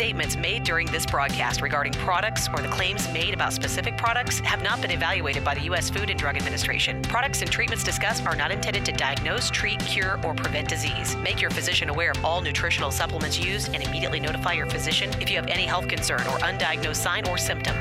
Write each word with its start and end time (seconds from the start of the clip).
Statements 0.00 0.34
made 0.34 0.64
during 0.64 0.86
this 0.86 1.04
broadcast 1.04 1.60
regarding 1.60 1.92
products 1.92 2.48
or 2.54 2.62
the 2.62 2.68
claims 2.68 3.06
made 3.12 3.34
about 3.34 3.52
specific 3.52 3.98
products 3.98 4.40
have 4.40 4.62
not 4.62 4.80
been 4.80 4.90
evaluated 4.90 5.44
by 5.44 5.54
the 5.54 5.60
U.S. 5.64 5.90
Food 5.90 6.08
and 6.08 6.18
Drug 6.18 6.38
Administration. 6.38 7.02
Products 7.02 7.42
and 7.42 7.50
treatments 7.50 7.84
discussed 7.84 8.24
are 8.24 8.34
not 8.34 8.50
intended 8.50 8.82
to 8.86 8.92
diagnose, 8.92 9.50
treat, 9.50 9.78
cure, 9.80 10.18
or 10.24 10.32
prevent 10.32 10.70
disease. 10.70 11.16
Make 11.16 11.42
your 11.42 11.50
physician 11.50 11.90
aware 11.90 12.12
of 12.12 12.24
all 12.24 12.40
nutritional 12.40 12.90
supplements 12.90 13.38
used 13.38 13.74
and 13.74 13.82
immediately 13.82 14.20
notify 14.20 14.54
your 14.54 14.64
physician 14.64 15.10
if 15.20 15.28
you 15.30 15.36
have 15.36 15.48
any 15.48 15.64
health 15.64 15.86
concern 15.86 16.20
or 16.20 16.38
undiagnosed 16.38 16.96
sign 16.96 17.28
or 17.28 17.36
symptom. 17.36 17.76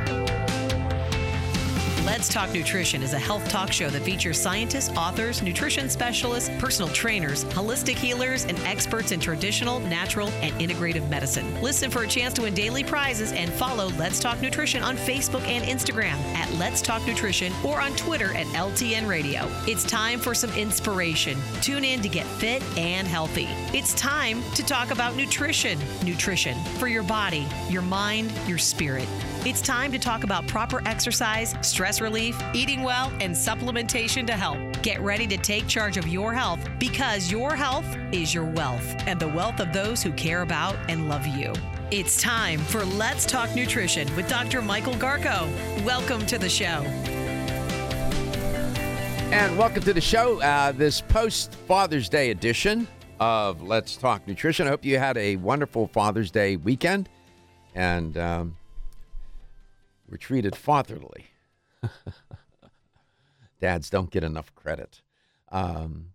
Let's 2.09 2.27
Talk 2.27 2.51
Nutrition 2.53 3.03
is 3.03 3.13
a 3.13 3.19
health 3.19 3.47
talk 3.49 3.71
show 3.71 3.87
that 3.91 4.01
features 4.01 4.41
scientists, 4.41 4.89
authors, 4.97 5.43
nutrition 5.43 5.91
specialists, 5.91 6.49
personal 6.57 6.91
trainers, 6.91 7.45
holistic 7.45 7.97
healers, 7.97 8.45
and 8.45 8.57
experts 8.61 9.11
in 9.11 9.19
traditional, 9.19 9.79
natural, 9.81 10.29
and 10.41 10.51
integrative 10.55 11.07
medicine. 11.07 11.61
Listen 11.61 11.91
for 11.91 12.01
a 12.01 12.07
chance 12.07 12.33
to 12.33 12.41
win 12.41 12.55
daily 12.55 12.83
prizes 12.83 13.31
and 13.31 13.53
follow 13.53 13.89
Let's 13.89 14.19
Talk 14.19 14.41
Nutrition 14.41 14.81
on 14.81 14.97
Facebook 14.97 15.43
and 15.43 15.63
Instagram 15.63 16.15
at 16.33 16.51
Let's 16.53 16.81
Talk 16.81 17.05
Nutrition 17.05 17.53
or 17.63 17.79
on 17.79 17.95
Twitter 17.95 18.35
at 18.35 18.47
LTN 18.47 19.07
Radio. 19.07 19.47
It's 19.67 19.83
time 19.83 20.17
for 20.17 20.33
some 20.33 20.51
inspiration. 20.53 21.37
Tune 21.61 21.85
in 21.85 22.01
to 22.01 22.09
get 22.09 22.25
fit 22.25 22.63
and 22.75 23.07
healthy. 23.07 23.49
It's 23.71 23.93
time 23.93 24.41
to 24.55 24.65
talk 24.65 24.89
about 24.89 25.15
nutrition. 25.15 25.77
Nutrition 26.03 26.57
for 26.79 26.87
your 26.87 27.03
body, 27.03 27.45
your 27.69 27.83
mind, 27.83 28.33
your 28.47 28.57
spirit. 28.57 29.07
It's 29.45 29.61
time 29.61 29.93
to 29.93 29.97
talk 29.97 30.25
about 30.25 30.45
proper 30.47 30.85
exercise, 30.85 31.55
stress 31.61 32.01
relief, 32.01 32.37
eating 32.53 32.83
well, 32.83 33.09
and 33.21 33.33
supplementation 33.33 34.27
to 34.27 34.33
help. 34.33 34.57
Get 34.83 34.99
ready 34.99 35.25
to 35.27 35.37
take 35.37 35.65
charge 35.65 35.95
of 35.95 36.09
your 36.09 36.33
health 36.33 36.59
because 36.77 37.31
your 37.31 37.55
health 37.55 37.87
is 38.11 38.33
your 38.33 38.43
wealth 38.43 38.85
and 39.07 39.17
the 39.17 39.29
wealth 39.29 39.61
of 39.61 39.71
those 39.71 40.03
who 40.03 40.11
care 40.11 40.41
about 40.41 40.75
and 40.89 41.07
love 41.07 41.25
you. 41.25 41.53
It's 41.89 42.21
time 42.21 42.59
for 42.59 42.83
Let's 42.83 43.25
Talk 43.25 43.55
Nutrition 43.55 44.13
with 44.17 44.27
Dr. 44.27 44.61
Michael 44.61 44.95
Garko. 44.95 45.47
Welcome 45.85 46.25
to 46.25 46.37
the 46.37 46.49
show. 46.49 46.83
And 49.31 49.57
welcome 49.57 49.83
to 49.83 49.93
the 49.93 50.01
show, 50.01 50.41
uh, 50.41 50.73
this 50.73 50.99
post 50.99 51.55
Father's 51.65 52.09
Day 52.09 52.31
edition 52.31 52.89
of 53.21 53.63
Let's 53.63 53.95
Talk 53.95 54.27
Nutrition. 54.27 54.67
I 54.67 54.71
hope 54.71 54.83
you 54.83 54.99
had 54.99 55.17
a 55.17 55.37
wonderful 55.37 55.87
Father's 55.87 56.29
Day 56.29 56.57
weekend 56.57 57.07
and 57.73 58.17
um, 58.17 58.57
were 60.09 60.17
treated 60.17 60.55
fatherly. 60.55 61.27
Dads 63.61 63.89
don't 63.89 64.11
get 64.11 64.23
enough 64.23 64.53
credit. 64.55 65.01
Um, 65.51 66.13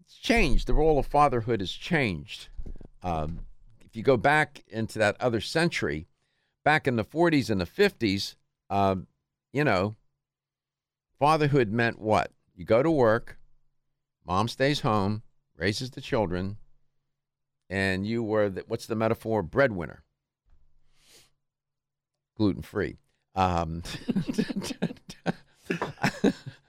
it's 0.00 0.16
changed. 0.16 0.66
The 0.66 0.74
role 0.74 0.98
of 0.98 1.06
fatherhood 1.06 1.60
has 1.60 1.72
changed. 1.72 2.48
Um, 3.02 3.40
if 3.80 3.96
you 3.96 4.02
go 4.02 4.16
back 4.16 4.64
into 4.68 4.98
that 4.98 5.16
other 5.20 5.40
century, 5.40 6.06
back 6.64 6.86
in 6.86 6.96
the 6.96 7.04
40s 7.04 7.50
and 7.50 7.60
the 7.60 7.66
50s, 7.66 8.36
um, 8.70 9.06
you 9.52 9.64
know, 9.64 9.96
fatherhood 11.18 11.70
meant 11.70 11.98
what? 11.98 12.30
You 12.56 12.64
go 12.64 12.82
to 12.82 12.90
work, 12.90 13.38
mom 14.26 14.48
stays 14.48 14.80
home, 14.80 15.22
raises 15.56 15.90
the 15.90 16.00
children, 16.00 16.56
and 17.68 18.06
you 18.06 18.22
were, 18.22 18.48
the, 18.48 18.64
what's 18.66 18.86
the 18.86 18.96
metaphor? 18.96 19.42
Breadwinner. 19.42 20.03
Gluten 22.36 22.62
free. 22.62 22.98
Um, 23.36 23.82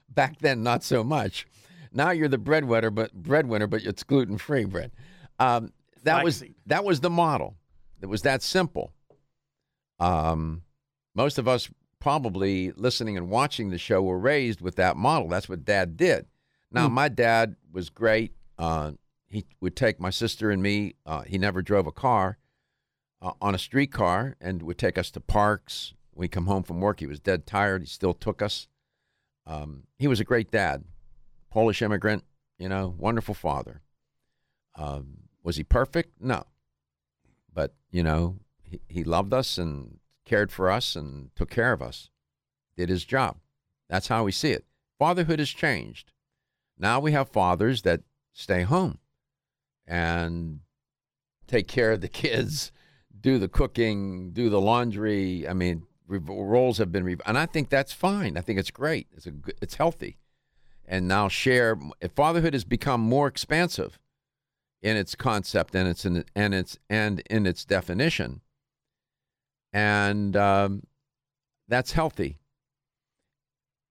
back 0.08 0.38
then, 0.40 0.62
not 0.62 0.82
so 0.82 1.04
much. 1.04 1.46
Now 1.92 2.10
you're 2.10 2.28
the 2.28 2.38
breadwinner, 2.38 2.90
but 2.90 3.12
breadwinner, 3.14 3.66
but 3.66 3.84
it's 3.84 4.02
gluten 4.02 4.38
free 4.38 4.64
bread. 4.64 4.92
Um, 5.38 5.72
that 6.02 6.22
was 6.24 6.44
that 6.66 6.84
was 6.84 7.00
the 7.00 7.10
model. 7.10 7.56
It 8.00 8.06
was 8.06 8.22
that 8.22 8.42
simple. 8.42 8.92
Um, 9.98 10.62
most 11.14 11.38
of 11.38 11.48
us 11.48 11.68
probably 11.98 12.72
listening 12.72 13.16
and 13.16 13.30
watching 13.30 13.70
the 13.70 13.78
show 13.78 14.02
were 14.02 14.18
raised 14.18 14.60
with 14.60 14.76
that 14.76 14.96
model. 14.96 15.28
That's 15.28 15.48
what 15.48 15.64
Dad 15.64 15.96
did. 15.96 16.26
Now, 16.70 16.88
Hmm. 16.88 16.94
my 16.94 17.08
dad 17.08 17.56
was 17.72 17.88
great. 17.90 18.34
Uh, 18.58 18.92
he 19.28 19.44
would 19.60 19.74
take 19.74 19.98
my 19.98 20.10
sister 20.10 20.50
and 20.50 20.62
me. 20.62 20.94
Uh, 21.06 21.22
he 21.22 21.38
never 21.38 21.62
drove 21.62 21.86
a 21.86 21.92
car 21.92 22.38
uh, 23.20 23.32
on 23.40 23.54
a 23.54 23.58
streetcar 23.58 24.36
and 24.40 24.62
would 24.62 24.78
take 24.78 24.98
us 24.98 25.10
to 25.12 25.20
parks. 25.20 25.94
We 26.14 26.28
come 26.28 26.46
home 26.46 26.62
from 26.62 26.80
work. 26.80 27.00
He 27.00 27.06
was 27.06 27.20
dead 27.20 27.46
tired. 27.46 27.82
He 27.82 27.86
still 27.86 28.14
took 28.14 28.42
us. 28.42 28.68
Um, 29.46 29.84
he 29.98 30.08
was 30.08 30.20
a 30.20 30.24
great 30.24 30.50
dad, 30.50 30.84
Polish 31.50 31.82
immigrant. 31.82 32.24
You 32.58 32.68
know, 32.68 32.94
wonderful 32.96 33.34
father. 33.34 33.82
Um, 34.76 35.18
was 35.42 35.56
he 35.56 35.62
perfect? 35.62 36.20
No, 36.20 36.44
but 37.52 37.74
you 37.90 38.02
know, 38.02 38.36
he, 38.62 38.80
he 38.88 39.04
loved 39.04 39.32
us 39.32 39.58
and 39.58 39.98
cared 40.24 40.50
for 40.50 40.70
us 40.70 40.96
and 40.96 41.30
took 41.36 41.50
care 41.50 41.72
of 41.72 41.82
us. 41.82 42.10
Did 42.76 42.88
his 42.88 43.04
job. 43.04 43.36
That's 43.88 44.08
how 44.08 44.24
we 44.24 44.32
see 44.32 44.50
it. 44.50 44.64
Fatherhood 44.98 45.38
has 45.38 45.50
changed. 45.50 46.12
Now 46.78 47.00
we 47.00 47.12
have 47.12 47.28
fathers 47.28 47.82
that 47.82 48.02
stay 48.32 48.62
home 48.62 48.98
and 49.86 50.60
take 51.46 51.68
care 51.68 51.92
of 51.92 52.00
the 52.00 52.08
kids, 52.22 52.72
do 53.20 53.38
the 53.38 53.48
cooking, 53.48 54.30
do 54.32 54.48
the 54.50 54.60
laundry. 54.60 55.48
I 55.48 55.52
mean, 55.52 55.86
roles 56.08 56.78
have 56.78 56.92
been, 56.92 57.04
re- 57.04 57.16
and 57.26 57.38
I 57.38 57.46
think 57.46 57.68
that's 57.68 57.92
fine. 57.92 58.36
I 58.36 58.40
think 58.40 58.58
it's 58.58 58.70
great. 58.70 59.08
It's 59.16 59.26
a, 59.26 59.32
it's 59.60 59.74
healthy, 59.76 60.18
and 60.84 61.08
now 61.08 61.28
share. 61.28 61.78
Fatherhood 62.14 62.54
has 62.54 62.64
become 62.64 63.00
more 63.00 63.26
expansive 63.26 63.98
in 64.82 64.96
its 64.96 65.14
concept 65.14 65.74
and 65.74 65.88
its 65.88 66.04
and 66.04 66.54
its 66.54 66.78
and 66.88 67.20
in 67.30 67.46
its 67.46 67.64
definition, 67.64 68.40
and 69.72 70.36
um, 70.36 70.82
that's 71.68 71.92
healthy. 71.92 72.38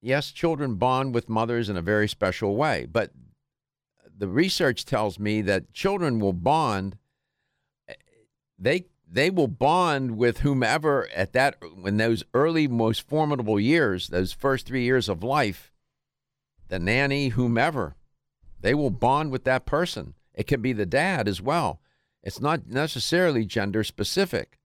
Yes, 0.01 0.31
children 0.31 0.75
bond 0.75 1.15
with 1.15 1.29
mothers 1.29 1.67
in 1.67 1.75
a 1.75 1.81
very 1.81 2.07
special 2.07 2.55
way, 2.55 2.85
but 2.85 3.11
the 4.17 4.27
research 4.27 4.85
tells 4.85 5.17
me 5.17 5.41
that 5.41 5.73
children 5.73 6.19
will 6.19 6.31
bond 6.31 6.97
they 8.57 8.85
they 9.07 9.29
will 9.29 9.47
bond 9.47 10.17
with 10.17 10.39
whomever 10.39 11.07
at 11.15 11.33
that 11.33 11.57
when 11.79 11.97
those 11.97 12.23
early 12.33 12.67
most 12.67 13.07
formidable 13.07 13.59
years 13.59 14.07
those 14.07 14.33
first 14.33 14.65
3 14.67 14.83
years 14.83 15.07
of 15.07 15.23
life 15.23 15.71
the 16.67 16.79
nanny 16.79 17.29
whomever 17.29 17.95
they 18.65 18.73
will 18.73 18.89
bond 18.89 19.31
with 19.31 19.43
that 19.43 19.67
person. 19.67 20.15
It 20.33 20.47
can 20.47 20.59
be 20.59 20.73
the 20.73 20.87
dad 20.87 21.27
as 21.27 21.39
well. 21.39 21.81
It's 22.23 22.41
not 22.41 22.65
necessarily 22.67 23.45
gender 23.45 23.83
specific. 23.83 24.57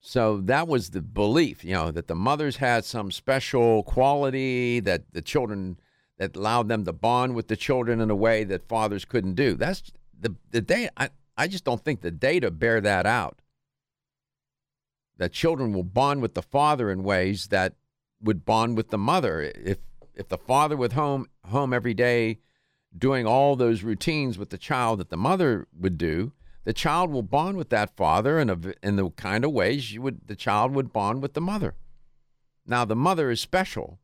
So 0.00 0.40
that 0.40 0.66
was 0.66 0.90
the 0.90 1.02
belief 1.02 1.64
you 1.64 1.74
know 1.74 1.92
that 1.92 2.08
the 2.08 2.16
mothers 2.16 2.56
had 2.56 2.84
some 2.84 3.12
special 3.12 3.84
quality 3.84 4.80
that 4.80 5.12
the 5.12 5.22
children 5.22 5.78
that 6.18 6.34
allowed 6.34 6.68
them 6.68 6.84
to 6.84 6.92
bond 6.92 7.36
with 7.36 7.46
the 7.46 7.56
children 7.56 8.00
in 8.00 8.10
a 8.10 8.16
way 8.16 8.42
that 8.42 8.68
fathers 8.68 9.04
couldn't 9.04 9.34
do. 9.34 9.54
That's 9.54 9.92
the 10.18 10.34
the 10.50 10.60
data 10.60 10.90
I, 10.96 11.10
I 11.36 11.48
just 11.48 11.64
don't 11.64 11.84
think 11.84 12.00
the 12.00 12.10
data 12.10 12.50
bear 12.50 12.80
that 12.80 13.06
out 13.06 13.40
that 15.18 15.32
children 15.32 15.72
will 15.72 15.82
bond 15.82 16.22
with 16.22 16.34
the 16.34 16.42
father 16.42 16.90
in 16.90 17.02
ways 17.02 17.48
that 17.48 17.74
would 18.20 18.44
bond 18.44 18.76
with 18.76 18.90
the 18.90 18.98
mother. 18.98 19.42
If 19.42 19.78
if 20.14 20.28
the 20.28 20.38
father 20.38 20.76
was 20.76 20.92
home 20.92 21.26
home 21.44 21.72
every 21.72 21.94
day 21.94 22.38
doing 22.96 23.26
all 23.26 23.56
those 23.56 23.82
routines 23.82 24.38
with 24.38 24.50
the 24.50 24.58
child 24.58 24.98
that 24.98 25.10
the 25.10 25.16
mother 25.16 25.66
would 25.78 25.98
do 25.98 26.32
the 26.66 26.72
child 26.72 27.12
will 27.12 27.22
bond 27.22 27.56
with 27.56 27.70
that 27.70 27.96
father 27.96 28.40
in 28.40 28.50
a 28.50 28.58
in 28.82 28.96
the 28.96 29.08
kind 29.10 29.44
of 29.44 29.52
ways 29.52 29.92
you 29.92 30.02
would 30.02 30.26
the 30.26 30.34
child 30.34 30.74
would 30.74 30.92
bond 30.92 31.22
with 31.22 31.34
the 31.34 31.40
mother. 31.40 31.74
Now 32.66 32.84
the 32.84 32.96
mother 32.96 33.30
is 33.30 33.40
special. 33.40 34.00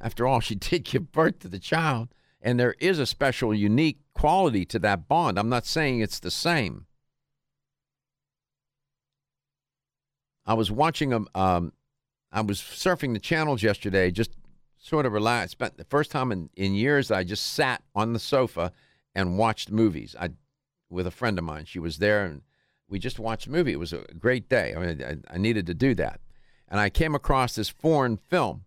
After 0.00 0.26
all 0.26 0.40
she 0.48 0.54
did 0.54 0.84
give 0.84 1.10
birth 1.10 1.40
to 1.40 1.48
the 1.48 1.58
child 1.58 2.08
and 2.40 2.58
there 2.58 2.76
is 2.78 2.98
a 2.98 3.06
special 3.06 3.52
unique 3.52 3.98
quality 4.20 4.64
to 4.64 4.78
that 4.78 5.08
bond 5.08 5.38
i'm 5.38 5.48
not 5.48 5.66
saying 5.66 6.00
it's 6.00 6.20
the 6.20 6.30
same 6.30 6.86
i 10.46 10.54
was 10.54 10.70
watching 10.70 11.12
a, 11.12 11.20
um, 11.34 11.72
I 12.32 12.40
was 12.42 12.60
surfing 12.60 13.12
the 13.12 13.18
channels 13.18 13.62
yesterday, 13.62 14.10
just 14.10 14.30
sort 14.78 15.06
of 15.06 15.12
relaxed. 15.12 15.52
Spent 15.52 15.76
the 15.76 15.84
first 15.84 16.10
time 16.10 16.30
in, 16.30 16.48
in 16.56 16.74
years 16.74 17.10
I 17.10 17.24
just 17.24 17.44
sat 17.54 17.82
on 17.94 18.12
the 18.12 18.18
sofa 18.18 18.72
and 19.14 19.38
watched 19.38 19.70
movies. 19.70 20.14
I 20.18 20.30
with 20.88 21.06
a 21.06 21.12
friend 21.12 21.38
of 21.38 21.44
mine. 21.44 21.64
She 21.64 21.78
was 21.78 21.98
there 21.98 22.24
and 22.24 22.42
we 22.88 22.98
just 22.98 23.18
watched 23.18 23.46
a 23.46 23.50
movie. 23.50 23.72
It 23.72 23.78
was 23.78 23.92
a 23.92 24.04
great 24.18 24.48
day. 24.48 24.74
I 24.76 24.80
mean, 24.80 25.02
I, 25.02 25.34
I 25.34 25.38
needed 25.38 25.66
to 25.66 25.74
do 25.74 25.94
that. 25.96 26.20
And 26.68 26.80
I 26.80 26.90
came 26.90 27.14
across 27.14 27.54
this 27.54 27.68
foreign 27.68 28.16
film. 28.16 28.64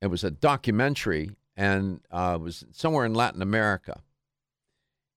It 0.00 0.06
was 0.06 0.24
a 0.24 0.30
documentary 0.30 1.36
and 1.60 2.00
uh, 2.10 2.38
was 2.40 2.64
somewhere 2.72 3.04
in 3.04 3.12
Latin 3.12 3.42
America. 3.42 4.00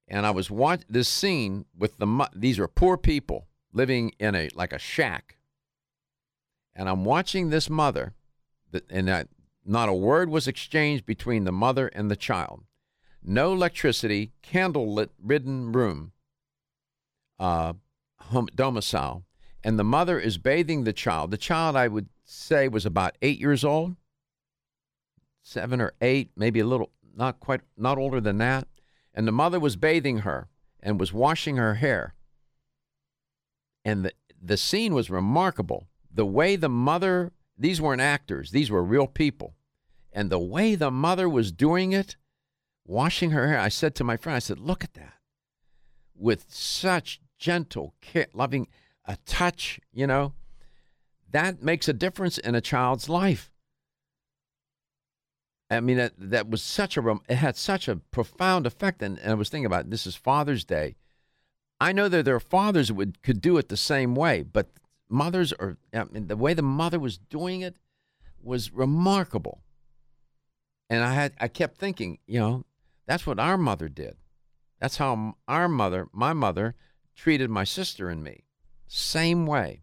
And 0.10 0.26
I 0.26 0.32
was 0.32 0.52
watching 0.52 0.86
this 0.90 1.08
scene 1.08 1.64
with 1.76 1.98
the 2.00 2.30
these 2.36 2.60
are 2.60 2.68
poor 2.68 2.98
people 2.98 3.48
living 3.72 4.12
in 4.20 4.36
a 4.36 4.50
like 4.54 4.74
a 4.74 4.78
shack. 4.78 5.38
And 6.76 6.90
I'm 6.90 7.06
watching 7.06 7.50
this 7.50 7.70
mother, 7.70 8.14
that, 8.72 8.92
and 8.92 9.10
I, 9.10 9.26
not 9.64 9.88
a 9.88 9.94
word 9.94 10.30
was 10.30 10.46
exchanged 10.46 11.06
between 11.06 11.46
the 11.46 11.54
mother 11.54 11.88
and 11.88 12.12
the 12.12 12.18
child. 12.18 12.66
No 13.24 13.54
electricity, 13.54 14.34
candle 14.42 14.94
lit 14.94 15.12
ridden 15.24 15.72
room, 15.72 16.12
uh, 17.40 17.74
home, 18.20 18.50
domicile, 18.54 19.24
and 19.64 19.80
the 19.80 19.86
mother 19.86 20.20
is 20.20 20.38
bathing 20.38 20.84
the 20.84 20.92
child. 20.92 21.32
The 21.32 21.38
child, 21.38 21.78
I 21.78 21.88
would 21.88 22.10
say, 22.26 22.68
was 22.68 22.86
about 22.86 23.18
eight 23.22 23.40
years 23.40 23.64
old, 23.64 23.96
seven 25.44 25.80
or 25.82 25.94
eight, 26.02 26.32
maybe 26.36 26.60
a 26.60 26.66
little, 26.66 26.90
not 27.16 27.40
quite, 27.40 27.62
not 27.78 27.98
older 27.98 28.20
than 28.20 28.40
that. 28.40 28.68
And 29.14 29.28
the 29.28 29.32
mother 29.32 29.60
was 29.60 29.76
bathing 29.76 30.20
her 30.20 30.48
and 30.82 31.00
was 31.00 31.14
washing 31.14 31.58
her 31.58 31.76
hair. 31.76 32.16
And 33.86 34.06
the, 34.06 34.14
the 34.42 34.58
scene 34.58 34.94
was 34.94 35.10
remarkable. 35.10 35.88
The 36.12 36.26
way 36.26 36.56
the 36.56 36.70
mother, 36.70 37.32
these 37.58 37.82
weren't 37.82 38.02
actors, 38.02 38.52
these 38.52 38.72
were 38.72 38.84
real 38.84 39.08
people. 39.08 39.54
And 40.12 40.30
the 40.30 40.40
way 40.40 40.76
the 40.76 40.92
mother 40.92 41.28
was 41.28 41.52
doing 41.52 41.92
it, 41.92 42.16
washing 42.86 43.32
her 43.32 43.48
hair, 43.48 43.60
I 43.60 43.70
said 43.70 43.96
to 43.96 44.04
my 44.04 44.18
friend, 44.18 44.36
I 44.36 44.40
said, 44.40 44.60
look 44.60 44.84
at 44.84 44.94
that. 44.94 45.14
With 46.16 46.46
such 46.48 47.20
gentle, 47.38 47.96
loving, 48.34 48.68
a 49.06 49.18
touch, 49.26 49.80
you 49.92 50.08
know, 50.08 50.34
that 51.30 51.64
makes 51.64 51.88
a 51.88 51.94
difference 51.94 52.38
in 52.38 52.56
a 52.56 52.62
child's 52.62 53.10
life. 53.10 53.52
I 55.70 55.80
mean, 55.80 55.98
that, 55.98 56.14
that 56.18 56.50
was 56.50 56.62
such 56.62 56.98
a, 56.98 57.20
it 57.28 57.36
had 57.36 57.56
such 57.56 57.88
a 57.88 57.98
profound 57.98 58.68
effect. 58.68 59.02
And, 59.02 59.18
and 59.20 59.32
I 59.32 59.36
was 59.36 59.50
thinking 59.50 59.66
about 59.66 59.90
this 59.90 60.06
is 60.06 60.16
Father's 60.16 60.64
Day. 60.64 60.96
I 61.80 61.92
know 61.92 62.08
that 62.08 62.26
there 62.26 62.36
are 62.36 62.40
fathers 62.40 62.92
would, 62.92 63.22
could 63.24 63.42
do 63.42 63.58
it 63.58 63.70
the 63.70 63.78
same 63.78 64.16
way, 64.16 64.44
but 64.44 64.70
mothers 65.10 65.52
are, 65.54 65.78
I 65.94 66.06
mean, 66.06 66.28
the 66.28 66.38
way 66.38 66.54
the 66.54 66.62
mother 66.62 67.00
was 67.00 67.18
doing 67.18 67.62
it 67.62 67.76
was 68.42 68.72
remarkable. 68.72 69.62
And 70.90 71.04
I 71.04 71.14
had, 71.14 71.34
I 71.40 71.48
kept 71.48 71.78
thinking, 71.78 72.20
you 72.28 72.40
know, 72.40 72.66
that's 73.06 73.26
what 73.26 73.40
our 73.40 73.58
mother 73.58 73.90
did. 73.90 74.16
That's 74.80 74.98
how 74.98 75.36
our 75.48 75.68
mother, 75.68 76.08
my 76.12 76.34
mother, 76.34 76.76
treated 77.16 77.50
my 77.50 77.64
sister 77.64 78.10
and 78.10 78.24
me. 78.24 78.44
Same 78.88 79.46
way. 79.46 79.82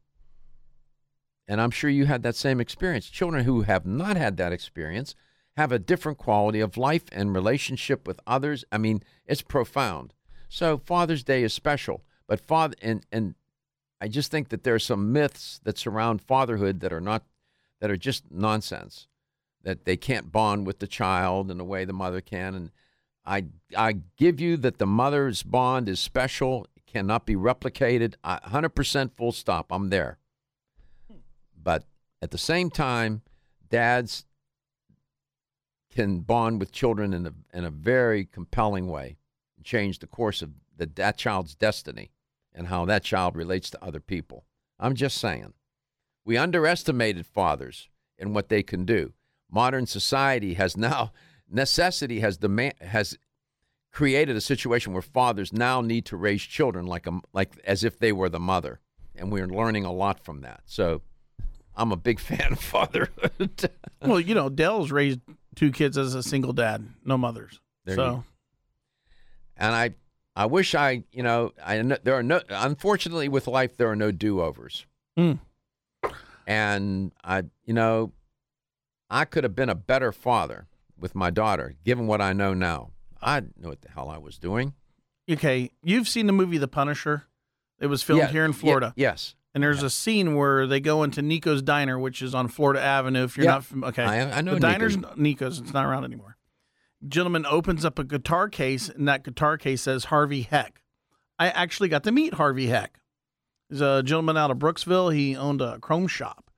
And 1.48 1.60
I'm 1.60 1.70
sure 1.70 1.90
you 1.90 2.06
had 2.06 2.22
that 2.22 2.36
same 2.36 2.60
experience. 2.60 3.10
Children 3.10 3.44
who 3.44 3.62
have 3.62 3.84
not 3.84 4.16
had 4.16 4.36
that 4.36 4.52
experience 4.52 5.14
have 5.56 5.72
a 5.72 5.78
different 5.78 6.18
quality 6.18 6.60
of 6.60 6.76
life 6.76 7.04
and 7.12 7.34
relationship 7.34 8.06
with 8.06 8.20
others. 8.26 8.64
I 8.70 8.78
mean, 8.78 9.02
it's 9.26 9.42
profound. 9.42 10.14
So 10.48 10.78
Father's 10.78 11.22
Day 11.22 11.42
is 11.42 11.52
special, 11.52 12.02
but 12.26 12.40
father 12.40 12.74
and 12.82 13.04
and 13.12 13.34
I 14.00 14.08
just 14.08 14.30
think 14.30 14.48
that 14.48 14.64
there 14.64 14.74
are 14.74 14.80
some 14.80 15.12
myths 15.12 15.60
that 15.64 15.78
surround 15.78 16.22
fatherhood 16.22 16.80
that 16.80 16.92
are 16.92 17.00
not 17.00 17.24
that 17.80 17.90
are 17.90 17.96
just 17.96 18.30
nonsense. 18.30 19.06
That 19.62 19.84
they 19.84 19.96
can't 19.96 20.32
bond 20.32 20.66
with 20.66 20.78
the 20.78 20.86
child 20.86 21.50
in 21.50 21.58
the 21.58 21.64
way 21.64 21.84
the 21.84 21.92
mother 21.92 22.20
can 22.20 22.54
and 22.54 22.70
I 23.24 23.44
I 23.76 23.98
give 24.16 24.40
you 24.40 24.56
that 24.58 24.78
the 24.78 24.86
mother's 24.86 25.42
bond 25.42 25.88
is 25.88 26.00
special, 26.00 26.66
cannot 26.86 27.26
be 27.26 27.36
replicated. 27.36 28.14
100% 28.24 29.10
full 29.16 29.32
stop. 29.32 29.70
I'm 29.70 29.90
there. 29.90 30.18
But 31.62 31.84
at 32.22 32.30
the 32.30 32.38
same 32.38 32.70
time, 32.70 33.22
dads 33.68 34.24
can 35.90 36.20
bond 36.20 36.60
with 36.60 36.72
children 36.72 37.12
in 37.12 37.26
a 37.26 37.32
in 37.52 37.64
a 37.64 37.70
very 37.70 38.24
compelling 38.24 38.88
way 38.88 39.16
and 39.56 39.64
change 39.64 39.98
the 39.98 40.06
course 40.06 40.42
of 40.42 40.50
the, 40.76 40.86
that 40.94 41.18
child's 41.18 41.54
destiny 41.54 42.10
and 42.54 42.68
how 42.68 42.84
that 42.84 43.04
child 43.04 43.36
relates 43.36 43.70
to 43.70 43.84
other 43.84 44.00
people. 44.00 44.44
I'm 44.78 44.94
just 44.94 45.18
saying. 45.18 45.52
We 46.24 46.36
underestimated 46.36 47.26
fathers 47.26 47.88
and 48.18 48.34
what 48.34 48.48
they 48.48 48.62
can 48.62 48.84
do. 48.84 49.12
Modern 49.50 49.86
society 49.86 50.54
has 50.54 50.76
now 50.76 51.12
necessity 51.50 52.20
has 52.20 52.36
demand 52.36 52.74
has 52.80 53.18
created 53.92 54.36
a 54.36 54.40
situation 54.40 54.92
where 54.92 55.02
fathers 55.02 55.52
now 55.52 55.80
need 55.80 56.04
to 56.06 56.16
raise 56.16 56.42
children 56.42 56.86
like 56.86 57.06
a, 57.06 57.20
like 57.32 57.58
as 57.64 57.82
if 57.82 57.98
they 57.98 58.12
were 58.12 58.28
the 58.28 58.38
mother, 58.38 58.80
and 59.16 59.32
we're 59.32 59.48
learning 59.48 59.84
a 59.84 59.92
lot 59.92 60.24
from 60.24 60.42
that. 60.42 60.60
So, 60.64 61.02
I'm 61.74 61.90
a 61.90 61.96
big 61.96 62.20
fan 62.28 62.52
of 62.52 62.60
fatherhood. 62.60 63.70
well, 64.00 64.20
you 64.20 64.34
know, 64.34 64.48
Dell's 64.48 64.92
raised 64.92 65.20
two 65.54 65.70
kids 65.72 65.96
as 65.98 66.14
a 66.14 66.22
single 66.22 66.52
dad, 66.52 66.86
no 67.04 67.16
mothers. 67.18 67.60
There 67.84 67.96
so, 67.96 68.10
you- 68.10 68.24
and 69.56 69.74
I 69.74 69.94
I 70.36 70.46
wish 70.46 70.74
I 70.74 71.04
you 71.12 71.22
know 71.22 71.52
I 71.64 71.82
know, 71.82 71.96
there 72.02 72.14
are 72.14 72.22
no 72.22 72.40
unfortunately 72.48 73.28
with 73.28 73.46
life 73.46 73.76
there 73.76 73.88
are 73.88 73.96
no 73.96 74.10
do 74.12 74.40
overs. 74.40 74.86
Mm. 75.18 75.38
And 76.46 77.12
I 77.22 77.44
you 77.64 77.74
know 77.74 78.12
I 79.08 79.24
could 79.24 79.44
have 79.44 79.54
been 79.56 79.68
a 79.68 79.74
better 79.74 80.12
father 80.12 80.66
with 80.98 81.14
my 81.14 81.30
daughter 81.30 81.74
given 81.84 82.06
what 82.06 82.20
I 82.20 82.32
know 82.32 82.54
now. 82.54 82.90
I 83.22 83.40
know 83.40 83.68
what 83.70 83.82
the 83.82 83.90
hell 83.90 84.08
I 84.08 84.18
was 84.18 84.38
doing. 84.38 84.74
okay, 85.30 85.70
you've 85.82 86.08
seen 86.08 86.26
the 86.26 86.32
movie 86.32 86.58
The 86.58 86.68
Punisher. 86.68 87.24
It 87.80 87.86
was 87.86 88.02
filmed 88.02 88.20
Yeah, 88.22 88.28
here 88.28 88.44
in 88.44 88.52
Florida. 88.52 88.92
yes. 88.96 89.34
And 89.54 89.62
there's 89.64 89.82
a 89.82 89.90
scene 89.90 90.36
where 90.36 90.66
they 90.66 90.78
go 90.80 91.02
into 91.02 91.22
Nico's 91.22 91.60
Diner, 91.62 91.98
which 91.98 92.22
is 92.22 92.34
on 92.34 92.46
Florida 92.48 92.80
Avenue. 92.80 93.24
If 93.24 93.36
you're 93.36 93.46
Yeah. 93.46 93.52
not 93.54 93.64
fam- 93.64 93.84
okay, 93.84 94.04
I- 94.04 94.38
I 94.38 94.40
know 94.42 94.54
the 94.54 94.60
diner's 94.60 94.96
Nico's. 94.96 95.16
Nico's. 95.16 95.58
It's 95.58 95.72
not 95.72 95.84
around 95.86 96.04
anymore. 96.04 96.36
Gentleman 97.08 97.44
opens 97.46 97.84
up 97.84 97.98
a 97.98 98.04
guitar 98.04 98.48
case, 98.48 98.88
and 98.88 99.08
that 99.08 99.24
guitar 99.24 99.56
case 99.58 99.82
says 99.82 100.04
Harvey 100.06 100.42
Heck. 100.42 100.82
I 101.38 101.48
actually 101.48 101.88
got 101.88 102.04
to 102.04 102.12
meet 102.12 102.34
Harvey 102.34 102.66
Heck. 102.66 103.00
He's 103.68 103.80
a 103.80 104.02
gentleman 104.02 104.36
out 104.36 104.50
of 104.50 104.58
Brooksville. 104.58 105.12
He 105.14 105.34
owned 105.34 105.60
a 105.62 105.78
chrome 105.78 106.06
shop, 106.06 106.50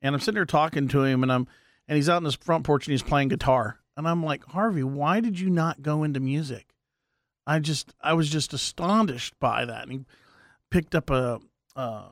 and 0.00 0.14
I'm 0.14 0.20
sitting 0.20 0.36
there 0.36 0.44
talking 0.46 0.88
to 0.88 1.02
him, 1.04 1.22
and 1.22 1.32
I'm 1.32 1.46
and 1.88 1.96
he's 1.96 2.08
out 2.08 2.18
in 2.18 2.24
his 2.24 2.36
front 2.36 2.64
porch 2.64 2.86
and 2.86 2.92
he's 2.92 3.02
playing 3.02 3.28
guitar, 3.28 3.80
and 3.96 4.06
I'm 4.06 4.22
like, 4.22 4.44
Harvey, 4.46 4.84
why 4.84 5.18
did 5.20 5.40
you 5.40 5.50
not 5.50 5.82
go 5.82 6.04
into 6.04 6.20
music? 6.20 6.68
I 7.46 7.58
just 7.58 7.92
I 8.00 8.12
was 8.12 8.30
just 8.30 8.52
astonished 8.54 9.34
by 9.40 9.64
that. 9.64 9.82
And 9.82 9.92
he 9.92 10.00
picked 10.70 10.94
up 10.94 11.10
a 11.10 11.40
uh, 11.74 12.04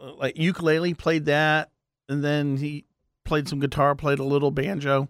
Uh, 0.00 0.14
like 0.14 0.36
ukulele, 0.36 0.94
played 0.94 1.24
that, 1.26 1.70
and 2.08 2.22
then 2.22 2.56
he 2.58 2.84
played 3.24 3.48
some 3.48 3.60
guitar, 3.60 3.94
played 3.94 4.18
a 4.18 4.24
little 4.24 4.50
banjo. 4.50 5.08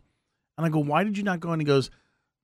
And 0.57 0.67
I 0.67 0.69
go, 0.71 0.79
why 0.79 1.05
did 1.05 1.19
you 1.19 1.25
not 1.25 1.41
go? 1.41 1.51
And 1.51 1.61
he 1.61 1.67
goes, 1.67 1.91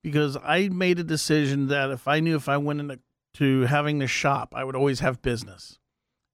because 0.03 0.37
I 0.43 0.69
made 0.69 0.99
a 0.99 1.03
decision 1.03 1.67
that 1.67 1.89
if 1.89 2.07
I 2.07 2.19
knew 2.19 2.35
if 2.35 2.47
I 2.47 2.57
went 2.57 2.79
into 2.79 2.99
to 3.35 3.61
having 3.61 3.97
the 3.97 4.07
shop, 4.07 4.53
I 4.55 4.63
would 4.63 4.75
always 4.75 4.99
have 4.99 5.21
business. 5.21 5.79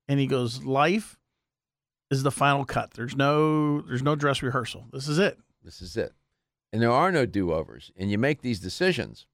And 0.07 0.19
he 0.19 0.27
goes, 0.27 0.63
life 0.65 1.17
is 2.11 2.23
the 2.23 2.31
final 2.31 2.65
cut. 2.65 2.91
There's 2.91 3.15
no 3.15 3.81
there's 3.81 4.01
no 4.01 4.15
dress 4.15 4.41
rehearsal. 4.41 4.87
This 4.91 5.07
is 5.07 5.19
it. 5.19 5.39
This 5.63 5.81
is 5.81 5.95
it. 5.95 6.13
And 6.73 6.81
there 6.81 6.91
are 6.91 7.11
no 7.11 7.25
do 7.25 7.51
overs. 7.53 7.91
And 7.95 8.11
you 8.11 8.17
make 8.17 8.41
these 8.41 8.59
decisions. 8.59 9.27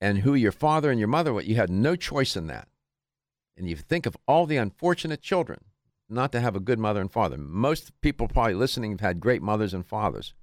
And 0.00 0.18
who 0.18 0.34
your 0.34 0.52
father 0.52 0.90
and 0.90 0.98
your 0.98 1.08
mother 1.08 1.32
were, 1.32 1.42
you 1.42 1.56
had 1.56 1.70
no 1.70 1.96
choice 1.96 2.36
in 2.36 2.46
that. 2.48 2.68
And 3.56 3.68
you 3.68 3.76
think 3.76 4.06
of 4.06 4.16
all 4.26 4.46
the 4.46 4.56
unfortunate 4.56 5.22
children 5.22 5.64
not 6.08 6.32
to 6.32 6.40
have 6.40 6.56
a 6.56 6.60
good 6.60 6.78
mother 6.78 7.00
and 7.00 7.10
father. 7.10 7.38
Most 7.38 7.98
people 8.00 8.28
probably 8.28 8.54
listening 8.54 8.92
have 8.92 9.00
had 9.00 9.20
great 9.20 9.42
mothers 9.42 9.72
and 9.72 9.86
fathers. 9.86 10.34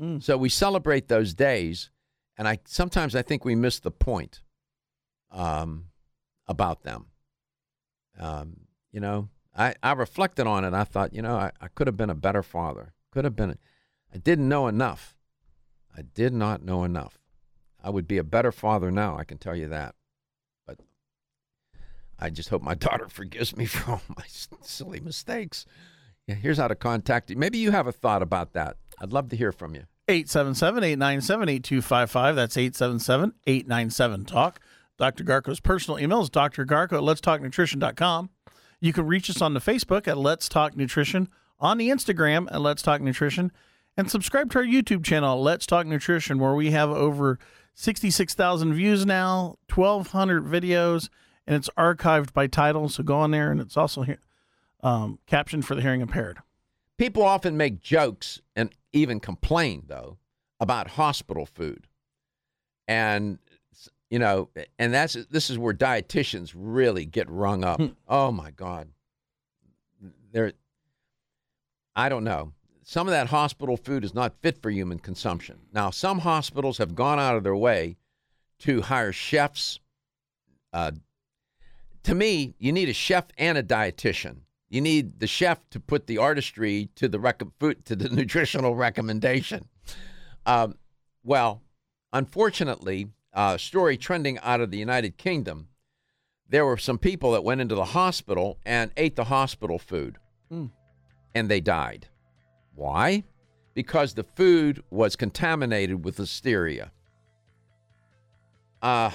Mm. 0.00 0.22
So 0.22 0.36
we 0.36 0.48
celebrate 0.48 1.08
those 1.08 1.34
days. 1.34 1.90
And 2.36 2.48
I 2.48 2.58
sometimes 2.66 3.14
I 3.14 3.22
think 3.22 3.44
we 3.44 3.54
miss 3.54 3.78
the 3.80 3.90
point 3.90 4.40
um, 5.30 5.86
about 6.46 6.82
them. 6.82 7.06
Um, 8.18 8.66
you 8.92 9.00
know, 9.00 9.28
I, 9.56 9.74
I 9.82 9.92
reflected 9.92 10.46
on 10.46 10.64
it. 10.64 10.72
I 10.72 10.84
thought, 10.84 11.14
you 11.14 11.22
know, 11.22 11.36
I, 11.36 11.50
I 11.60 11.68
could 11.68 11.86
have 11.86 11.96
been 11.96 12.10
a 12.10 12.14
better 12.14 12.42
father. 12.42 12.92
Could 13.10 13.24
have 13.24 13.36
been. 13.36 13.58
I 14.12 14.18
didn't 14.18 14.48
know 14.48 14.68
enough. 14.68 15.16
I 15.96 16.02
did 16.02 16.32
not 16.32 16.62
know 16.62 16.84
enough. 16.84 17.18
I 17.82 17.90
would 17.90 18.06
be 18.06 18.18
a 18.18 18.24
better 18.24 18.52
father 18.52 18.90
now. 18.90 19.16
I 19.16 19.24
can 19.24 19.38
tell 19.38 19.56
you 19.56 19.68
that. 19.68 19.94
I 22.20 22.30
just 22.30 22.48
hope 22.48 22.62
my 22.62 22.74
daughter 22.86 23.08
forgives 23.08 23.56
me 23.56 23.66
for 23.66 23.92
all 23.92 24.02
my 24.16 24.24
silly 24.26 25.00
mistakes. 25.00 25.66
Yeah, 26.26 26.34
here's 26.34 26.58
how 26.58 26.68
to 26.68 26.74
contact 26.74 27.30
you. 27.30 27.36
Maybe 27.36 27.58
you 27.58 27.70
have 27.70 27.86
a 27.86 27.92
thought 27.92 28.22
about 28.22 28.52
that. 28.52 28.76
I'd 29.00 29.12
love 29.12 29.28
to 29.30 29.36
hear 29.36 29.52
from 29.52 29.74
you. 29.74 29.84
877 30.08 30.84
897 30.84 31.48
8255. 31.48 32.36
That's 32.36 32.56
877 32.56 33.32
897 33.46 34.24
Talk. 34.24 34.60
Dr. 34.98 35.24
Garko's 35.24 35.60
personal 35.60 35.98
email 35.98 36.20
is 36.20 36.28
drgarko 36.28 36.92
at 36.92 37.00
letstalknutrition.com. 37.00 38.30
You 38.80 38.92
can 38.92 39.06
reach 39.06 39.30
us 39.30 39.40
on 39.40 39.54
the 39.54 39.60
Facebook 39.60 40.06
at 40.06 40.18
Let's 40.18 40.48
Talk 40.48 40.76
Nutrition, 40.76 41.28
on 41.58 41.78
the 41.78 41.88
Instagram 41.88 42.48
at 42.50 42.60
Let's 42.60 42.82
Talk 42.82 43.00
Nutrition 43.00 43.50
and 43.96 44.10
subscribe 44.10 44.50
to 44.52 44.58
our 44.58 44.64
YouTube 44.64 45.04
channel, 45.04 45.42
Let's 45.42 45.66
Talk 45.66 45.86
Nutrition, 45.86 46.38
where 46.38 46.54
we 46.54 46.70
have 46.70 46.90
over 46.90 47.38
66,000 47.74 48.74
views 48.74 49.04
now, 49.04 49.56
1,200 49.74 50.44
videos, 50.44 51.08
and 51.50 51.56
it's 51.56 51.68
archived 51.76 52.32
by 52.32 52.46
title. 52.46 52.88
So 52.88 53.02
go 53.02 53.16
on 53.16 53.32
there, 53.32 53.50
and 53.50 53.60
it's 53.60 53.76
also 53.76 54.02
here, 54.02 54.20
um, 54.84 55.18
captioned 55.26 55.66
for 55.66 55.74
the 55.74 55.82
hearing 55.82 56.00
impaired. 56.00 56.38
People 56.96 57.24
often 57.24 57.56
make 57.56 57.80
jokes 57.80 58.40
and 58.54 58.70
even 58.92 59.18
complain, 59.18 59.82
though, 59.88 60.18
about 60.60 60.90
hospital 60.90 61.44
food. 61.44 61.88
And, 62.86 63.40
you 64.10 64.20
know, 64.20 64.48
and 64.78 64.94
that's 64.94 65.14
this 65.14 65.50
is 65.50 65.58
where 65.58 65.74
dietitians 65.74 66.52
really 66.54 67.04
get 67.04 67.28
rung 67.28 67.64
up. 67.64 67.80
oh, 68.06 68.30
my 68.30 68.52
God. 68.52 68.86
They're, 70.30 70.52
I 71.96 72.08
don't 72.08 72.22
know. 72.22 72.52
Some 72.84 73.08
of 73.08 73.12
that 73.12 73.26
hospital 73.26 73.76
food 73.76 74.04
is 74.04 74.14
not 74.14 74.40
fit 74.40 74.62
for 74.62 74.70
human 74.70 75.00
consumption. 75.00 75.58
Now, 75.72 75.90
some 75.90 76.20
hospitals 76.20 76.78
have 76.78 76.94
gone 76.94 77.18
out 77.18 77.34
of 77.34 77.42
their 77.42 77.56
way 77.56 77.96
to 78.60 78.82
hire 78.82 79.10
chefs. 79.10 79.80
Uh, 80.72 80.92
to 82.04 82.14
me, 82.14 82.54
you 82.58 82.72
need 82.72 82.88
a 82.88 82.92
chef 82.94 83.26
and 83.38 83.56
a 83.58 83.62
dietitian. 83.62 84.38
You 84.68 84.80
need 84.80 85.18
the 85.20 85.26
chef 85.26 85.68
to 85.70 85.80
put 85.80 86.06
the 86.06 86.18
artistry 86.18 86.88
to 86.96 87.08
the 87.08 87.18
rec- 87.18 87.42
food, 87.58 87.84
to 87.86 87.96
the 87.96 88.08
nutritional 88.14 88.74
recommendation. 88.74 89.66
Um, 90.46 90.76
well, 91.24 91.62
unfortunately, 92.12 93.08
uh, 93.34 93.56
story 93.58 93.96
trending 93.96 94.38
out 94.38 94.60
of 94.60 94.70
the 94.70 94.78
United 94.78 95.16
Kingdom, 95.16 95.68
there 96.48 96.64
were 96.66 96.76
some 96.76 96.98
people 96.98 97.32
that 97.32 97.44
went 97.44 97.60
into 97.60 97.74
the 97.74 97.84
hospital 97.86 98.58
and 98.64 98.90
ate 98.96 99.16
the 99.16 99.24
hospital 99.24 99.78
food, 99.78 100.18
Mm. 100.52 100.70
and 101.34 101.48
they 101.48 101.60
died. 101.60 102.08
Why? 102.74 103.22
Because 103.74 104.14
the 104.14 104.24
food 104.24 104.82
was 104.90 105.14
contaminated 105.14 106.04
with 106.04 106.16
listeria. 106.16 106.90
Uh, 108.82 109.10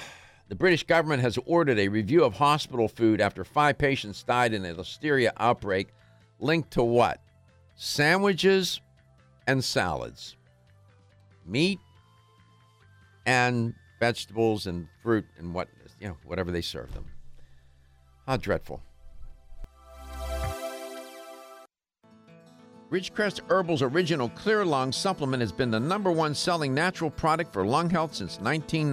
the 0.48 0.54
British 0.54 0.84
government 0.84 1.22
has 1.22 1.38
ordered 1.44 1.78
a 1.78 1.88
review 1.88 2.24
of 2.24 2.34
hospital 2.34 2.88
food 2.88 3.20
after 3.20 3.44
five 3.44 3.78
patients 3.78 4.22
died 4.22 4.52
in 4.52 4.64
a 4.64 4.74
listeria 4.74 5.32
outbreak 5.38 5.88
linked 6.38 6.70
to 6.72 6.82
what? 6.82 7.20
Sandwiches 7.74 8.80
and 9.46 9.62
salads, 9.62 10.36
meat 11.44 11.78
and 13.26 13.74
vegetables 13.98 14.66
and 14.66 14.86
fruit 15.02 15.24
and 15.38 15.52
what 15.52 15.68
you 16.00 16.08
know 16.08 16.16
whatever 16.24 16.50
they 16.50 16.62
serve 16.62 16.92
them. 16.94 17.06
How 18.26 18.36
dreadful. 18.36 18.82
Ridgecrest 22.90 23.40
Herbal's 23.48 23.82
original 23.82 24.28
Clear 24.30 24.64
Lung 24.64 24.92
supplement 24.92 25.40
has 25.40 25.50
been 25.50 25.72
the 25.72 25.80
number 25.80 26.12
one 26.12 26.34
selling 26.34 26.72
natural 26.72 27.10
product 27.10 27.52
for 27.52 27.66
lung 27.66 27.90
health 27.90 28.14
since 28.14 28.40
19. 28.40 28.92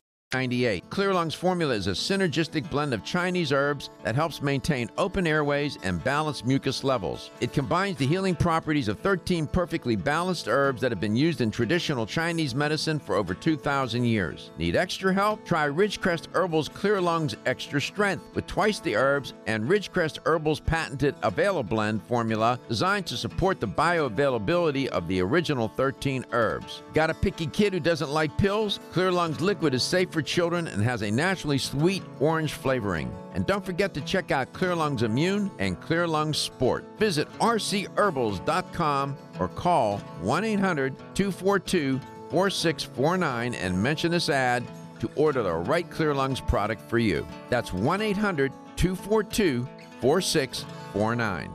98. 0.33 0.89
Clear 0.89 1.13
Lungs 1.13 1.33
formula 1.33 1.73
is 1.73 1.87
a 1.87 1.91
synergistic 1.91 2.69
blend 2.69 2.93
of 2.93 3.03
Chinese 3.03 3.51
herbs 3.51 3.89
that 4.03 4.15
helps 4.15 4.41
maintain 4.41 4.89
open 4.97 5.27
airways 5.27 5.77
and 5.83 6.01
balance 6.03 6.45
mucus 6.45 6.85
levels. 6.85 7.31
It 7.41 7.51
combines 7.51 7.97
the 7.97 8.07
healing 8.07 8.35
properties 8.35 8.87
of 8.87 8.99
13 8.99 9.45
perfectly 9.47 9.97
balanced 9.97 10.47
herbs 10.47 10.81
that 10.81 10.91
have 10.91 11.01
been 11.01 11.17
used 11.17 11.41
in 11.41 11.51
traditional 11.51 12.05
Chinese 12.05 12.55
medicine 12.55 12.97
for 12.97 13.15
over 13.15 13.33
2,000 13.33 14.05
years. 14.05 14.51
Need 14.57 14.77
extra 14.77 15.13
help? 15.13 15.43
Try 15.45 15.67
Ridgecrest 15.67 16.33
Herbal's 16.33 16.69
Clear 16.69 17.01
Lungs 17.01 17.35
Extra 17.45 17.81
Strength 17.81 18.33
with 18.33 18.47
twice 18.47 18.79
the 18.79 18.95
herbs 18.95 19.33
and 19.47 19.67
Ridgecrest 19.67 20.19
Herbal's 20.25 20.61
patented 20.61 21.15
Avail 21.23 21.61
Blend 21.61 22.01
formula 22.03 22.57
designed 22.69 23.05
to 23.07 23.17
support 23.17 23.59
the 23.59 23.67
bioavailability 23.67 24.87
of 24.87 25.07
the 25.09 25.21
original 25.21 25.67
13 25.67 26.25
herbs. 26.31 26.83
Got 26.93 27.09
a 27.09 27.13
picky 27.13 27.47
kid 27.47 27.73
who 27.73 27.81
doesn't 27.81 28.09
like 28.09 28.37
pills? 28.37 28.79
Clear 28.93 29.11
Lungs 29.11 29.41
Liquid 29.41 29.73
is 29.73 29.83
safe 29.83 30.09
for 30.09 30.20
children 30.21 30.67
and 30.67 30.83
has 30.83 31.01
a 31.01 31.11
naturally 31.11 31.57
sweet 31.57 32.03
orange 32.19 32.53
flavoring. 32.53 33.13
And 33.33 33.45
don't 33.45 33.65
forget 33.65 33.93
to 33.93 34.01
check 34.01 34.31
out 34.31 34.53
Clear 34.53 34.75
Lungs 34.75 35.03
Immune 35.03 35.51
and 35.59 35.79
Clear 35.79 36.07
Lungs 36.07 36.37
Sport. 36.37 36.85
Visit 36.97 37.31
rcherbals.com 37.39 39.17
or 39.39 39.47
call 39.47 39.97
1 39.99 40.43
800 40.43 40.97
242 41.15 41.99
4649 42.29 43.53
and 43.55 43.81
mention 43.81 44.11
this 44.11 44.29
ad 44.29 44.63
to 44.99 45.09
order 45.15 45.43
the 45.43 45.53
right 45.53 45.89
Clear 45.89 46.13
Lungs 46.13 46.39
product 46.39 46.81
for 46.89 46.99
you. 46.99 47.25
That's 47.49 47.73
1 47.73 48.01
800 48.01 48.51
242 48.75 49.67
4649. 49.99 51.53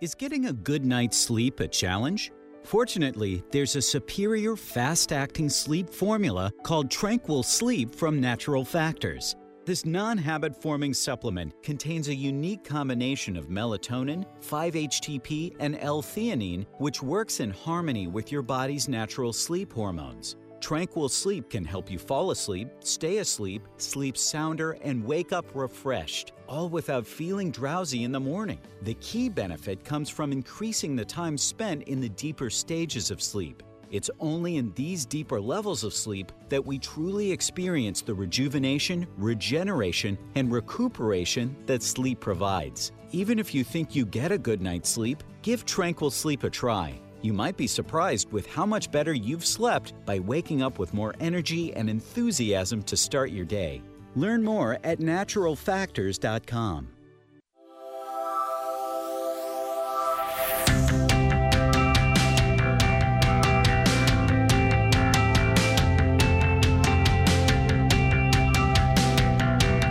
Is 0.00 0.16
getting 0.16 0.46
a 0.46 0.52
good 0.52 0.84
night's 0.84 1.16
sleep 1.16 1.60
a 1.60 1.68
challenge? 1.68 2.32
Fortunately, 2.64 3.42
there's 3.50 3.76
a 3.76 3.82
superior 3.82 4.56
fast 4.56 5.12
acting 5.12 5.48
sleep 5.48 5.90
formula 5.90 6.52
called 6.62 6.90
Tranquil 6.90 7.42
Sleep 7.42 7.94
from 7.94 8.20
Natural 8.20 8.64
Factors. 8.64 9.36
This 9.64 9.84
non 9.84 10.18
habit 10.18 10.60
forming 10.60 10.92
supplement 10.92 11.54
contains 11.62 12.08
a 12.08 12.14
unique 12.14 12.64
combination 12.64 13.36
of 13.36 13.48
melatonin, 13.48 14.24
5 14.40 14.74
HTP, 14.74 15.54
and 15.60 15.78
L 15.80 16.02
theanine, 16.02 16.66
which 16.78 17.02
works 17.02 17.38
in 17.38 17.50
harmony 17.50 18.08
with 18.08 18.32
your 18.32 18.42
body's 18.42 18.88
natural 18.88 19.32
sleep 19.32 19.72
hormones. 19.72 20.36
Tranquil 20.62 21.08
Sleep 21.08 21.50
can 21.50 21.64
help 21.64 21.90
you 21.90 21.98
fall 21.98 22.30
asleep, 22.30 22.68
stay 22.78 23.18
asleep, 23.18 23.62
sleep 23.78 24.16
sounder, 24.16 24.78
and 24.82 25.04
wake 25.04 25.32
up 25.32 25.44
refreshed, 25.54 26.34
all 26.48 26.68
without 26.68 27.04
feeling 27.04 27.50
drowsy 27.50 28.04
in 28.04 28.12
the 28.12 28.20
morning. 28.20 28.60
The 28.82 28.94
key 28.94 29.28
benefit 29.28 29.84
comes 29.84 30.08
from 30.08 30.30
increasing 30.30 30.94
the 30.94 31.04
time 31.04 31.36
spent 31.36 31.82
in 31.88 32.00
the 32.00 32.10
deeper 32.10 32.48
stages 32.48 33.10
of 33.10 33.20
sleep. 33.20 33.64
It's 33.90 34.08
only 34.20 34.56
in 34.56 34.72
these 34.74 35.04
deeper 35.04 35.40
levels 35.40 35.82
of 35.82 35.92
sleep 35.92 36.30
that 36.48 36.64
we 36.64 36.78
truly 36.78 37.32
experience 37.32 38.00
the 38.00 38.14
rejuvenation, 38.14 39.08
regeneration, 39.16 40.16
and 40.36 40.52
recuperation 40.52 41.56
that 41.66 41.82
sleep 41.82 42.20
provides. 42.20 42.92
Even 43.10 43.40
if 43.40 43.52
you 43.52 43.64
think 43.64 43.96
you 43.96 44.06
get 44.06 44.30
a 44.30 44.38
good 44.38 44.62
night's 44.62 44.88
sleep, 44.88 45.24
give 45.42 45.64
Tranquil 45.66 46.12
Sleep 46.12 46.44
a 46.44 46.50
try. 46.50 47.00
You 47.22 47.32
might 47.32 47.56
be 47.56 47.68
surprised 47.68 48.32
with 48.32 48.46
how 48.48 48.66
much 48.66 48.90
better 48.90 49.14
you've 49.14 49.46
slept 49.46 49.94
by 50.04 50.18
waking 50.18 50.60
up 50.60 50.80
with 50.80 50.92
more 50.92 51.14
energy 51.20 51.72
and 51.74 51.88
enthusiasm 51.88 52.82
to 52.82 52.96
start 52.96 53.30
your 53.30 53.44
day. 53.44 53.80
Learn 54.16 54.42
more 54.42 54.78
at 54.82 54.98
naturalfactors.com. 54.98 56.88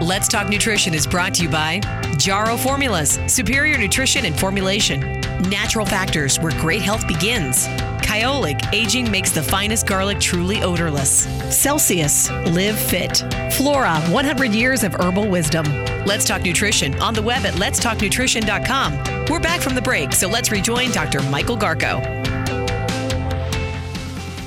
Let's 0.01 0.27
Talk 0.27 0.49
Nutrition 0.49 0.93
is 0.93 1.07
brought 1.07 1.35
to 1.35 1.43
you 1.43 1.49
by 1.49 1.79
Jarrow 2.17 2.57
Formulas, 2.57 3.17
superior 3.27 3.77
nutrition 3.77 4.25
and 4.25 4.37
formulation. 4.37 5.20
Natural 5.49 5.85
factors 5.87 6.39
where 6.39 6.51
great 6.59 6.81
health 6.81 7.07
begins. 7.07 7.67
Kyolic, 8.01 8.59
Wakunaga 8.59 9.09
makes 9.09 9.31
the 9.31 9.41
finest 9.41 9.87
garlic 9.87 10.19
truly 10.19 10.61
odorless. 10.61 11.23
Celsius, 11.49 12.29
live 12.29 12.77
fit. 12.77 13.23
Flora, 13.53 13.99
100 14.09 14.53
years 14.53 14.83
of 14.83 14.93
herbal 14.93 15.29
wisdom. 15.29 15.65
Let's 16.05 16.25
Talk 16.25 16.43
Nutrition 16.43 16.93
on 17.01 17.13
the 17.13 17.21
web 17.21 17.45
at 17.45 17.55
letstalknutrition.com. 17.55 19.25
We're 19.31 19.39
back 19.39 19.61
from 19.61 19.73
the 19.73 19.81
break, 19.81 20.13
so 20.13 20.27
let's 20.27 20.51
rejoin 20.51 20.91
Dr. 20.91 21.21
Michael 21.23 21.57
Garko. 21.57 22.01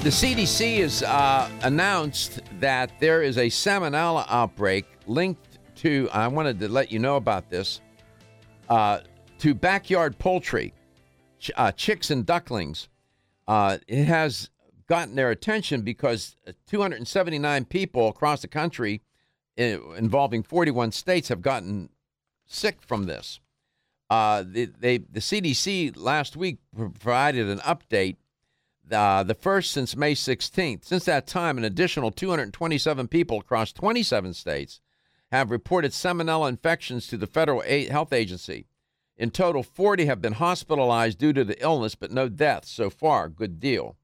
The 0.02 0.10
CDC 0.10 0.78
has 0.78 1.02
uh, 1.02 1.48
announced 1.62 2.40
that 2.60 2.92
there 3.00 3.22
is 3.22 3.38
a 3.38 3.46
salmonella 3.46 4.26
outbreak 4.28 4.84
linked 5.06 5.58
to, 5.76 6.08
I 6.12 6.28
wanted 6.28 6.60
to 6.60 6.68
let 6.68 6.92
you 6.92 6.98
know 6.98 7.16
about 7.16 7.48
this, 7.50 7.80
uh, 8.68 9.00
to 9.38 9.54
backyard 9.54 10.18
poultry, 10.18 10.72
ch- 11.44 11.50
uh, 11.56 11.72
chicks 11.72 12.10
and 12.10 12.24
ducklings. 12.26 12.88
Uh, 13.46 13.78
it 13.86 14.04
has 14.06 14.50
gotten 14.86 15.14
their 15.14 15.30
attention 15.30 15.82
because 15.82 16.36
279 16.66 17.64
people 17.66 18.08
across 18.08 18.42
the 18.42 18.48
country, 18.48 19.02
i- 19.58 19.78
involving 19.96 20.42
41 20.42 20.92
states, 20.92 21.28
have 21.28 21.42
gotten 21.42 21.90
sick 22.46 22.78
from 22.82 23.04
this. 23.04 23.40
Uh, 24.10 24.42
the, 24.46 24.66
they, 24.66 24.98
the 24.98 25.20
CDC 25.20 25.96
last 25.96 26.36
week 26.36 26.58
provided 26.76 27.48
an 27.48 27.58
update, 27.60 28.16
uh, 28.92 29.22
the 29.22 29.34
first 29.34 29.70
since 29.70 29.96
May 29.96 30.14
16th. 30.14 30.84
Since 30.84 31.04
that 31.06 31.26
time, 31.26 31.56
an 31.58 31.64
additional 31.64 32.10
227 32.10 33.08
people 33.08 33.38
across 33.40 33.72
27 33.72 34.34
states 34.34 34.80
have 35.32 35.50
reported 35.50 35.92
salmonella 35.92 36.48
infections 36.48 37.06
to 37.08 37.16
the 37.16 37.26
federal 37.26 37.60
health 37.62 38.12
agency. 38.12 38.66
In 39.16 39.30
total, 39.30 39.62
40 39.62 40.06
have 40.06 40.21
been 40.21 40.35
hospitalized 40.35 41.18
due 41.18 41.33
to 41.33 41.44
the 41.44 41.61
illness, 41.62 41.94
but 41.94 42.11
no 42.11 42.28
deaths 42.28 42.71
so 42.71 42.90
far. 42.90 43.28
Good 43.28 43.61
deal. 43.61 43.97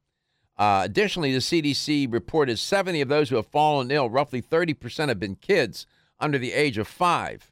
Uh, 0.56 0.82
additionally, 0.84 1.32
the 1.32 1.38
CDC 1.38 2.12
reported 2.12 2.58
70 2.58 3.00
of 3.00 3.08
those 3.08 3.30
who 3.30 3.36
have 3.36 3.46
fallen 3.46 3.90
ill, 3.90 4.10
roughly 4.10 4.42
30% 4.42 5.08
have 5.08 5.18
been 5.18 5.34
kids 5.36 5.86
under 6.20 6.38
the 6.38 6.52
age 6.52 6.78
of 6.78 6.86
five. 6.86 7.50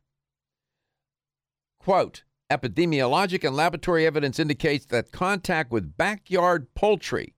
Quote 1.81 2.23
Epidemiologic 2.51 3.45
and 3.45 3.57
laboratory 3.57 4.07
evidence 4.07 4.39
indicates 4.39 4.87
that 4.87 5.11
contact 5.13 5.71
with 5.71 5.97
backyard 5.97 6.73
poultry, 6.75 7.35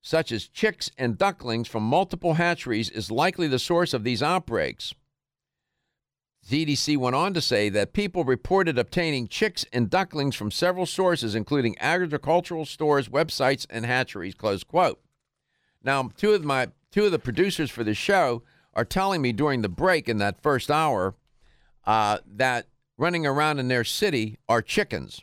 such 0.00 0.30
as 0.30 0.48
chicks 0.48 0.90
and 0.98 1.18
ducklings 1.18 1.68
from 1.68 1.82
multiple 1.82 2.34
hatcheries, 2.34 2.90
is 2.90 3.10
likely 3.10 3.48
the 3.48 3.58
source 3.58 3.94
of 3.94 4.04
these 4.04 4.22
outbreaks. 4.22 4.94
CDC 6.48 6.96
went 6.96 7.14
on 7.14 7.34
to 7.34 7.40
say 7.40 7.68
that 7.68 7.92
people 7.92 8.24
reported 8.24 8.76
obtaining 8.76 9.28
chicks 9.28 9.64
and 9.72 9.88
ducklings 9.88 10.34
from 10.34 10.50
several 10.50 10.86
sources, 10.86 11.34
including 11.34 11.76
agricultural 11.78 12.64
stores, 12.64 13.08
websites, 13.08 13.64
and 13.70 13.86
hatcheries. 13.86 14.34
Close 14.34 14.64
quote. 14.64 15.00
Now, 15.84 16.10
two 16.16 16.32
of 16.32 16.44
my 16.44 16.68
two 16.90 17.04
of 17.06 17.12
the 17.12 17.18
producers 17.18 17.70
for 17.70 17.84
the 17.84 17.94
show 17.94 18.42
are 18.74 18.84
telling 18.84 19.22
me 19.22 19.32
during 19.32 19.62
the 19.62 19.68
break 19.68 20.08
in 20.08 20.18
that 20.18 20.42
first 20.42 20.70
hour 20.70 21.14
uh, 21.86 22.18
that 22.26 22.66
running 22.98 23.26
around 23.26 23.58
in 23.58 23.68
their 23.68 23.84
city 23.84 24.38
are 24.48 24.62
chickens. 24.62 25.22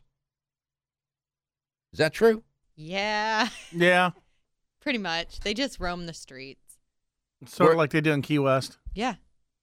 Is 1.91 1.99
that 1.99 2.13
true? 2.13 2.43
Yeah. 2.75 3.49
Yeah. 3.71 4.11
Pretty 4.81 4.99
much. 4.99 5.41
They 5.41 5.53
just 5.53 5.79
roam 5.79 6.05
the 6.05 6.13
streets. 6.13 6.77
Sort 7.45 7.71
of 7.71 7.77
like 7.77 7.91
they 7.91 8.01
do 8.01 8.13
in 8.13 8.21
Key 8.21 8.39
West. 8.39 8.77
Yeah. 8.93 9.15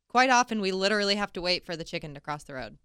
Quite 0.09 0.31
often, 0.31 0.61
we 0.61 0.73
literally 0.73 1.17
have 1.17 1.33
to 1.35 1.43
wait 1.43 1.65
for 1.67 1.77
the 1.77 1.85
chicken 1.85 2.15
to 2.15 2.21
cross 2.21 2.45
the 2.45 2.55
road. 2.55 2.79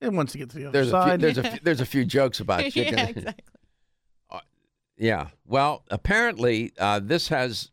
It 0.00 0.12
wants 0.12 0.32
to 0.32 0.38
get 0.38 0.50
to 0.50 0.56
the 0.56 0.66
other 0.66 0.72
There's 0.72 0.92
a 0.92 1.02
few, 1.02 1.10
side. 1.10 1.20
there's 1.20 1.38
a 1.38 1.42
few, 1.50 1.60
there's 1.62 1.80
a 1.80 1.86
few 1.86 2.04
jokes 2.04 2.40
about 2.40 2.62
chicken. 2.70 2.98
yeah, 2.98 3.08
exactly. 3.08 3.44
Yeah. 4.96 5.30
Well, 5.44 5.84
apparently 5.90 6.72
uh, 6.78 7.00
this 7.02 7.26
has 7.28 7.72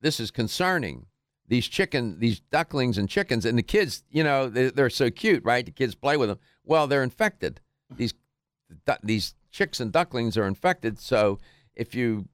this 0.00 0.20
is 0.20 0.30
concerning. 0.30 1.06
These 1.48 1.66
chicken, 1.66 2.20
these 2.20 2.38
ducklings 2.38 2.96
and 2.98 3.08
chickens, 3.08 3.44
and 3.44 3.58
the 3.58 3.64
kids. 3.64 4.04
You 4.10 4.22
know, 4.22 4.48
they, 4.48 4.70
they're 4.70 4.88
so 4.88 5.10
cute, 5.10 5.44
right? 5.44 5.66
The 5.66 5.72
kids 5.72 5.96
play 5.96 6.16
with 6.16 6.28
them. 6.28 6.38
Well, 6.64 6.86
they're 6.86 7.02
infected. 7.02 7.60
These 7.94 8.14
du- 8.86 8.98
these 9.02 9.34
chicks 9.50 9.80
and 9.80 9.90
ducklings 9.90 10.38
are 10.38 10.46
infected. 10.46 11.00
So 11.00 11.40
if 11.74 11.96
you 11.96 12.28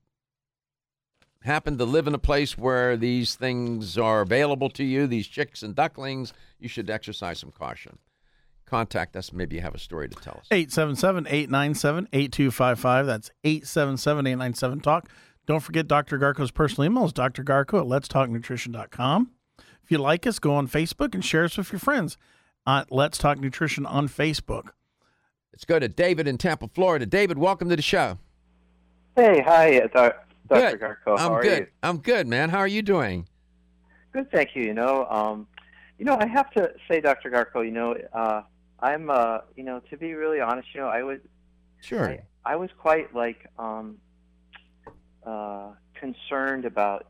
happen 1.43 1.79
to 1.79 1.85
live 1.85 2.07
in 2.07 2.15
a 2.15 2.19
place 2.19 2.59
where 2.59 2.97
these 2.97 3.35
things 3.35 3.97
are 3.97 4.21
available 4.21 4.69
to 4.71 4.85
you, 4.85 5.07
these 5.07 5.27
chicks 5.27 5.63
and 5.63 5.75
ducklings, 5.75 6.33
you 6.59 6.69
should 6.69 6.91
exercise 6.91 7.39
some 7.39 7.53
caution. 7.53 7.99
Contact 8.67 9.17
us. 9.17 9.33
Maybe 9.33 9.57
you 9.57 9.63
have 9.63 9.75
a 9.75 9.79
story 9.79 10.09
to 10.09 10.17
tell 10.17 10.35
us. 10.41 10.47
877 10.51 11.27
897 11.27 12.09
8255. 12.13 13.07
That's 13.07 13.31
877 13.45 14.27
897 14.27 14.81
Talk. 14.81 15.09
Don't 15.47 15.61
forget 15.61 15.89
Dr. 15.89 16.19
Garko's 16.19 16.51
personal 16.51 16.85
email 16.91 17.07
is 17.07 17.13
drgarko 17.15 17.81
at 17.81 17.87
letstalknutrition.com. 17.87 19.31
If 19.83 19.91
you 19.91 19.97
like 19.99 20.27
us, 20.27 20.39
go 20.39 20.55
on 20.55 20.69
Facebook 20.69 21.15
and 21.15 21.25
share 21.25 21.45
us 21.45 21.57
with 21.57 21.73
your 21.73 21.79
friends 21.79 22.19
at 22.67 22.93
Let's 22.93 23.17
Talk 23.17 23.39
Nutrition 23.39 23.87
on 23.87 24.07
Facebook. 24.09 24.71
Let's 25.55 25.65
go 25.65 25.79
to 25.79 25.89
David 25.89 26.29
in 26.29 26.37
Tampa, 26.37 26.69
Florida. 26.69 27.07
David, 27.07 27.39
welcome 27.39 27.71
to 27.71 27.77
the 27.77 27.81
show. 27.81 28.19
Hey, 29.17 29.41
hi, 29.41 29.79
uh, 29.81 29.87
Doc- 29.87 30.28
Dr. 30.49 30.77
Good. 30.77 30.81
Garko. 30.81 31.19
How 31.19 31.27
I'm 31.27 31.33
are 31.33 31.43
good. 31.43 31.59
you? 31.61 31.67
I'm 31.83 31.99
good, 31.99 32.27
man. 32.27 32.51
How 32.51 32.59
are 32.59 32.69
you 32.69 32.83
doing? 32.83 33.27
Good, 34.13 34.31
thank 34.31 34.57
you. 34.57 34.63
You 34.65 34.75
know, 34.75 35.07
um, 35.07 35.47
you 35.99 36.05
know, 36.05 36.17
I 36.19 36.27
have 36.27 36.51
to 36.53 36.73
say, 36.89 37.01
Dr. 37.01 37.31
Garko, 37.31 37.65
you 37.65 37.71
know, 37.73 37.95
uh, 38.13 38.43
I'm, 38.81 39.11
uh, 39.11 39.39
you 39.57 39.65
know, 39.65 39.81
to 39.91 39.97
be 39.97 40.15
really 40.15 40.41
honest, 40.41 40.69
you 40.75 40.81
know, 40.81 40.89
I 40.89 41.03
was, 41.03 41.19
Sure. 41.81 42.09
I, 42.09 42.21
I 42.45 42.57
was 42.57 42.71
quite 42.79 43.15
like 43.15 43.47
um, 43.59 43.99
uh, 45.25 45.71
concerned 45.95 46.65
about 46.65 47.07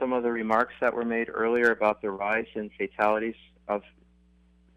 some 0.00 0.12
of 0.12 0.22
the 0.22 0.32
remarks 0.32 0.74
that 0.80 0.94
were 0.94 1.04
made 1.04 1.28
earlier 1.32 1.70
about 1.70 2.02
the 2.02 2.10
rise 2.10 2.46
in 2.54 2.70
fatalities 2.76 3.36
of 3.68 3.82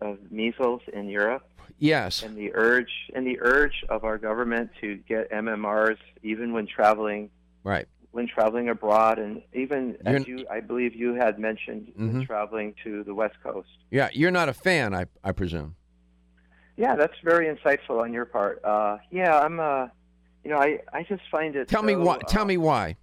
of 0.02 0.20
measles 0.30 0.82
in 0.94 1.08
Europe. 1.08 1.48
Yes. 1.80 2.22
And 2.22 2.38
the 2.38 2.54
urge 2.54 2.92
and 3.16 3.26
the 3.26 3.40
urge 3.40 3.84
of 3.90 4.04
our 4.04 4.18
government 4.18 4.70
to 4.82 4.98
get 5.08 5.32
MMRs 5.32 5.98
even 6.22 6.54
when 6.54 6.68
traveling 6.68 7.30
Right. 7.66 7.88
when 8.12 8.28
traveling 8.30 8.70
abroad 8.70 9.20
and 9.20 9.42
even 9.54 9.98
as 10.06 10.26
You're- 10.26 10.42
you 10.44 10.48
I 10.50 10.62
believe 10.62 10.96
you 10.96 11.16
had 11.16 11.38
mentioned 11.38 11.92
Mhm. 12.00 12.26
traveling 12.26 12.74
to 12.86 13.04
the 13.04 13.14
West 13.14 13.36
Coast. 13.44 13.68
Yeah, 13.92 14.08
you're 14.14 14.32
not 14.32 14.48
a 14.48 14.54
fan, 14.54 14.94
I 14.96 15.08
I 15.22 15.34
presume. 15.34 15.76
Yeah, 16.78 16.96
that's 16.96 17.20
very 17.24 17.48
insightful 17.54 18.02
on 18.02 18.14
your 18.14 18.24
part. 18.26 18.64
Uh, 18.64 19.00
yeah, 19.12 19.38
I'm 19.40 19.60
uh 19.60 19.90
you 20.46 20.52
know, 20.52 20.60
I, 20.60 20.80
I 20.94 21.04
just 21.04 21.24
find 21.30 21.56
it 21.56 21.68
Tell 21.68 21.82
me 21.84 21.96
why. 21.96 22.16
uh, 22.18 22.20
Tell 22.20 22.46
me 22.46 22.56
why. 22.56 22.96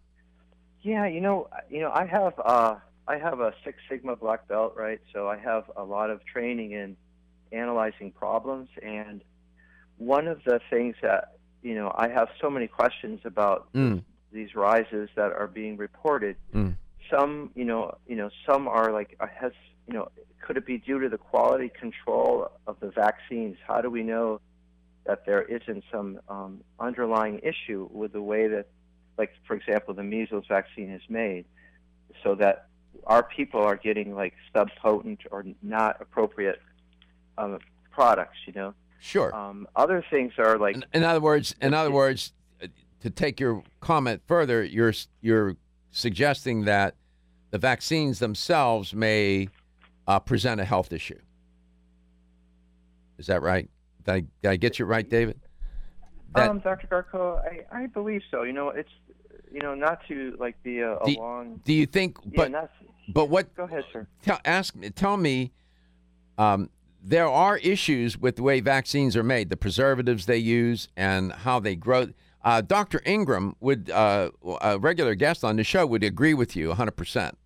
Yeah, 0.80 1.06
you 1.06 1.20
know, 1.20 1.48
you 1.68 1.80
know, 1.80 1.90
I 1.92 2.06
have 2.06 2.34
uh, 2.42 2.76
I 3.08 3.18
have 3.18 3.40
a 3.40 3.52
Six 3.64 3.76
Sigma 3.88 4.14
black 4.16 4.46
belt, 4.48 4.74
right? 4.76 5.00
So 5.12 5.28
I 5.28 5.36
have 5.38 5.64
a 5.76 5.82
lot 5.84 6.08
of 6.10 6.24
training 6.24 6.70
in 6.72 6.96
analyzing 7.50 8.12
problems, 8.12 8.68
and 8.82 9.22
one 9.98 10.26
of 10.28 10.42
the 10.44 10.60
things 10.70 10.94
that 11.02 11.36
you 11.62 11.74
know 11.74 11.92
I 11.94 12.08
have 12.08 12.28
so 12.40 12.48
many 12.48 12.68
questions 12.68 13.20
about 13.24 13.70
Mm. 13.74 14.04
These 14.32 14.54
rises 14.54 15.08
that 15.14 15.32
are 15.32 15.46
being 15.46 15.76
reported. 15.76 16.36
Mm. 16.54 16.76
Some, 17.10 17.50
you 17.54 17.64
know, 17.64 17.96
you 18.06 18.16
know, 18.16 18.30
some 18.46 18.68
are 18.68 18.92
like 18.92 19.16
uh, 19.20 19.26
has 19.40 19.52
you 19.86 19.94
know, 19.94 20.10
could 20.40 20.56
it 20.56 20.66
be 20.66 20.78
due 20.78 21.00
to 21.00 21.08
the 21.08 21.18
quality 21.18 21.68
control 21.68 22.50
of 22.66 22.78
the 22.80 22.90
vaccines? 22.90 23.56
How 23.66 23.80
do 23.80 23.90
we 23.90 24.02
know 24.02 24.40
that 25.04 25.26
there 25.26 25.42
isn't 25.42 25.84
some 25.90 26.20
um, 26.28 26.60
underlying 26.78 27.40
issue 27.42 27.88
with 27.92 28.12
the 28.12 28.22
way 28.22 28.46
that, 28.48 28.66
like, 29.18 29.32
for 29.46 29.54
example, 29.54 29.94
the 29.94 30.04
measles 30.04 30.44
vaccine 30.48 30.90
is 30.90 31.02
made, 31.08 31.44
so 32.22 32.34
that 32.36 32.66
our 33.04 33.22
people 33.22 33.60
are 33.60 33.76
getting 33.76 34.14
like 34.14 34.34
subpotent 34.54 35.18
or 35.30 35.44
not 35.62 36.00
appropriate 36.00 36.60
um, 37.38 37.58
products, 37.90 38.36
you 38.46 38.52
know? 38.52 38.74
Sure. 39.00 39.34
Um, 39.34 39.66
other 39.74 40.04
things 40.08 40.34
are 40.38 40.58
like, 40.58 40.76
In, 40.76 40.84
in 40.92 41.02
other 41.02 41.20
words, 41.20 41.56
in 41.60 41.74
other 41.74 41.90
words, 41.90 42.32
to 43.02 43.10
take 43.10 43.40
your 43.40 43.62
comment 43.80 44.22
further, 44.26 44.62
you're 44.64 44.94
you're 45.20 45.56
suggesting 45.90 46.64
that 46.64 46.94
the 47.50 47.58
vaccines 47.58 48.18
themselves 48.18 48.94
may 48.94 49.48
uh, 50.06 50.18
present 50.20 50.60
a 50.60 50.64
health 50.64 50.92
issue. 50.92 51.18
Is 53.18 53.26
that 53.26 53.42
right? 53.42 53.68
Did 54.04 54.12
I, 54.12 54.20
did 54.42 54.48
I 54.48 54.56
get 54.56 54.78
you 54.78 54.84
right, 54.86 55.08
David? 55.08 55.38
That- 56.34 56.48
um, 56.50 56.60
Dr. 56.60 56.86
Garko, 56.86 57.40
I, 57.44 57.82
I 57.82 57.86
believe 57.86 58.22
so. 58.30 58.42
You 58.42 58.52
know, 58.52 58.70
it's, 58.70 58.88
you 59.52 59.60
know, 59.60 59.74
not 59.74 60.00
to 60.08 60.34
like 60.40 60.60
be 60.62 60.78
a, 60.80 60.96
a 60.96 61.04
do, 61.04 61.16
long. 61.18 61.60
do 61.64 61.72
you 61.72 61.86
think? 61.86 62.16
But 62.34 62.50
not- 62.50 62.70
but 63.12 63.28
what? 63.28 63.54
Go 63.54 63.64
ahead, 63.64 63.84
sir. 63.92 64.06
Tell, 64.22 64.40
ask 64.44 64.74
me. 64.74 64.90
Tell 64.90 65.16
me. 65.16 65.52
Um, 66.38 66.70
there 67.04 67.26
are 67.28 67.58
issues 67.58 68.16
with 68.16 68.36
the 68.36 68.44
way 68.44 68.60
vaccines 68.60 69.16
are 69.16 69.24
made, 69.24 69.50
the 69.50 69.56
preservatives 69.56 70.26
they 70.26 70.36
use, 70.38 70.88
and 70.96 71.32
how 71.32 71.58
they 71.58 71.74
grow. 71.74 72.08
Uh, 72.44 72.60
Dr. 72.60 73.00
Ingram 73.06 73.54
would, 73.60 73.90
uh, 73.90 74.30
a 74.60 74.78
regular 74.78 75.14
guest 75.14 75.44
on 75.44 75.56
the 75.56 75.64
show, 75.64 75.86
would 75.86 76.02
agree 76.02 76.34
with 76.34 76.56
you 76.56 76.68
100 76.68 76.92
percent. 76.92 77.38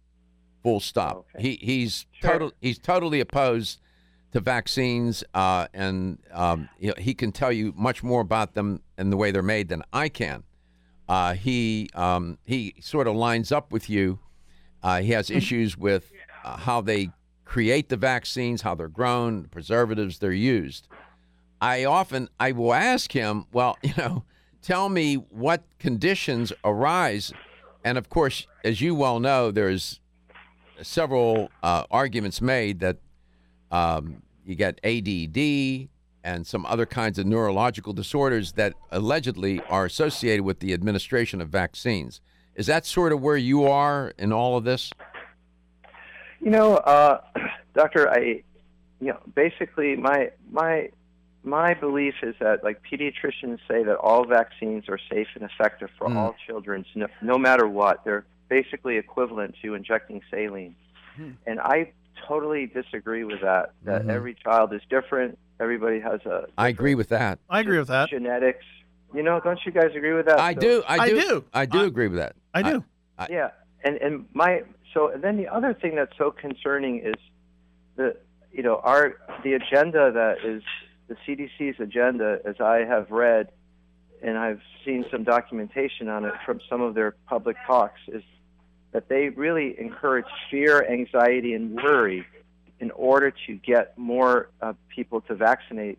Full 0.62 0.80
stop. 0.80 1.26
He 1.38 1.58
he's 1.62 2.06
total 2.20 2.52
he's 2.60 2.78
totally 2.78 3.20
opposed 3.20 3.80
to 4.32 4.40
vaccines, 4.40 5.22
uh, 5.32 5.68
and 5.72 6.18
um, 6.32 6.68
you 6.80 6.88
know, 6.88 6.94
he 6.98 7.14
can 7.14 7.30
tell 7.30 7.52
you 7.52 7.72
much 7.76 8.02
more 8.02 8.20
about 8.20 8.54
them 8.54 8.82
and 8.98 9.12
the 9.12 9.16
way 9.16 9.30
they're 9.30 9.42
made 9.42 9.68
than 9.68 9.82
I 9.92 10.08
can. 10.08 10.42
Uh, 11.08 11.34
he 11.34 11.88
um, 11.94 12.38
he 12.44 12.74
sort 12.80 13.06
of 13.06 13.14
lines 13.14 13.52
up 13.52 13.70
with 13.70 13.88
you. 13.88 14.18
Uh, 14.82 15.00
he 15.00 15.12
has 15.12 15.30
issues 15.30 15.76
with 15.78 16.12
uh, 16.44 16.56
how 16.56 16.80
they 16.80 17.10
create 17.44 17.88
the 17.88 17.96
vaccines, 17.96 18.62
how 18.62 18.74
they're 18.74 18.88
grown, 18.88 19.42
the 19.42 19.48
preservatives 19.48 20.18
they're 20.18 20.32
used. 20.32 20.88
I 21.60 21.84
often 21.84 22.28
I 22.40 22.52
will 22.52 22.74
ask 22.74 23.12
him, 23.12 23.46
well, 23.52 23.78
you 23.82 23.94
know, 23.96 24.24
tell 24.66 24.88
me 24.88 25.14
what 25.14 25.62
conditions 25.78 26.52
arise, 26.64 27.32
and 27.84 27.96
of 27.96 28.08
course, 28.10 28.48
as 28.64 28.80
you 28.80 28.96
well 28.96 29.20
know, 29.20 29.52
there's 29.52 30.00
several 30.82 31.52
uh, 31.62 31.84
arguments 31.88 32.40
made 32.42 32.80
that 32.80 32.96
um, 33.70 34.22
you 34.44 34.56
get 34.56 34.80
ADD 34.82 35.88
and 36.24 36.44
some 36.44 36.66
other 36.66 36.84
kinds 36.84 37.16
of 37.16 37.26
neurological 37.26 37.92
disorders 37.92 38.52
that 38.54 38.74
allegedly 38.90 39.60
are 39.70 39.84
associated 39.84 40.44
with 40.44 40.58
the 40.58 40.72
administration 40.72 41.40
of 41.40 41.48
vaccines. 41.48 42.20
Is 42.56 42.66
that 42.66 42.84
sort 42.84 43.12
of 43.12 43.22
where 43.22 43.36
you 43.36 43.68
are 43.68 44.12
in 44.18 44.32
all 44.32 44.56
of 44.56 44.64
this? 44.64 44.90
You 46.40 46.50
know, 46.50 46.78
uh, 46.78 47.20
Doctor, 47.74 48.10
I, 48.10 48.42
you 49.00 49.12
know, 49.12 49.20
basically 49.36 49.94
my 49.94 50.32
my 50.50 50.90
my 51.46 51.72
belief 51.74 52.14
is 52.22 52.34
that 52.40 52.62
like 52.64 52.82
pediatricians 52.82 53.58
say 53.68 53.84
that 53.84 53.96
all 53.96 54.26
vaccines 54.26 54.84
are 54.88 54.98
safe 55.10 55.28
and 55.34 55.44
effective 55.44 55.88
for 55.96 56.08
Mm. 56.08 56.16
all 56.16 56.34
children, 56.46 56.84
no, 56.94 57.06
no 57.22 57.38
matter 57.38 57.66
what. 57.68 58.04
They're 58.04 58.26
basically 58.48 58.96
equivalent 58.96 59.54
to 59.62 59.74
injecting 59.74 60.20
saline. 60.30 60.74
Hmm. 61.16 61.30
And 61.46 61.60
I 61.60 61.92
totally 62.28 62.66
disagree 62.66 63.24
with 63.24 63.40
that. 63.42 63.72
That 63.84 64.02
Mhm. 64.02 64.10
every 64.10 64.34
child 64.34 64.72
is 64.74 64.82
different. 64.90 65.38
Everybody 65.60 66.00
has 66.00 66.20
a 66.26 66.46
I 66.58 66.68
agree 66.68 66.94
with 66.96 67.08
that. 67.10 67.38
I 67.48 67.60
agree 67.60 67.78
with 67.78 67.88
that. 67.88 68.08
genetics. 68.10 68.64
You 69.14 69.22
know, 69.22 69.38
don't 69.40 69.64
you 69.64 69.70
guys 69.72 69.94
agree 69.94 70.12
with 70.14 70.26
that? 70.26 70.40
I 70.40 70.52
So- 70.54 70.60
do. 70.60 70.82
I 70.86 70.96
I 70.98 71.08
do. 71.08 71.20
do. 71.20 71.44
I 71.54 71.64
do 71.66 71.78
I- 71.82 71.86
agree 71.86 72.08
with 72.08 72.18
that. 72.18 72.34
I 72.52 72.62
do. 72.62 72.84
I- 73.18 73.28
yeah, 73.30 73.50
and 73.84 73.96
and 73.98 74.26
my 74.34 74.62
so 74.92 75.08
and 75.10 75.22
then 75.22 75.36
the 75.36 75.48
other 75.48 75.72
thing 75.72 75.94
that's 75.94 76.16
so 76.18 76.30
concerning 76.32 76.98
is 77.00 77.14
the 77.96 78.16
you 78.52 78.62
know 78.62 78.76
our 78.82 79.16
the 79.44 79.54
agenda 79.54 80.10
that 80.12 80.44
is 80.44 80.62
the 81.08 81.16
CDC's 81.26 81.80
agenda, 81.80 82.40
as 82.44 82.56
I 82.60 82.78
have 82.78 83.10
read, 83.10 83.48
and 84.22 84.38
I've 84.38 84.60
seen 84.84 85.04
some 85.10 85.24
documentation 85.24 86.08
on 86.08 86.24
it 86.24 86.34
from 86.44 86.60
some 86.68 86.80
of 86.80 86.94
their 86.94 87.14
public 87.28 87.56
talks, 87.66 88.00
is 88.08 88.22
that 88.92 89.08
they 89.08 89.28
really 89.28 89.78
encourage 89.78 90.26
fear, 90.50 90.86
anxiety, 90.90 91.52
and 91.52 91.74
worry 91.74 92.26
in 92.80 92.90
order 92.92 93.32
to 93.46 93.54
get 93.54 93.96
more 93.96 94.50
uh, 94.60 94.72
people 94.88 95.20
to 95.22 95.34
vaccinate, 95.34 95.98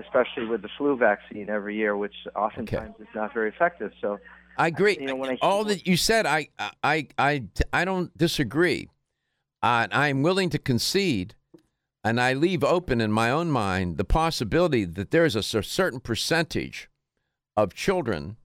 especially 0.00 0.46
with 0.46 0.62
the 0.62 0.68
flu 0.76 0.96
vaccine 0.96 1.48
every 1.48 1.76
year, 1.76 1.96
which 1.96 2.14
oftentimes 2.34 2.94
is 3.00 3.06
not 3.14 3.32
very 3.32 3.48
effective. 3.48 3.92
So. 4.00 4.18
I 4.56 4.66
agree. 4.66 4.96
You 5.00 5.06
know, 5.06 5.16
when 5.16 5.30
I 5.30 5.38
All 5.40 5.64
that 5.64 5.86
you 5.86 5.96
said, 5.96 6.26
I, 6.26 6.48
I, 6.82 7.06
I, 7.16 7.44
I 7.72 7.84
don't 7.84 8.16
disagree. 8.16 8.88
Uh, 9.62 9.86
I'm 9.90 10.22
willing 10.22 10.50
to 10.50 10.58
concede, 10.58 11.34
and 12.08 12.18
I 12.18 12.32
leave 12.32 12.64
open 12.64 13.02
in 13.02 13.12
my 13.12 13.30
own 13.30 13.50
mind 13.50 13.98
the 13.98 14.04
possibility 14.04 14.86
that 14.86 15.10
there's 15.10 15.36
a 15.36 15.42
certain 15.42 16.00
percentage 16.00 16.88
of 17.54 17.74
children 17.74 18.38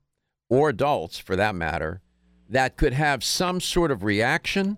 or 0.50 0.68
adults, 0.68 1.18
for 1.18 1.38
that 1.38 1.56
matter, 1.56 2.02
that 2.50 2.76
could 2.76 2.92
have 2.92 3.24
some 3.24 3.62
sort 3.62 3.90
of 3.90 4.04
reaction 4.04 4.78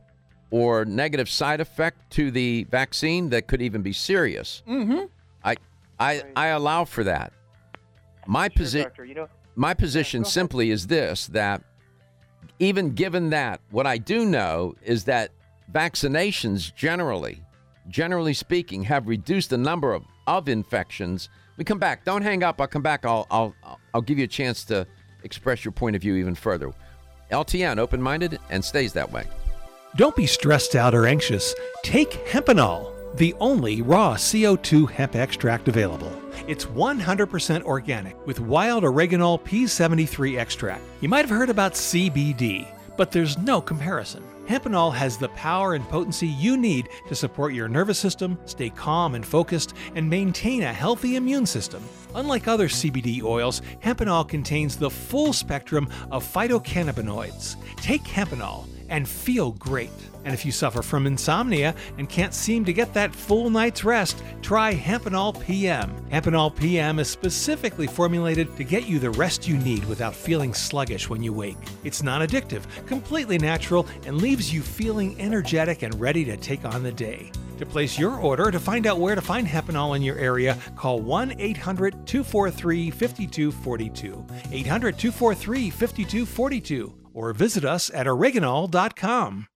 or 0.51 0.85
negative 0.85 1.27
side 1.27 1.61
effect 1.61 2.11
to 2.11 2.29
the 2.29 2.65
vaccine 2.65 3.29
that 3.29 3.47
could 3.47 3.59
even 3.59 3.81
be 3.81 3.91
serious. 3.91 4.61
Mm-hmm. 4.67 5.05
I, 5.43 5.55
I, 5.99 6.21
I 6.35 6.47
allow 6.49 6.85
for 6.85 7.03
that. 7.05 7.33
My 8.27 8.49
Sure, 8.55 8.83
doctor. 8.83 9.03
You 9.03 9.15
know, 9.15 9.29
my 9.55 9.73
position 9.73 10.23
simply 10.25 10.69
is 10.69 10.85
this 10.85 11.25
that 11.27 11.63
even 12.59 12.91
given 12.91 13.31
that 13.31 13.59
what 13.71 13.87
i 13.87 13.97
do 13.97 14.25
know 14.25 14.75
is 14.83 15.05
that 15.05 15.31
vaccinations 15.71 16.73
generally 16.75 17.41
generally 17.87 18.33
speaking 18.33 18.83
have 18.83 19.07
reduced 19.07 19.49
the 19.49 19.57
number 19.57 19.93
of, 19.93 20.03
of 20.27 20.49
infections 20.49 21.29
we 21.57 21.63
come 21.63 21.79
back 21.79 22.03
don't 22.05 22.21
hang 22.21 22.43
up 22.43 22.59
i'll 22.59 22.67
come 22.67 22.81
back 22.81 23.05
I'll, 23.05 23.27
I'll 23.29 23.55
i'll 23.93 24.01
give 24.01 24.17
you 24.17 24.23
a 24.25 24.27
chance 24.27 24.63
to 24.65 24.87
express 25.23 25.63
your 25.63 25.71
point 25.71 25.95
of 25.95 26.01
view 26.01 26.15
even 26.15 26.35
further 26.35 26.71
ltn 27.31 27.77
open-minded 27.77 28.39
and 28.49 28.63
stays 28.63 28.93
that 28.93 29.11
way 29.11 29.25
Don't 29.95 30.15
be 30.15 30.25
stressed 30.27 30.75
out 30.75 30.93
or 30.93 31.07
anxious. 31.07 31.55
Take 31.81 32.11
Hempanol, 32.27 32.91
the 33.15 33.33
only 33.39 33.81
raw 33.81 34.15
CO2 34.15 34.89
hemp 34.89 35.15
extract 35.15 35.69
available. 35.69 36.11
It's 36.49 36.65
100% 36.65 37.63
organic 37.63 38.27
with 38.27 38.41
wild 38.41 38.83
oreganol 38.83 39.39
P73 39.41 40.37
extract. 40.37 40.83
You 40.99 41.07
might 41.07 41.23
have 41.25 41.29
heard 41.29 41.49
about 41.49 41.75
CBD, 41.75 42.67
but 42.97 43.09
there's 43.11 43.37
no 43.37 43.61
comparison. 43.61 44.21
Hempanol 44.47 44.93
has 44.93 45.17
the 45.17 45.29
power 45.29 45.73
and 45.73 45.87
potency 45.89 46.27
you 46.27 46.55
need 46.55 46.89
to 47.07 47.15
support 47.15 47.53
your 47.53 47.67
nervous 47.67 47.97
system, 47.97 48.37
stay 48.45 48.69
calm 48.69 49.15
and 49.15 49.25
focused, 49.25 49.73
and 49.95 50.09
maintain 50.09 50.63
a 50.63 50.73
healthy 50.73 51.15
immune 51.15 51.45
system. 51.45 51.83
Unlike 52.13 52.47
other 52.47 52.67
CBD 52.67 53.23
oils, 53.23 53.61
Hempanol 53.83 54.27
contains 54.27 54.77
the 54.77 54.89
full 54.89 55.33
spectrum 55.33 55.89
of 56.11 56.23
phytocannabinoids. 56.23 57.55
Take 57.77 58.03
Hempanol 58.03 58.67
and 58.89 59.07
feel 59.07 59.51
great. 59.53 59.91
And 60.25 60.33
if 60.33 60.45
you 60.45 60.51
suffer 60.51 60.81
from 60.81 61.05
insomnia 61.05 61.75
and 61.97 62.09
can't 62.09 62.33
seem 62.33 62.65
to 62.65 62.73
get 62.73 62.93
that 62.93 63.13
full 63.13 63.49
night's 63.49 63.83
rest, 63.83 64.23
try 64.41 64.73
Hempanol 64.73 65.39
PM. 65.41 65.95
Hempanol 66.11 66.55
PM 66.55 66.99
is 66.99 67.07
specifically 67.07 67.87
formulated 67.87 68.55
to 68.57 68.63
get 68.63 68.87
you 68.87 68.97
the 68.97 69.11
rest 69.11 69.47
you 69.47 69.57
need 69.57 69.85
without 69.85 70.15
feeling 70.15 70.53
sluggish 70.53 71.09
when 71.09 71.21
you 71.21 71.31
wake. 71.31 71.57
It's 71.83 72.01
non 72.01 72.27
addictive, 72.27 72.63
completely 72.87 73.37
natural, 73.37 73.87
and 74.05 74.21
leaves 74.21 74.53
you 74.53 74.61
feeling 74.61 75.19
energetic 75.21 75.83
and 75.83 75.99
ready 75.99 76.25
to 76.25 76.37
take 76.37 76.65
on 76.65 76.81
the 76.81 76.91
day. 76.91 77.31
To 77.59 77.65
place 77.65 77.97
your 77.97 78.17
order 78.19 78.51
to 78.51 78.59
find 78.59 78.85
out 78.85 78.99
where 78.99 79.15
to 79.15 79.21
find 79.21 79.47
Hempanol 79.47 79.95
in 79.95 80.01
your 80.01 80.17
area, 80.17 80.57
call 80.75 80.99
1 80.99 81.35
800 81.39 82.05
243 82.05 82.91
5242. 82.91 84.25
800 84.51 84.97
243 84.97 85.69
5242 85.69 87.04
or 87.15 87.33
visit 87.33 87.65
us 87.65 87.89
at 87.91 88.05
oreganol.com. 88.05 89.47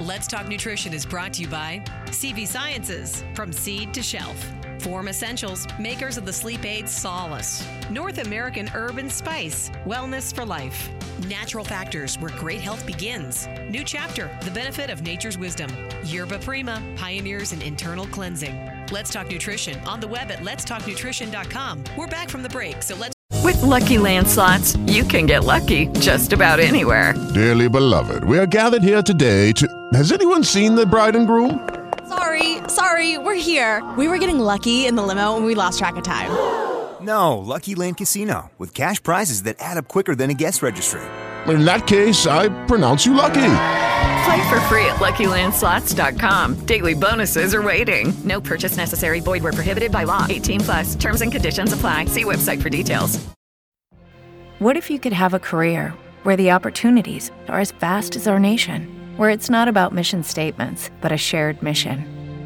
Let's 0.00 0.26
Talk 0.26 0.48
Nutrition 0.48 0.92
is 0.92 1.06
brought 1.06 1.32
to 1.34 1.42
you 1.42 1.48
by 1.48 1.82
CV 2.08 2.46
Sciences, 2.46 3.24
from 3.32 3.52
seed 3.52 3.94
to 3.94 4.02
shelf. 4.02 4.63
Form 4.84 5.08
Essentials, 5.08 5.66
makers 5.78 6.18
of 6.18 6.26
the 6.26 6.32
sleep 6.32 6.66
aid 6.66 6.86
Solace. 6.86 7.66
North 7.88 8.18
American 8.18 8.66
Herb 8.66 9.00
& 9.00 9.08
Spice, 9.10 9.70
wellness 9.86 10.34
for 10.34 10.44
life. 10.44 10.90
Natural 11.26 11.64
Factors, 11.64 12.18
where 12.18 12.30
great 12.32 12.60
health 12.60 12.84
begins. 12.84 13.48
New 13.70 13.82
chapter, 13.82 14.30
the 14.42 14.50
benefit 14.50 14.90
of 14.90 15.00
nature's 15.00 15.38
wisdom. 15.38 15.70
Yerba 16.04 16.38
Prima, 16.38 16.82
pioneers 16.96 17.54
in 17.54 17.62
internal 17.62 18.04
cleansing. 18.08 18.84
Let's 18.92 19.10
Talk 19.10 19.30
Nutrition 19.30 19.80
on 19.86 20.00
the 20.00 20.06
web 20.06 20.30
at 20.30 20.40
letstalknutrition.com. 20.40 21.84
We're 21.96 22.06
back 22.06 22.28
from 22.28 22.42
the 22.42 22.50
break, 22.50 22.82
so 22.82 22.94
let's 22.94 23.14
With 23.42 23.62
Lucky 23.62 23.96
Land 23.96 24.28
slots, 24.28 24.76
you 24.84 25.04
can 25.04 25.24
get 25.24 25.44
lucky 25.44 25.86
just 25.98 26.34
about 26.34 26.60
anywhere. 26.60 27.14
Dearly 27.32 27.70
beloved, 27.70 28.24
we 28.24 28.38
are 28.38 28.46
gathered 28.46 28.82
here 28.82 29.00
today 29.00 29.50
to. 29.52 29.66
Has 29.94 30.12
anyone 30.12 30.44
seen 30.44 30.74
the 30.74 30.84
bride 30.84 31.16
and 31.16 31.26
groom? 31.26 31.66
Sorry, 32.06 32.53
sorry, 32.74 33.18
we're 33.18 33.34
here. 33.34 33.82
We 33.96 34.08
were 34.08 34.18
getting 34.18 34.38
lucky 34.38 34.86
in 34.86 34.94
the 34.94 35.02
limo 35.02 35.36
and 35.36 35.46
we 35.46 35.54
lost 35.54 35.78
track 35.78 35.96
of 35.96 36.04
time. 36.04 36.30
No, 37.00 37.38
Lucky 37.38 37.74
Land 37.74 37.98
Casino, 37.98 38.50
with 38.58 38.74
cash 38.74 39.02
prizes 39.02 39.42
that 39.44 39.56
add 39.60 39.76
up 39.76 39.88
quicker 39.88 40.14
than 40.14 40.30
a 40.30 40.34
guest 40.34 40.62
registry. 40.62 41.02
In 41.46 41.64
that 41.64 41.86
case, 41.86 42.26
I 42.26 42.48
pronounce 42.66 43.04
you 43.04 43.14
lucky. 43.14 43.50
Play 44.24 44.48
for 44.48 44.60
free 44.68 44.86
at 44.86 44.96
LuckyLandSlots.com. 44.96 46.64
Daily 46.66 46.94
bonuses 46.94 47.54
are 47.54 47.62
waiting. 47.62 48.14
No 48.24 48.40
purchase 48.40 48.76
necessary. 48.76 49.20
Void 49.20 49.42
where 49.42 49.52
prohibited 49.52 49.92
by 49.92 50.04
law. 50.04 50.26
18 50.28 50.60
plus. 50.60 50.94
Terms 50.94 51.20
and 51.20 51.30
conditions 51.30 51.72
apply. 51.74 52.06
See 52.06 52.24
website 52.24 52.62
for 52.62 52.70
details. 52.70 53.24
What 54.60 54.78
if 54.78 54.88
you 54.88 54.98
could 54.98 55.12
have 55.12 55.34
a 55.34 55.38
career 55.38 55.92
where 56.22 56.36
the 56.36 56.52
opportunities 56.52 57.30
are 57.48 57.60
as 57.60 57.72
vast 57.72 58.16
as 58.16 58.26
our 58.26 58.38
nation, 58.38 58.86
where 59.18 59.28
it's 59.28 59.50
not 59.50 59.68
about 59.68 59.92
mission 59.92 60.22
statements, 60.22 60.90
but 61.02 61.12
a 61.12 61.18
shared 61.18 61.62
mission? 61.62 62.13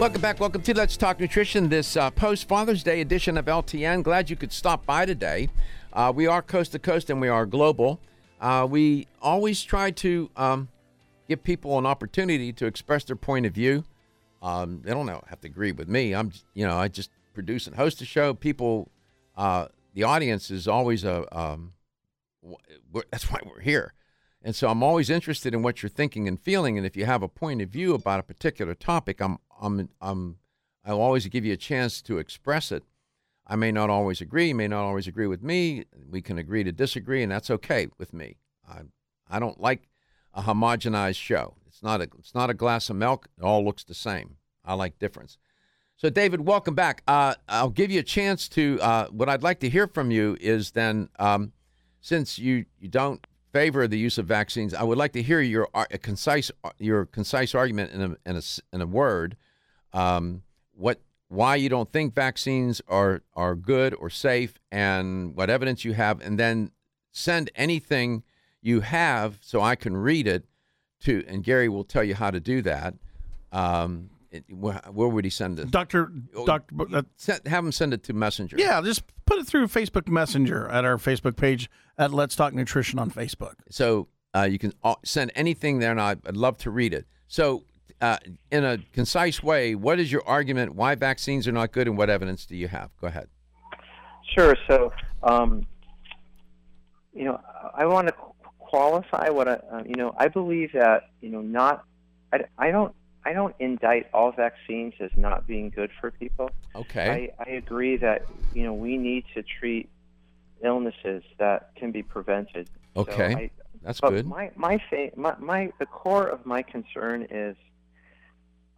Welcome 0.00 0.22
back. 0.22 0.40
Welcome 0.40 0.62
to 0.62 0.72
Let's 0.72 0.96
Talk 0.96 1.20
Nutrition, 1.20 1.68
this 1.68 1.94
uh, 1.94 2.10
post 2.10 2.48
Father's 2.48 2.82
Day 2.82 3.02
edition 3.02 3.36
of 3.36 3.44
LTN. 3.44 4.02
Glad 4.02 4.30
you 4.30 4.34
could 4.34 4.50
stop 4.50 4.86
by 4.86 5.04
today. 5.04 5.50
Uh, 5.92 6.10
we 6.16 6.26
are 6.26 6.40
coast 6.40 6.72
to 6.72 6.78
coast 6.78 7.10
and 7.10 7.20
we 7.20 7.28
are 7.28 7.44
global. 7.44 8.00
Uh, 8.40 8.66
we 8.68 9.06
always 9.20 9.62
try 9.62 9.90
to 9.90 10.30
um, 10.38 10.68
give 11.28 11.44
people 11.44 11.78
an 11.78 11.84
opportunity 11.84 12.50
to 12.50 12.64
express 12.64 13.04
their 13.04 13.14
point 13.14 13.44
of 13.44 13.52
view. 13.52 13.84
Um, 14.40 14.80
they 14.82 14.92
don't 14.92 15.06
have 15.06 15.42
to 15.42 15.48
agree 15.48 15.72
with 15.72 15.86
me. 15.86 16.14
I'm, 16.14 16.32
you 16.54 16.66
know, 16.66 16.78
I 16.78 16.88
just 16.88 17.10
produce 17.34 17.66
and 17.66 17.76
host 17.76 18.00
a 18.00 18.06
show. 18.06 18.32
People, 18.32 18.88
uh, 19.36 19.66
the 19.92 20.04
audience 20.04 20.50
is 20.50 20.66
always 20.66 21.04
a. 21.04 21.26
Um, 21.38 21.74
we're, 22.42 23.02
that's 23.10 23.30
why 23.30 23.40
we're 23.44 23.60
here. 23.60 23.92
And 24.42 24.56
so 24.56 24.70
I'm 24.70 24.82
always 24.82 25.10
interested 25.10 25.52
in 25.52 25.60
what 25.60 25.82
you're 25.82 25.90
thinking 25.90 26.26
and 26.26 26.40
feeling. 26.40 26.78
And 26.78 26.86
if 26.86 26.96
you 26.96 27.04
have 27.04 27.22
a 27.22 27.28
point 27.28 27.60
of 27.60 27.68
view 27.68 27.92
about 27.92 28.20
a 28.20 28.22
particular 28.22 28.74
topic, 28.74 29.20
I'm, 29.20 29.36
I'm, 29.60 29.88
I'm, 30.00 30.36
I'll 30.84 31.00
always 31.00 31.26
give 31.26 31.44
you 31.44 31.52
a 31.52 31.58
chance 31.58 32.02
to 32.02 32.18
express 32.18 32.72
it. 32.72 32.82
I 33.46 33.56
may 33.56 33.72
not 33.72 33.90
always 33.90 34.20
agree, 34.20 34.48
you 34.48 34.54
may 34.54 34.68
not 34.68 34.84
always 34.84 35.06
agree 35.06 35.26
with 35.26 35.42
me. 35.42 35.84
We 36.08 36.22
can 36.22 36.38
agree 36.38 36.64
to 36.64 36.72
disagree, 36.72 37.22
and 37.22 37.32
that's 37.32 37.50
okay 37.50 37.88
with 37.98 38.12
me. 38.12 38.36
I, 38.68 38.82
I 39.28 39.38
don't 39.38 39.60
like 39.60 39.88
a 40.32 40.42
homogenized 40.42 41.16
show. 41.16 41.54
It's 41.66 41.82
not 41.82 42.00
a 42.00 42.08
it's 42.18 42.34
not 42.34 42.50
a 42.50 42.54
glass 42.54 42.90
of 42.90 42.96
milk. 42.96 43.28
It 43.38 43.42
all 43.42 43.64
looks 43.64 43.84
the 43.84 43.94
same. 43.94 44.36
I 44.64 44.74
like 44.74 44.98
difference. 44.98 45.38
So, 45.96 46.08
David, 46.08 46.46
welcome 46.46 46.74
back. 46.74 47.02
Uh, 47.06 47.34
I'll 47.48 47.70
give 47.70 47.90
you 47.90 48.00
a 48.00 48.04
chance 48.04 48.48
to. 48.50 48.78
Uh, 48.80 49.06
what 49.08 49.28
I'd 49.28 49.42
like 49.42 49.60
to 49.60 49.68
hear 49.68 49.86
from 49.86 50.10
you 50.10 50.36
is 50.40 50.70
then, 50.70 51.10
um, 51.18 51.52
since 52.00 52.38
you, 52.38 52.64
you 52.78 52.88
don't 52.88 53.26
favor 53.52 53.86
the 53.86 53.98
use 53.98 54.16
of 54.16 54.26
vaccines, 54.26 54.72
I 54.72 54.82
would 54.82 54.96
like 54.96 55.12
to 55.12 55.22
hear 55.22 55.40
your 55.40 55.68
a 55.74 55.98
concise 55.98 56.50
your 56.78 57.06
concise 57.06 57.54
argument 57.54 57.92
in 57.92 58.00
a 58.00 58.16
in 58.24 58.36
a, 58.36 58.42
in 58.72 58.80
a 58.80 58.86
word. 58.86 59.36
Um, 59.92 60.42
what 60.72 61.00
why 61.28 61.56
you 61.56 61.68
don't 61.68 61.90
think 61.92 62.14
vaccines 62.14 62.82
are 62.88 63.22
are 63.34 63.54
good 63.54 63.94
or 63.94 64.10
safe, 64.10 64.54
and 64.70 65.34
what 65.34 65.50
evidence 65.50 65.84
you 65.84 65.94
have, 65.94 66.20
and 66.20 66.38
then 66.38 66.70
send 67.12 67.50
anything 67.54 68.22
you 68.62 68.80
have 68.80 69.38
so 69.40 69.60
I 69.60 69.74
can 69.74 69.96
read 69.96 70.26
it 70.26 70.44
to, 71.00 71.24
and 71.26 71.42
Gary 71.42 71.68
will 71.68 71.84
tell 71.84 72.04
you 72.04 72.14
how 72.14 72.30
to 72.30 72.40
do 72.40 72.62
that. 72.62 72.94
Um, 73.52 74.10
it, 74.30 74.44
where, 74.48 74.80
where, 74.92 75.08
would 75.08 75.24
he 75.24 75.30
send 75.30 75.58
it? 75.58 75.70
Doctor, 75.70 76.12
Doctor, 76.46 76.74
uh, 76.92 77.02
have 77.46 77.64
him 77.64 77.72
send 77.72 77.92
it 77.92 78.04
to 78.04 78.12
Messenger. 78.12 78.56
Yeah, 78.58 78.80
just 78.80 79.02
put 79.26 79.38
it 79.38 79.46
through 79.46 79.66
Facebook 79.66 80.08
Messenger 80.08 80.68
at 80.68 80.84
our 80.84 80.98
Facebook 80.98 81.36
page 81.36 81.68
at 81.98 82.12
Let's 82.12 82.36
Talk 82.36 82.54
Nutrition 82.54 82.98
on 82.98 83.10
Facebook. 83.10 83.54
So 83.70 84.06
uh, 84.34 84.42
you 84.42 84.58
can 84.58 84.72
send 85.04 85.32
anything 85.34 85.80
there, 85.80 85.90
and 85.90 86.00
I'd 86.00 86.36
love 86.36 86.58
to 86.58 86.70
read 86.70 86.94
it. 86.94 87.06
So, 87.26 87.64
uh, 88.00 88.18
in 88.50 88.64
a 88.64 88.78
concise 88.92 89.42
way, 89.42 89.74
what 89.74 89.98
is 89.98 90.10
your 90.10 90.26
argument? 90.26 90.74
Why 90.74 90.94
vaccines 90.94 91.46
are 91.46 91.52
not 91.52 91.72
good, 91.72 91.86
and 91.86 91.98
what 91.98 92.08
evidence 92.10 92.46
do 92.46 92.56
you 92.56 92.68
have? 92.68 92.90
Go 93.00 93.08
ahead. 93.08 93.28
Sure. 94.34 94.56
So, 94.68 94.92
um, 95.22 95.66
you 97.12 97.24
know, 97.24 97.40
I 97.74 97.84
want 97.86 98.08
to 98.08 98.14
qualify 98.58 99.28
what 99.28 99.48
I, 99.48 99.52
uh, 99.52 99.82
you 99.84 99.96
know. 99.96 100.14
I 100.16 100.28
believe 100.28 100.72
that 100.72 101.10
you 101.20 101.30
know, 101.30 101.40
not. 101.40 101.84
I, 102.32 102.44
I 102.58 102.70
don't 102.70 102.94
I 103.24 103.32
don't 103.32 103.54
indict 103.58 104.08
all 104.14 104.32
vaccines 104.32 104.94
as 105.00 105.10
not 105.16 105.46
being 105.46 105.70
good 105.70 105.90
for 106.00 106.10
people. 106.10 106.50
Okay. 106.74 107.32
I, 107.38 107.44
I 107.44 107.50
agree 107.54 107.96
that 107.98 108.24
you 108.54 108.62
know 108.62 108.72
we 108.72 108.96
need 108.96 109.24
to 109.34 109.42
treat 109.42 109.88
illnesses 110.62 111.22
that 111.38 111.74
can 111.76 111.90
be 111.90 112.02
prevented. 112.02 112.70
Okay. 112.96 113.32
So 113.32 113.38
I, 113.38 113.50
That's 113.82 114.00
but 114.00 114.10
good. 114.10 114.26
My 114.26 114.50
my, 114.56 114.80
fa- 114.88 115.10
my 115.16 115.34
my 115.38 115.72
the 115.78 115.86
core 115.86 116.26
of 116.26 116.46
my 116.46 116.62
concern 116.62 117.26
is 117.30 117.56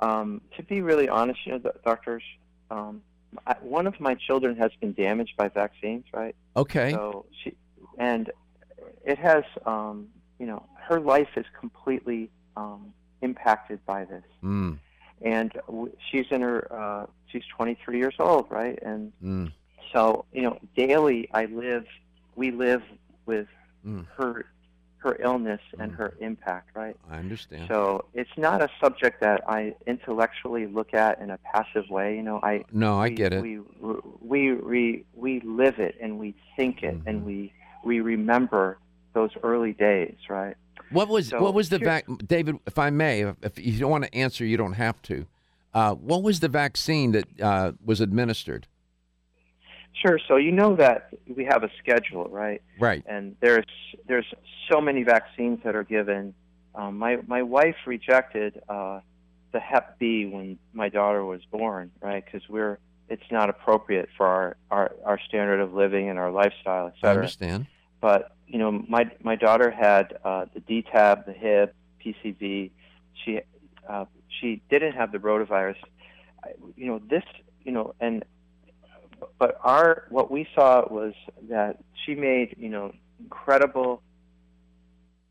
um, 0.02 0.40
to 0.56 0.62
be 0.62 0.82
really 0.82 1.08
honest, 1.08 1.40
you 1.46 1.52
know, 1.52 1.72
doctors. 1.84 2.22
Um, 2.70 3.02
I, 3.46 3.54
one 3.62 3.86
of 3.86 3.98
my 3.98 4.14
children 4.14 4.56
has 4.56 4.72
been 4.80 4.92
damaged 4.92 5.34
by 5.38 5.48
vaccines, 5.48 6.04
right? 6.12 6.34
Okay. 6.56 6.90
So 6.90 7.24
she 7.42 7.54
and 7.98 8.30
it 9.04 9.18
has, 9.18 9.44
um, 9.64 10.08
you 10.38 10.46
know, 10.46 10.66
her 10.88 11.00
life 11.00 11.28
is 11.36 11.46
completely 11.58 12.30
um, 12.56 12.92
impacted 13.22 13.84
by 13.86 14.04
this. 14.04 14.24
Mm. 14.42 14.78
And 15.22 15.52
w- 15.66 15.92
she's 16.10 16.26
in 16.30 16.40
her, 16.40 16.66
uh, 16.72 17.06
she's 17.26 17.44
23 17.56 17.98
years 17.98 18.14
old, 18.18 18.46
right? 18.50 18.78
And 18.82 19.12
mm. 19.22 19.52
so, 19.92 20.24
you 20.32 20.42
know, 20.42 20.58
daily 20.76 21.28
I 21.32 21.46
live, 21.46 21.86
we 22.34 22.50
live 22.50 22.82
with 23.26 23.46
mm. 23.86 24.06
her, 24.16 24.46
her 25.02 25.16
illness 25.20 25.60
and 25.78 25.92
her 25.92 26.14
impact, 26.20 26.70
right? 26.74 26.96
I 27.10 27.18
understand. 27.18 27.66
So 27.68 28.04
it's 28.14 28.30
not 28.36 28.62
a 28.62 28.68
subject 28.80 29.20
that 29.20 29.42
I 29.48 29.74
intellectually 29.86 30.66
look 30.66 30.94
at 30.94 31.20
in 31.20 31.30
a 31.30 31.38
passive 31.38 31.88
way. 31.90 32.16
You 32.16 32.22
know, 32.22 32.40
I 32.42 32.64
no, 32.72 32.98
I 33.00 33.08
we, 33.08 33.14
get 33.14 33.32
it. 33.32 33.42
We 33.42 33.60
we 34.20 34.54
we 34.54 35.04
we 35.14 35.40
live 35.40 35.78
it 35.78 35.96
and 36.00 36.18
we 36.18 36.34
think 36.56 36.82
it 36.82 36.98
mm-hmm. 36.98 37.08
and 37.08 37.24
we 37.24 37.52
we 37.84 38.00
remember 38.00 38.78
those 39.12 39.30
early 39.42 39.72
days, 39.72 40.16
right? 40.28 40.56
What 40.90 41.08
was 41.08 41.28
So, 41.28 41.40
what 41.42 41.54
was 41.54 41.68
the 41.68 41.78
vac? 41.78 42.06
David, 42.26 42.58
if 42.66 42.78
I 42.78 42.90
may, 42.90 43.22
if, 43.22 43.36
if 43.42 43.58
you 43.58 43.78
don't 43.78 43.90
want 43.90 44.04
to 44.04 44.14
answer, 44.14 44.44
you 44.44 44.56
don't 44.56 44.74
have 44.74 45.00
to. 45.02 45.26
Uh, 45.74 45.94
what 45.94 46.22
was 46.22 46.40
the 46.40 46.48
vaccine 46.48 47.12
that 47.12 47.40
uh, 47.40 47.72
was 47.84 48.00
administered? 48.00 48.66
Sure. 49.94 50.18
So 50.26 50.36
you 50.36 50.52
know 50.52 50.74
that 50.76 51.10
we 51.36 51.44
have 51.44 51.62
a 51.62 51.70
schedule, 51.78 52.24
right? 52.28 52.62
Right. 52.78 53.02
And 53.06 53.36
there's 53.40 53.66
there's 54.08 54.26
so 54.70 54.80
many 54.80 55.02
vaccines 55.02 55.60
that 55.64 55.74
are 55.76 55.84
given. 55.84 56.34
Um, 56.74 56.98
my 56.98 57.18
my 57.26 57.42
wife 57.42 57.76
rejected 57.86 58.60
uh, 58.68 59.00
the 59.52 59.60
Hep 59.60 59.98
B 59.98 60.24
when 60.26 60.58
my 60.72 60.88
daughter 60.88 61.24
was 61.24 61.42
born, 61.50 61.90
right? 62.00 62.24
Because 62.24 62.48
we're 62.48 62.78
it's 63.08 63.30
not 63.30 63.50
appropriate 63.50 64.08
for 64.16 64.26
our, 64.26 64.56
our 64.70 64.92
our 65.04 65.18
standard 65.28 65.60
of 65.60 65.74
living 65.74 66.08
and 66.08 66.18
our 66.18 66.30
lifestyle, 66.30 66.86
et 66.86 66.94
I 67.02 67.10
understand. 67.10 67.66
But 68.00 68.34
you 68.46 68.58
know, 68.58 68.72
my 68.72 69.10
my 69.22 69.36
daughter 69.36 69.70
had 69.70 70.16
uh, 70.24 70.46
the 70.54 70.60
DTaP, 70.60 71.26
the 71.26 71.32
HIB, 71.34 71.72
PCV. 72.02 72.70
She 73.24 73.40
uh, 73.88 74.06
she 74.40 74.62
didn't 74.70 74.92
have 74.92 75.12
the 75.12 75.18
rotavirus. 75.18 75.76
I- 76.42 76.54
You 76.76 76.86
know 76.86 76.98
this. 77.10 77.24
You 77.64 77.70
know, 77.72 77.94
and 78.00 78.24
but 79.38 79.58
our 79.62 80.04
what 80.10 80.30
we 80.30 80.46
saw 80.54 80.86
was 80.88 81.14
that 81.48 81.78
she 82.04 82.14
made 82.14 82.54
you 82.58 82.68
know 82.68 82.92
incredible 83.20 84.02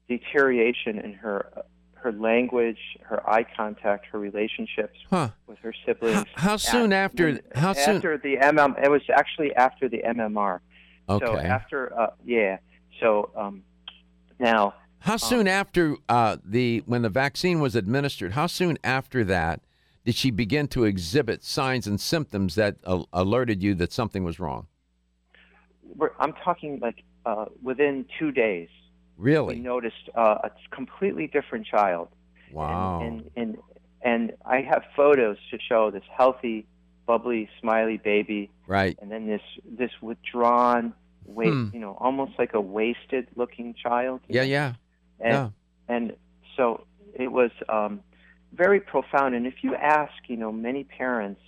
deterioration 0.07 0.99
in 0.99 1.13
her 1.13 1.51
her 1.95 2.11
language, 2.11 2.79
her 3.03 3.21
eye 3.29 3.45
contact, 3.55 4.07
her 4.07 4.17
relationships 4.17 4.97
Huh. 5.11 5.29
with 5.45 5.59
her 5.59 5.71
siblings. 5.85 6.25
How 6.33 6.57
soon 6.57 6.91
At- 6.93 7.11
after? 7.11 7.39
How 7.53 7.73
soon? 7.73 7.97
after 7.97 8.17
the 8.17 8.37
MM, 8.37 8.83
it 8.83 8.89
was 8.89 9.03
actually 9.13 9.53
after 9.55 9.87
the 9.87 9.99
MMR. 10.03 10.61
So 11.07 11.15
Okay. 11.17 11.45
after, 11.47 11.95
uh, 11.99 12.07
yeah. 12.25 12.57
So 12.99 13.29
um, 13.35 13.61
now, 14.39 14.73
How 14.99 15.17
soon 15.17 15.47
after 15.47 15.95
uh, 16.09 16.37
the 16.43 16.81
when 16.87 17.03
the 17.03 17.09
vaccine 17.09 17.59
was 17.59 17.75
administered? 17.75 18.31
How 18.31 18.47
soon 18.47 18.79
after 18.83 19.23
that 19.25 19.61
did 20.05 20.15
she 20.15 20.31
begin 20.31 20.67
to 20.69 20.83
exhibit 20.85 21.43
signs 21.43 21.87
and 21.87 21.99
symptoms 21.99 22.55
that 22.55 22.77
uh, 22.85 23.03
alerted 23.13 23.61
you 23.61 23.75
that 23.75 23.93
something 23.93 24.23
was 24.23 24.39
wrong? 24.39 24.67
I'm 26.19 26.33
talking 26.33 26.79
like 26.81 27.03
uh, 27.25 27.45
within 27.61 28.05
two 28.17 28.31
days, 28.31 28.69
Really? 29.17 29.55
we 29.55 29.61
noticed 29.61 30.09
uh, 30.15 30.37
a 30.43 30.51
completely 30.71 31.27
different 31.27 31.65
child. 31.67 32.07
Wow. 32.51 33.01
And, 33.01 33.29
and 33.35 33.57
and 34.03 34.33
I 34.45 34.61
have 34.61 34.83
photos 34.95 35.37
to 35.51 35.59
show 35.59 35.91
this 35.91 36.03
healthy, 36.17 36.65
bubbly, 37.05 37.47
smiley 37.59 37.97
baby, 37.97 38.49
right. 38.65 38.97
and 39.01 39.11
then 39.11 39.27
this 39.27 39.41
this 39.69 39.91
withdrawn, 40.01 40.93
wa- 41.25 41.45
Hmm. 41.45 41.69
you 41.73 41.79
know, 41.79 41.95
almost 41.99 42.31
like 42.39 42.53
a 42.55 42.61
wasted-looking 42.61 43.75
child. 43.75 44.21
Yeah. 44.27 44.41
Yeah. 44.43 44.73
And, 45.19 45.33
Yeah. 45.33 45.49
and 45.87 46.13
so 46.57 46.85
it 47.13 47.31
was 47.31 47.51
um, 47.69 48.01
very 48.53 48.79
profound. 48.79 49.35
And 49.35 49.45
if 49.47 49.63
you 49.63 49.75
ask, 49.75 50.13
you 50.27 50.37
know, 50.37 50.51
many 50.51 50.83
parents 50.83 51.41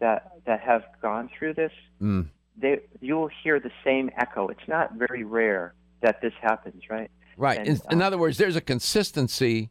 that 0.00 0.38
that 0.46 0.60
have 0.60 0.84
gone 1.00 1.30
through 1.36 1.54
this, 1.54 1.72
Mm. 2.00 2.28
they 2.56 2.80
you 3.00 3.14
will 3.16 3.30
hear 3.42 3.60
the 3.60 3.70
same 3.84 4.10
echo. 4.16 4.48
It's 4.48 4.68
not 4.68 4.94
very 4.94 5.24
rare 5.24 5.74
that 6.00 6.20
this 6.20 6.32
happens, 6.40 6.82
right? 6.90 7.10
Right. 7.36 7.58
And, 7.58 7.68
in, 7.68 7.80
in 7.90 8.02
um, 8.02 8.06
other 8.06 8.18
words, 8.18 8.38
there's 8.38 8.56
a 8.56 8.60
consistency 8.60 9.70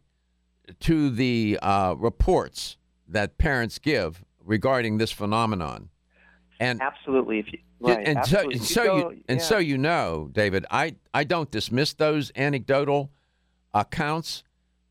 to 0.80 1.10
the 1.10 1.60
uh, 1.62 1.96
reports 1.98 2.78
that 3.08 3.38
parents 3.38 3.78
give 3.80 4.24
regarding 4.44 4.98
this 4.98 5.12
phenomenon. 5.12 5.90
And 6.60 6.82
Absolutely. 6.82 7.40
If 7.40 7.52
you, 7.52 7.60
right, 7.80 8.08
and 8.08 8.20
absolutely. 8.20 8.60
so, 8.60 8.66
so 8.66 8.84
go- 8.84 9.10
you 9.12 9.24
and 9.28 9.40
yeah. 9.40 9.46
so 9.46 9.58
you 9.58 9.78
know, 9.78 10.30
David, 10.32 10.66
I, 10.72 10.96
I 11.14 11.24
don't 11.24 11.50
dismiss 11.52 11.94
those 11.94 12.32
anecdotal 12.36 13.12
accounts. 13.74 14.44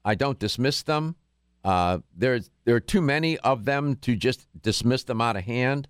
I 0.05 0.15
don't 0.15 0.39
dismiss 0.39 0.83
them. 0.83 1.15
Uh, 1.65 1.99
there's 2.17 2.51
there 2.65 2.75
are 2.75 2.81
too 2.81 3.03
many 3.03 3.39
of 3.39 3.65
them 3.65 3.97
to 3.97 4.17
just 4.17 4.47
dismiss 4.63 5.05
them 5.05 5.21
out 5.21 5.37
of 5.37 5.45
hand. 5.45 5.89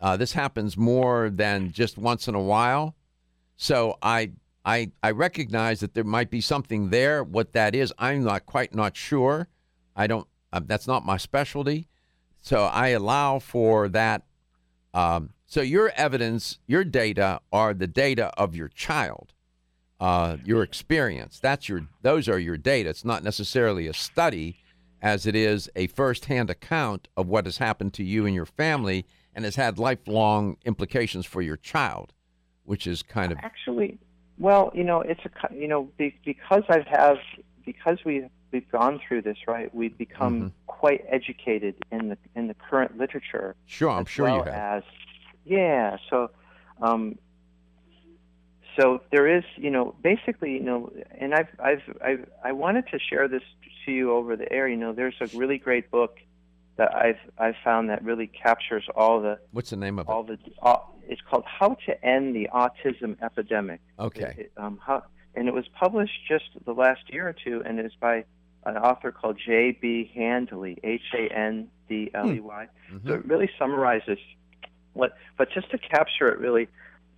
Uh, 0.00 0.16
this 0.16 0.32
happens 0.32 0.76
more 0.76 1.30
than 1.30 1.70
just 1.70 1.96
once 1.98 2.26
in 2.28 2.34
a 2.34 2.40
while. 2.40 2.96
So 3.56 3.98
I 4.02 4.32
I 4.64 4.90
I 5.02 5.10
recognize 5.10 5.80
that 5.80 5.94
there 5.94 6.04
might 6.04 6.30
be 6.30 6.40
something 6.40 6.90
there. 6.90 7.22
What 7.22 7.52
that 7.52 7.74
is, 7.74 7.92
I'm 7.98 8.24
not 8.24 8.46
quite 8.46 8.74
not 8.74 8.96
sure. 8.96 9.48
I 9.94 10.06
don't. 10.06 10.26
Uh, 10.52 10.60
that's 10.64 10.86
not 10.86 11.04
my 11.04 11.16
specialty. 11.16 11.88
So 12.40 12.64
I 12.64 12.88
allow 12.88 13.38
for 13.38 13.88
that. 13.90 14.22
Um, 14.92 15.30
so 15.46 15.60
your 15.60 15.90
evidence, 15.90 16.58
your 16.66 16.84
data 16.84 17.40
are 17.52 17.72
the 17.74 17.86
data 17.86 18.32
of 18.38 18.56
your 18.56 18.68
child, 18.68 19.32
uh, 20.00 20.38
your 20.44 20.62
experience. 20.62 21.38
That's 21.38 21.68
your. 21.68 21.86
Those 22.02 22.28
are 22.28 22.38
your 22.38 22.56
data. 22.56 22.90
It's 22.90 23.04
not 23.04 23.22
necessarily 23.22 23.86
a 23.86 23.94
study, 23.94 24.56
as 25.02 25.26
it 25.26 25.34
is 25.34 25.68
a 25.76 25.88
firsthand 25.88 26.48
account 26.48 27.08
of 27.16 27.26
what 27.28 27.44
has 27.44 27.58
happened 27.58 27.92
to 27.94 28.04
you 28.04 28.24
and 28.24 28.34
your 28.34 28.46
family, 28.46 29.04
and 29.34 29.44
has 29.44 29.56
had 29.56 29.78
lifelong 29.78 30.56
implications 30.64 31.26
for 31.26 31.42
your 31.42 31.56
child, 31.56 32.12
which 32.64 32.86
is 32.86 33.02
kind 33.02 33.32
of 33.32 33.38
Actually, 33.42 33.98
well, 34.38 34.70
you 34.74 34.84
know, 34.84 35.00
it's 35.00 35.20
a 35.24 35.54
you 35.54 35.68
know 35.68 35.90
because 35.98 36.62
I 36.68 36.84
have 36.88 37.18
because 37.66 37.98
we 38.04 38.26
we've 38.52 38.70
gone 38.70 39.00
through 39.06 39.22
this, 39.22 39.38
right? 39.48 39.74
We've 39.74 39.96
become 39.96 40.34
Mm-hmm. 40.34 40.48
quite 40.66 41.04
educated 41.08 41.74
in 41.90 42.08
the 42.10 42.18
in 42.36 42.46
the 42.46 42.54
current 42.54 42.96
literature. 42.96 43.56
Sure, 43.66 43.90
I'm 43.90 44.04
sure 44.04 44.28
you 44.28 44.42
have. 44.44 44.48
As 44.48 44.82
yeah, 45.44 45.96
so 46.08 46.30
um, 46.80 47.18
so 48.78 49.02
there 49.10 49.28
is, 49.36 49.44
you 49.56 49.70
know, 49.70 49.94
basically, 50.02 50.52
you 50.52 50.60
know, 50.60 50.90
and 51.18 51.34
I've, 51.34 51.48
I've, 51.62 51.82
I've, 52.02 52.26
I 52.42 52.52
wanted 52.52 52.86
to 52.88 52.98
share 52.98 53.28
this 53.28 53.42
to 53.86 53.92
you 53.92 54.12
over 54.12 54.36
the 54.36 54.50
air. 54.52 54.68
You 54.68 54.76
know, 54.76 54.92
there's 54.92 55.14
a 55.20 55.26
really 55.36 55.58
great 55.58 55.90
book 55.90 56.18
that 56.76 56.94
I've, 56.94 57.18
I've 57.38 57.56
found 57.62 57.90
that 57.90 58.02
really 58.04 58.26
captures 58.26 58.84
all 58.94 59.20
the. 59.20 59.38
What's 59.52 59.70
the 59.70 59.76
name 59.76 59.98
of 59.98 60.08
all 60.08 60.30
it? 60.30 60.40
The, 60.44 60.52
all, 60.60 60.98
it's 61.06 61.20
called 61.28 61.44
How 61.46 61.76
to 61.86 62.04
End 62.04 62.34
the 62.34 62.48
Autism 62.52 63.20
Epidemic. 63.22 63.80
Okay. 63.98 64.34
It, 64.36 64.38
it, 64.38 64.52
um, 64.56 64.78
how, 64.84 65.04
and 65.34 65.48
it 65.48 65.54
was 65.54 65.66
published 65.68 66.26
just 66.28 66.44
the 66.64 66.72
last 66.72 67.12
year 67.12 67.28
or 67.28 67.32
two, 67.32 67.62
and 67.64 67.78
it's 67.78 67.94
by 67.94 68.24
an 68.64 68.76
author 68.76 69.10
called 69.10 69.38
J.B. 69.44 70.12
Handley, 70.14 70.78
H-A-N-D-L-E-Y. 70.82 72.68
Mm-hmm. 72.92 73.08
So 73.08 73.14
it 73.14 73.24
really 73.26 73.50
summarizes 73.58 74.18
what, 74.92 75.16
but 75.36 75.48
just 75.52 75.70
to 75.70 75.78
capture 75.78 76.28
it 76.28 76.38
really, 76.38 76.68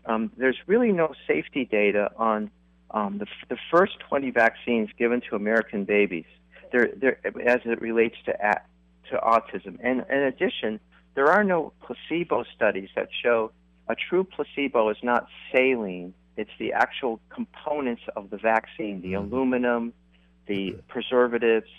um, 0.07 0.31
there's 0.37 0.57
really 0.67 0.93
no 0.93 1.13
safety 1.27 1.65
data 1.65 2.11
on 2.17 2.51
um, 2.91 3.19
the, 3.19 3.27
the 3.49 3.59
first 3.71 3.99
20 4.09 4.31
vaccines 4.31 4.89
given 4.99 5.21
to 5.29 5.37
American 5.37 5.85
babies, 5.85 6.27
they're, 6.75 6.91
they're, 6.97 7.49
as 7.49 7.61
it 7.65 7.81
relates 7.81 8.17
to 8.27 8.33
to 9.11 9.17
autism. 9.19 9.79
And 9.83 10.05
in 10.11 10.23
addition, 10.33 10.81
there 11.15 11.29
are 11.29 11.45
no 11.45 11.73
placebo 11.85 12.45
studies 12.57 12.89
that 12.97 13.09
show 13.23 13.53
a 13.89 13.95
true 13.95 14.25
placebo 14.25 14.89
is 14.91 14.97
not 15.03 15.29
saline; 15.53 16.15
it's 16.37 16.51
the 16.59 16.73
actual 16.73 17.21
components 17.29 18.03
of 18.17 18.31
the 18.31 18.39
vaccine, 18.39 19.01
the 19.03 19.13
Mm-hmm. 19.13 19.33
aluminum, 19.33 19.93
the 20.47 20.75
preservatives, 20.89 21.71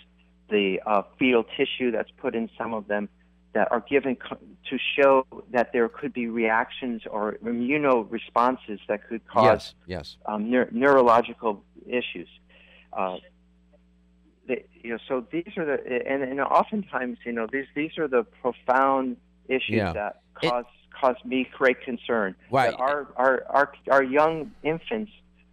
the 0.48 0.80
uh, 0.86 1.02
fetal 1.18 1.44
tissue 1.56 1.90
that's 1.90 2.10
put 2.16 2.34
in 2.34 2.48
some 2.58 2.72
of 2.72 2.86
them 2.88 3.08
that 3.52 3.66
are 3.72 3.84
given 3.94 4.14
co- 4.16 4.38
to 4.70 4.78
show 4.96 5.26
that 5.50 5.72
there 5.74 5.88
could 5.88 6.12
be 6.12 6.26
reactions 6.28 7.02
or 7.10 7.36
immuno 7.44 8.06
responses 8.10 8.78
that 8.88 9.00
could 9.08 9.26
cause 9.26 9.74
Yes. 9.84 9.96
Yes. 9.96 10.16
um, 10.26 10.44
neur- 10.52 10.70
neurological 10.72 11.62
issues. 11.86 12.28
Uh, 12.92 13.16
they, 14.46 14.64
you 14.82 14.90
know, 14.90 14.98
so 15.08 15.26
these 15.30 15.52
are 15.56 15.64
the 15.64 16.06
and, 16.08 16.22
and 16.22 16.40
oftentimes 16.40 17.18
you 17.24 17.32
know 17.32 17.46
these 17.50 17.66
these 17.74 17.98
are 17.98 18.08
the 18.08 18.24
profound 18.42 19.16
issues 19.48 19.76
Yeah. 19.76 19.92
that 19.92 20.20
cause 20.34 20.64
cause 21.00 21.16
me 21.24 21.48
great 21.56 21.80
concern. 21.82 22.34
Right. 22.50 22.70
That 22.70 22.80
our, 22.80 23.08
our 23.16 23.44
our 23.48 23.72
our 23.90 24.02
young 24.02 24.52
infants 24.62 25.12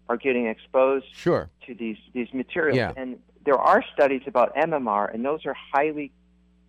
are 0.10 0.18
getting 0.18 0.48
exposed 0.48 1.06
Sure. 1.14 1.50
to 1.68 1.74
these 1.76 1.98
these 2.14 2.32
materials, 2.34 2.78
Yeah. 2.78 2.94
and 2.96 3.20
there 3.46 3.58
are 3.60 3.84
studies 3.94 4.22
about 4.28 4.56
MMR, 4.56 5.14
and 5.14 5.24
those 5.26 5.46
are 5.46 5.56
highly 5.74 6.12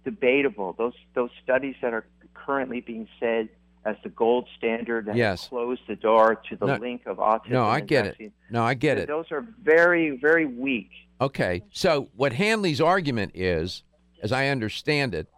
debatable. 0.05 0.73
Those 0.77 0.95
those 1.15 1.31
studies 1.43 1.77
that 1.83 1.93
are 1.95 2.07
currently 2.35 2.81
being 2.81 3.09
said 3.21 3.49
as 3.85 3.97
the 4.03 4.09
gold 4.09 4.49
standard 4.57 5.07
that 5.07 5.17
Yes. 5.17 5.49
close 5.49 5.79
the 5.87 5.97
door 5.97 6.37
to 6.49 6.57
the 6.57 6.67
No- 6.67 6.77
link 6.77 7.03
of 7.07 7.19
autism. 7.19 7.51
No, 7.51 7.65
I 7.67 7.81
get 7.81 8.07
vaccine. 8.07 8.27
it. 8.29 8.33
No, 8.51 8.63
I 8.65 8.75
get 8.75 8.99
it. 8.99 9.09
Those 9.09 9.31
are 9.31 9.47
very 9.63 10.17
very 10.17 10.47
weak. 10.47 10.91
Okay. 11.21 11.63
So 11.71 12.09
what 12.17 12.33
Handley's 12.33 12.81
argument 12.81 13.33
is, 13.35 13.83
as 14.23 14.33
I 14.33 14.49
understand 14.49 15.15
it, 15.15 15.29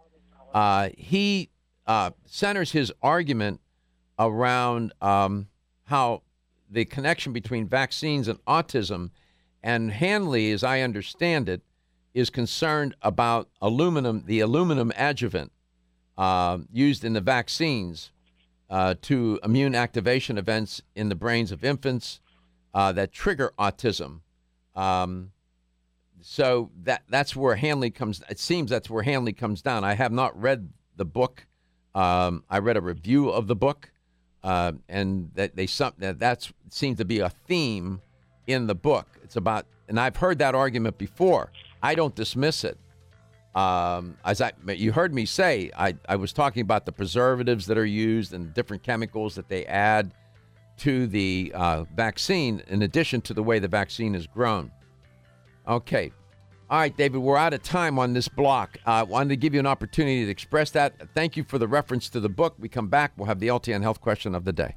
uh, 0.53 0.89
he 0.97 1.49
uh, 1.85 2.11
centers 2.25 2.71
his 2.71 2.91
argument 3.01 3.61
around 4.19 4.91
um, 5.01 5.47
how 5.85 6.23
the 6.69 6.83
connection 6.85 7.31
between 7.31 7.67
vaccines 7.67 8.27
and 8.27 8.43
autism, 8.45 9.11
and 9.63 9.91
Handley, 9.91 10.51
as 10.51 10.63
I 10.63 10.81
understand 10.81 11.47
it, 11.47 11.61
is 12.13 12.29
concerned 12.29 12.95
about 13.01 13.47
aluminum, 13.61 14.23
the 14.25 14.39
aluminum 14.39 14.91
adjuvant 14.97 15.51
uh, 16.17 16.57
used 16.73 17.05
in 17.05 17.13
the 17.13 17.21
vaccines 17.21 18.11
uh, 18.69 18.95
to 19.03 19.39
immune 19.43 19.75
activation 19.75 20.37
events 20.37 20.81
in 20.95 21.09
the 21.09 21.15
brains 21.15 21.51
of 21.51 21.63
infants 21.63 22.19
uh, 22.73 22.91
that 22.91 23.11
trigger 23.11 23.53
autism. 23.57 24.21
Um, 24.75 25.31
so 26.21 26.71
that 26.83 27.03
that's 27.09 27.35
where 27.35 27.55
Handley 27.55 27.89
comes. 27.89 28.21
It 28.29 28.39
seems 28.39 28.69
that's 28.69 28.89
where 28.89 29.03
Handley 29.03 29.33
comes 29.33 29.61
down. 29.61 29.83
I 29.83 29.93
have 29.93 30.11
not 30.11 30.39
read 30.39 30.69
the 30.95 31.05
book. 31.05 31.45
Um, 31.95 32.43
I 32.49 32.59
read 32.59 32.77
a 32.77 32.81
review 32.81 33.29
of 33.29 33.47
the 33.47 33.55
book, 33.55 33.91
uh, 34.43 34.73
and 34.89 35.31
that 35.35 35.55
they 35.55 35.67
some 35.67 35.93
that 35.99 36.19
that's 36.19 36.51
seems 36.69 36.97
to 36.97 37.05
be 37.05 37.19
a 37.19 37.29
theme 37.29 38.01
in 38.45 38.67
the 38.67 38.75
book. 38.75 39.07
It's 39.23 39.35
about, 39.35 39.65
and 39.87 39.99
I've 39.99 40.17
heard 40.17 40.39
that 40.39 40.55
argument 40.55 40.97
before. 40.97 41.51
I 41.81 41.95
don't 41.95 42.15
dismiss 42.15 42.63
it. 42.63 42.77
Um, 43.57 44.17
as 44.23 44.39
I 44.39 44.51
you 44.67 44.91
heard 44.91 45.15
me 45.15 45.25
say, 45.25 45.71
I, 45.75 45.95
I 46.07 46.15
was 46.15 46.31
talking 46.31 46.61
about 46.61 46.85
the 46.85 46.91
preservatives 46.91 47.65
that 47.65 47.77
are 47.79 47.85
used 47.87 48.31
and 48.31 48.53
different 48.53 48.83
chemicals 48.83 49.33
that 49.33 49.49
they 49.49 49.65
add 49.65 50.13
to 50.77 51.07
the 51.07 51.51
uh, 51.55 51.85
vaccine, 51.95 52.61
in 52.67 52.83
addition 52.83 53.19
to 53.21 53.33
the 53.33 53.41
way 53.41 53.57
the 53.57 53.67
vaccine 53.67 54.13
is 54.13 54.27
grown. 54.27 54.71
Okay. 55.67 56.11
All 56.69 56.77
right, 56.77 56.95
David, 56.95 57.17
we're 57.17 57.35
out 57.35 57.55
of 57.55 57.63
time 57.63 57.97
on 57.97 58.13
this 58.13 58.27
block. 58.27 58.77
I 58.85 58.99
uh, 58.99 59.05
wanted 59.05 59.29
to 59.29 59.37
give 59.37 59.55
you 59.55 59.59
an 59.59 59.65
opportunity 59.65 60.23
to 60.25 60.29
express 60.29 60.69
that. 60.71 60.93
Thank 61.15 61.35
you 61.35 61.43
for 61.43 61.57
the 61.57 61.67
reference 61.67 62.09
to 62.09 62.19
the 62.19 62.29
book. 62.29 62.53
We 62.59 62.69
come 62.69 62.89
back, 62.89 63.13
we'll 63.17 63.25
have 63.25 63.39
the 63.39 63.47
LTN 63.47 63.81
health 63.81 64.01
question 64.01 64.35
of 64.35 64.45
the 64.45 64.53
day. 64.53 64.75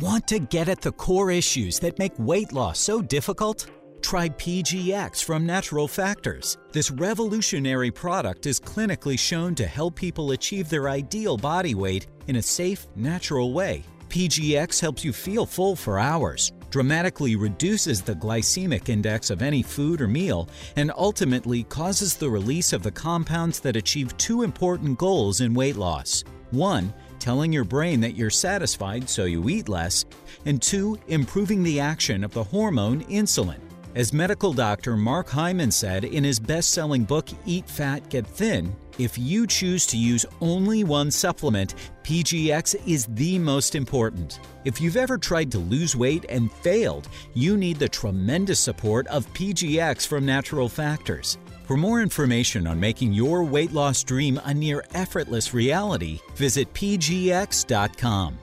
Want 0.00 0.26
to 0.28 0.38
get 0.38 0.70
at 0.70 0.80
the 0.80 0.92
core 0.92 1.30
issues 1.30 1.80
that 1.80 1.98
make 1.98 2.12
weight 2.18 2.54
loss 2.54 2.78
so 2.80 3.02
difficult? 3.02 3.66
Try 4.04 4.28
PGX 4.28 5.24
from 5.24 5.46
Natural 5.46 5.88
Factors. 5.88 6.58
This 6.72 6.90
revolutionary 6.90 7.90
product 7.90 8.44
is 8.44 8.60
clinically 8.60 9.18
shown 9.18 9.54
to 9.54 9.66
help 9.66 9.96
people 9.96 10.32
achieve 10.32 10.68
their 10.68 10.90
ideal 10.90 11.38
body 11.38 11.74
weight 11.74 12.06
in 12.26 12.36
a 12.36 12.42
safe, 12.42 12.86
natural 12.96 13.54
way. 13.54 13.82
PGX 14.10 14.78
helps 14.78 15.06
you 15.06 15.14
feel 15.14 15.46
full 15.46 15.74
for 15.74 15.98
hours, 15.98 16.52
dramatically 16.68 17.34
reduces 17.34 18.02
the 18.02 18.14
glycemic 18.14 18.90
index 18.90 19.30
of 19.30 19.40
any 19.40 19.62
food 19.62 20.02
or 20.02 20.06
meal, 20.06 20.50
and 20.76 20.92
ultimately 20.98 21.62
causes 21.64 22.14
the 22.14 22.28
release 22.28 22.74
of 22.74 22.82
the 22.82 22.92
compounds 22.92 23.58
that 23.60 23.74
achieve 23.74 24.14
two 24.18 24.42
important 24.42 24.98
goals 24.98 25.40
in 25.40 25.54
weight 25.54 25.76
loss. 25.76 26.22
One, 26.50 26.92
telling 27.20 27.54
your 27.54 27.64
brain 27.64 28.02
that 28.02 28.16
you're 28.16 28.28
satisfied 28.28 29.08
so 29.08 29.24
you 29.24 29.48
eat 29.48 29.70
less, 29.70 30.04
and 30.44 30.60
two, 30.60 30.98
improving 31.08 31.62
the 31.62 31.80
action 31.80 32.22
of 32.22 32.34
the 32.34 32.44
hormone 32.44 33.02
insulin. 33.04 33.63
As 33.94 34.12
medical 34.12 34.52
doctor 34.52 34.96
Mark 34.96 35.28
Hyman 35.28 35.70
said 35.70 36.02
in 36.02 36.24
his 36.24 36.40
best 36.40 36.70
selling 36.70 37.04
book, 37.04 37.28
Eat 37.46 37.68
Fat, 37.68 38.08
Get 38.08 38.26
Thin, 38.26 38.74
if 38.98 39.16
you 39.16 39.46
choose 39.46 39.86
to 39.86 39.96
use 39.96 40.26
only 40.40 40.82
one 40.82 41.12
supplement, 41.12 41.76
PGX 42.02 42.88
is 42.88 43.06
the 43.10 43.38
most 43.38 43.76
important. 43.76 44.40
If 44.64 44.80
you've 44.80 44.96
ever 44.96 45.16
tried 45.16 45.52
to 45.52 45.58
lose 45.58 45.94
weight 45.94 46.26
and 46.28 46.50
failed, 46.50 47.08
you 47.34 47.56
need 47.56 47.78
the 47.78 47.88
tremendous 47.88 48.58
support 48.58 49.06
of 49.06 49.32
PGX 49.32 50.04
from 50.08 50.26
Natural 50.26 50.68
Factors. 50.68 51.38
For 51.62 51.76
more 51.76 52.02
information 52.02 52.66
on 52.66 52.80
making 52.80 53.12
your 53.12 53.44
weight 53.44 53.72
loss 53.72 54.02
dream 54.02 54.40
a 54.44 54.52
near 54.52 54.84
effortless 54.94 55.54
reality, 55.54 56.18
visit 56.34 56.72
pgx.com. 56.74 58.38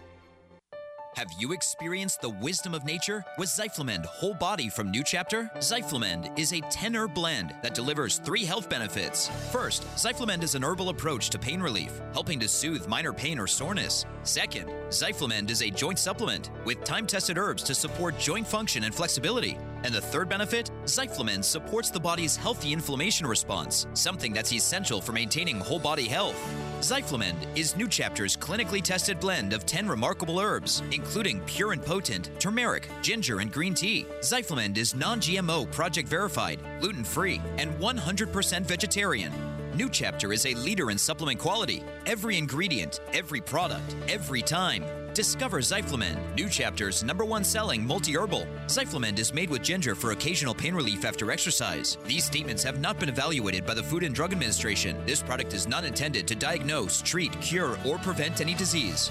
Have 1.17 1.33
you 1.37 1.51
experienced 1.51 2.21
the 2.21 2.29
wisdom 2.29 2.73
of 2.73 2.85
nature 2.85 3.25
with 3.37 3.49
Zyflamend 3.49 4.05
Whole 4.05 4.33
Body 4.33 4.69
from 4.69 4.89
New 4.89 5.03
Chapter? 5.03 5.51
Zyflamend 5.57 6.39
is 6.39 6.53
a 6.53 6.61
10 6.61 6.95
herb 6.95 7.13
blend 7.13 7.53
that 7.61 7.73
delivers 7.73 8.19
three 8.19 8.45
health 8.45 8.69
benefits. 8.69 9.27
First, 9.51 9.83
Zyflamend 9.97 10.41
is 10.41 10.55
an 10.55 10.63
herbal 10.63 10.87
approach 10.87 11.29
to 11.31 11.37
pain 11.37 11.59
relief, 11.59 11.91
helping 12.13 12.39
to 12.39 12.47
soothe 12.47 12.87
minor 12.87 13.11
pain 13.11 13.39
or 13.39 13.45
soreness. 13.45 14.05
Second, 14.23 14.69
Zyflamend 14.87 15.49
is 15.49 15.61
a 15.61 15.69
joint 15.69 15.99
supplement 15.99 16.49
with 16.63 16.81
time 16.85 17.05
tested 17.05 17.37
herbs 17.37 17.63
to 17.63 17.75
support 17.75 18.17
joint 18.17 18.47
function 18.47 18.85
and 18.85 18.95
flexibility. 18.95 19.57
And 19.83 19.93
the 19.93 20.01
third 20.01 20.29
benefit, 20.29 20.71
Zyflamend 20.85 21.43
supports 21.43 21.89
the 21.89 21.99
body's 21.99 22.35
healthy 22.35 22.73
inflammation 22.73 23.25
response, 23.25 23.87
something 23.93 24.33
that's 24.33 24.53
essential 24.53 25.01
for 25.01 25.11
maintaining 25.11 25.59
whole 25.59 25.79
body 25.79 26.07
health. 26.07 26.37
Zyflamend 26.79 27.35
is 27.55 27.75
New 27.75 27.87
Chapter's 27.87 28.35
clinically 28.35 28.81
tested 28.81 29.19
blend 29.19 29.53
of 29.53 29.65
10 29.65 29.87
remarkable 29.87 30.39
herbs, 30.39 30.81
including 30.91 31.39
pure 31.41 31.71
and 31.71 31.81
potent 31.81 32.29
turmeric, 32.39 32.89
ginger, 33.01 33.39
and 33.39 33.51
green 33.51 33.73
tea. 33.73 34.05
Zyflamend 34.21 34.77
is 34.77 34.95
non 34.95 35.19
GMO, 35.19 35.71
project 35.71 36.07
verified, 36.07 36.59
gluten 36.79 37.03
free, 37.03 37.41
and 37.57 37.71
100% 37.75 38.61
vegetarian. 38.63 39.50
New 39.73 39.87
Chapter 39.87 40.33
is 40.33 40.45
a 40.45 40.53
leader 40.55 40.91
in 40.91 40.97
supplement 40.97 41.39
quality. 41.39 41.81
Every 42.05 42.37
ingredient, 42.37 42.99
every 43.13 43.39
product, 43.39 43.95
every 44.09 44.41
time. 44.41 44.83
Discover 45.13 45.59
Zyflamend, 45.59 46.35
New 46.35 46.49
Chapter's 46.49 47.05
number 47.05 47.23
one 47.23 47.45
selling 47.45 47.85
multi 47.85 48.17
herbal. 48.17 48.45
Zyflamend 48.67 49.17
is 49.17 49.33
made 49.33 49.49
with 49.49 49.61
ginger 49.61 49.95
for 49.95 50.11
occasional 50.11 50.53
pain 50.53 50.75
relief 50.75 51.05
after 51.05 51.31
exercise. 51.31 51.97
These 52.05 52.25
statements 52.25 52.63
have 52.63 52.81
not 52.81 52.99
been 52.99 53.07
evaluated 53.07 53.65
by 53.65 53.73
the 53.73 53.83
Food 53.83 54.03
and 54.03 54.13
Drug 54.13 54.33
Administration. 54.33 54.97
This 55.05 55.23
product 55.23 55.53
is 55.53 55.69
not 55.69 55.85
intended 55.85 56.27
to 56.27 56.35
diagnose, 56.35 57.01
treat, 57.01 57.31
cure, 57.39 57.77
or 57.85 57.97
prevent 57.97 58.41
any 58.41 58.53
disease. 58.53 59.09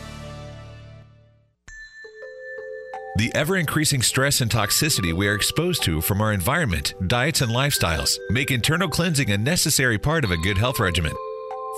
The 3.20 3.30
ever 3.34 3.58
increasing 3.58 4.00
stress 4.00 4.40
and 4.40 4.50
toxicity 4.50 5.12
we 5.12 5.28
are 5.28 5.34
exposed 5.34 5.82
to 5.82 6.00
from 6.00 6.22
our 6.22 6.32
environment, 6.32 6.94
diets, 7.06 7.42
and 7.42 7.52
lifestyles 7.52 8.18
make 8.30 8.50
internal 8.50 8.88
cleansing 8.88 9.30
a 9.30 9.36
necessary 9.36 9.98
part 9.98 10.24
of 10.24 10.30
a 10.30 10.38
good 10.38 10.56
health 10.56 10.80
regimen. 10.80 11.12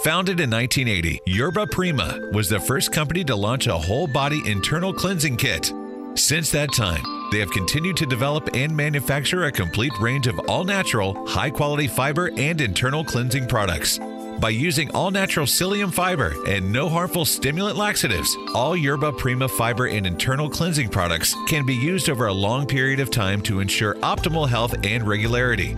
Founded 0.05 0.39
in 0.39 0.49
1980, 0.51 1.21
Yerba 1.25 1.67
Prima 1.67 2.31
was 2.33 2.49
the 2.49 2.61
first 2.61 2.93
company 2.93 3.25
to 3.25 3.35
launch 3.35 3.67
a 3.67 3.77
whole 3.77 4.07
body 4.07 4.41
internal 4.49 4.95
cleansing 4.95 5.37
kit. 5.37 5.73
Since 6.15 6.53
that 6.53 6.73
time, 6.73 7.03
they 7.33 7.41
have 7.41 7.51
continued 7.51 7.97
to 7.97 8.07
develop 8.07 8.51
and 8.55 8.77
manufacture 8.77 9.47
a 9.47 9.51
complete 9.51 9.99
range 10.01 10.29
of 10.29 10.39
all 10.49 10.63
natural, 10.63 11.27
high 11.27 11.51
quality 11.51 11.89
fiber 11.89 12.31
and 12.37 12.61
internal 12.61 13.03
cleansing 13.03 13.49
products. 13.49 13.99
By 14.43 14.49
using 14.49 14.91
all 14.91 15.13
natural 15.13 15.47
psyllium 15.47 15.95
fiber 15.95 16.35
and 16.49 16.73
no 16.73 16.89
harmful 16.89 17.25
stimulant 17.25 17.77
laxatives, 17.77 18.37
all 18.57 18.77
Yerba 18.77 19.13
Prima 19.13 19.47
fiber 19.47 19.87
and 19.87 20.05
internal 20.05 20.51
cleansing 20.51 20.89
products 20.89 21.37
can 21.47 21.65
be 21.65 21.77
used 21.77 22.11
over 22.11 22.27
a 22.27 22.33
long 22.33 22.67
period 22.67 22.99
of 22.99 23.09
time 23.09 23.41
to 23.43 23.61
ensure 23.61 23.95
optimal 24.01 24.49
health 24.49 24.75
and 24.85 25.07
regularity. 25.07 25.77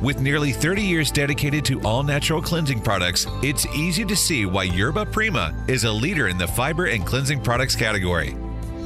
With 0.00 0.22
nearly 0.22 0.52
30 0.52 0.80
years 0.80 1.10
dedicated 1.10 1.62
to 1.66 1.78
all 1.82 2.02
natural 2.02 2.40
cleansing 2.40 2.80
products, 2.80 3.26
it's 3.42 3.66
easy 3.76 4.06
to 4.06 4.16
see 4.16 4.46
why 4.46 4.62
Yerba 4.62 5.04
Prima 5.04 5.54
is 5.68 5.84
a 5.84 5.92
leader 5.92 6.28
in 6.28 6.38
the 6.38 6.48
fiber 6.48 6.86
and 6.86 7.04
cleansing 7.04 7.42
products 7.42 7.76
category. 7.76 8.34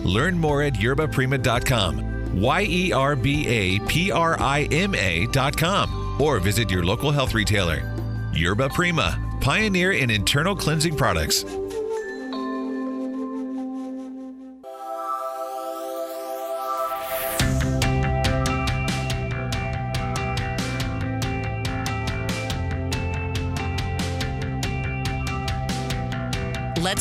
Learn 0.03 0.37
more 0.37 0.63
at 0.63 0.75
yerbaprima.com, 0.75 2.41
Y 2.43 2.67
E 2.69 2.93
R 2.93 3.15
B 3.15 3.47
A 3.47 3.79
P 3.87 4.11
R 4.11 4.37
I 4.41 4.63
M 4.73 4.93
A.com, 4.97 6.21
or 6.21 6.41
visit 6.41 6.69
your 6.69 6.85
local 6.85 7.13
health 7.13 7.33
retailer. 7.33 7.90
Yerba 8.33 8.69
Prima, 8.69 9.19
pioneer 9.41 9.93
in 9.93 10.09
internal 10.09 10.55
cleansing 10.55 10.97
products. 10.97 11.45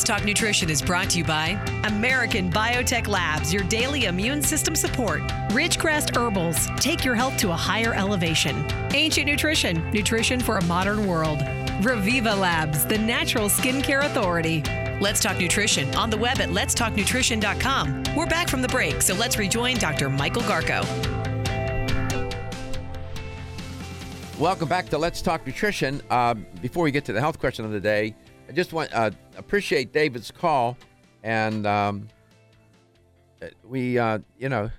Let's 0.00 0.08
Talk 0.08 0.24
Nutrition 0.24 0.70
is 0.70 0.80
brought 0.80 1.10
to 1.10 1.18
you 1.18 1.24
by 1.24 1.62
American 1.84 2.50
Biotech 2.50 3.06
Labs, 3.06 3.52
your 3.52 3.64
daily 3.64 4.06
immune 4.06 4.40
system 4.40 4.74
support. 4.74 5.20
Ridgecrest 5.50 6.16
Herbals, 6.16 6.68
take 6.80 7.04
your 7.04 7.14
health 7.14 7.36
to 7.36 7.50
a 7.50 7.54
higher 7.54 7.92
elevation. 7.92 8.64
Ancient 8.94 9.26
Nutrition, 9.26 9.90
nutrition 9.90 10.40
for 10.40 10.56
a 10.56 10.64
modern 10.64 11.06
world. 11.06 11.40
Reviva 11.82 12.34
Labs, 12.34 12.86
the 12.86 12.96
natural 12.96 13.50
skincare 13.50 14.06
authority. 14.06 14.62
Let's 15.02 15.20
Talk 15.20 15.38
Nutrition 15.38 15.94
on 15.94 16.08
the 16.08 16.16
web 16.16 16.40
at 16.40 16.48
letstalknutrition.com. 16.48 18.04
We're 18.16 18.24
back 18.24 18.48
from 18.48 18.62
the 18.62 18.68
break, 18.68 19.02
so 19.02 19.12
let's 19.16 19.36
rejoin 19.36 19.76
Dr. 19.76 20.08
Michael 20.08 20.42
Garko. 20.44 20.80
Welcome 24.38 24.70
back 24.70 24.88
to 24.88 24.96
Let's 24.96 25.20
Talk 25.20 25.46
Nutrition. 25.46 26.00
Uh, 26.08 26.32
before 26.62 26.84
we 26.84 26.90
get 26.90 27.04
to 27.04 27.12
the 27.12 27.20
health 27.20 27.38
question 27.38 27.66
of 27.66 27.72
the 27.72 27.80
day, 27.80 28.14
I 28.50 28.52
just 28.52 28.72
want 28.72 28.92
uh, 28.92 29.12
appreciate 29.36 29.92
David's 29.92 30.32
call, 30.32 30.76
and 31.22 31.64
um, 31.68 32.08
we, 33.62 33.96
uh, 33.96 34.18
you 34.40 34.48
know, 34.48 34.72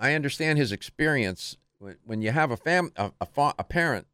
I 0.00 0.14
understand 0.14 0.58
his 0.58 0.72
experience. 0.72 1.58
When, 1.78 1.96
when 2.06 2.22
you 2.22 2.30
have 2.30 2.50
a 2.50 2.56
fam, 2.56 2.90
a, 2.96 3.12
a, 3.20 3.26
fa- 3.26 3.52
a, 3.58 3.64
parent, 3.64 4.06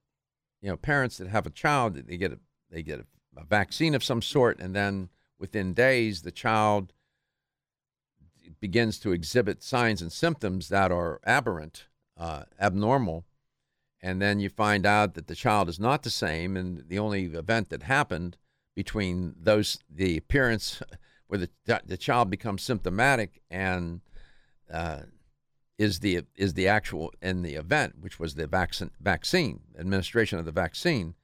you 0.61 0.69
know, 0.69 0.77
parents 0.77 1.17
that 1.19 1.29
have 1.29 1.47
a 1.47 1.51
child, 1.51 1.95
they 1.95 2.17
get 2.17 2.33
a 2.33 2.41
they 2.73 2.83
get 2.83 2.99
a, 2.99 3.41
a 3.41 3.45
vaccine 3.45 3.95
of 3.95 4.03
some 4.03 4.21
sort, 4.21 4.59
and 4.59 4.75
then 4.75 5.11
within 5.39 5.73
days, 5.73 6.23
the 6.23 6.33
child 6.33 6.93
begins 8.59 8.99
to 8.99 9.13
exhibit 9.13 9.63
signs 9.63 10.03
and 10.03 10.11
symptoms 10.11 10.71
that 10.71 10.91
are 10.91 11.21
aberrant, 11.25 11.87
uh, 12.19 12.43
abnormal 12.61 13.27
and 14.05 14.21
then 14.21 14.39
you 14.39 14.51
find 14.51 14.85
out 14.85 15.15
that 15.15 15.29
the 15.29 15.35
child 15.35 15.67
is 15.67 15.81
not 15.81 16.03
the 16.03 16.11
same 16.11 16.59
and 16.59 16.85
the 16.89 16.99
only 16.99 17.25
event 17.25 17.71
that 17.71 17.85
happened 17.85 18.37
between 18.77 19.35
those 19.41 19.79
the 19.89 20.19
appearance 20.19 20.83
where 21.27 21.39
the, 21.39 21.81
the 21.87 21.97
child 21.97 22.29
becomes 22.29 22.63
symptomatic 22.63 23.41
and 23.51 24.03
uh, 24.71 25.01
is 25.79 26.01
the 26.01 26.21
is 26.37 26.53
the 26.53 26.69
actual 26.69 27.13
in 27.23 27.41
the 27.41 27.55
event 27.55 27.95
which 27.99 28.21
was 28.21 28.35
the 28.35 28.47
vaccine 28.47 28.91
vaccine 29.01 29.61
administration 29.79 30.39
of 30.39 30.45
the 30.45 30.53
vaccine 30.53 31.15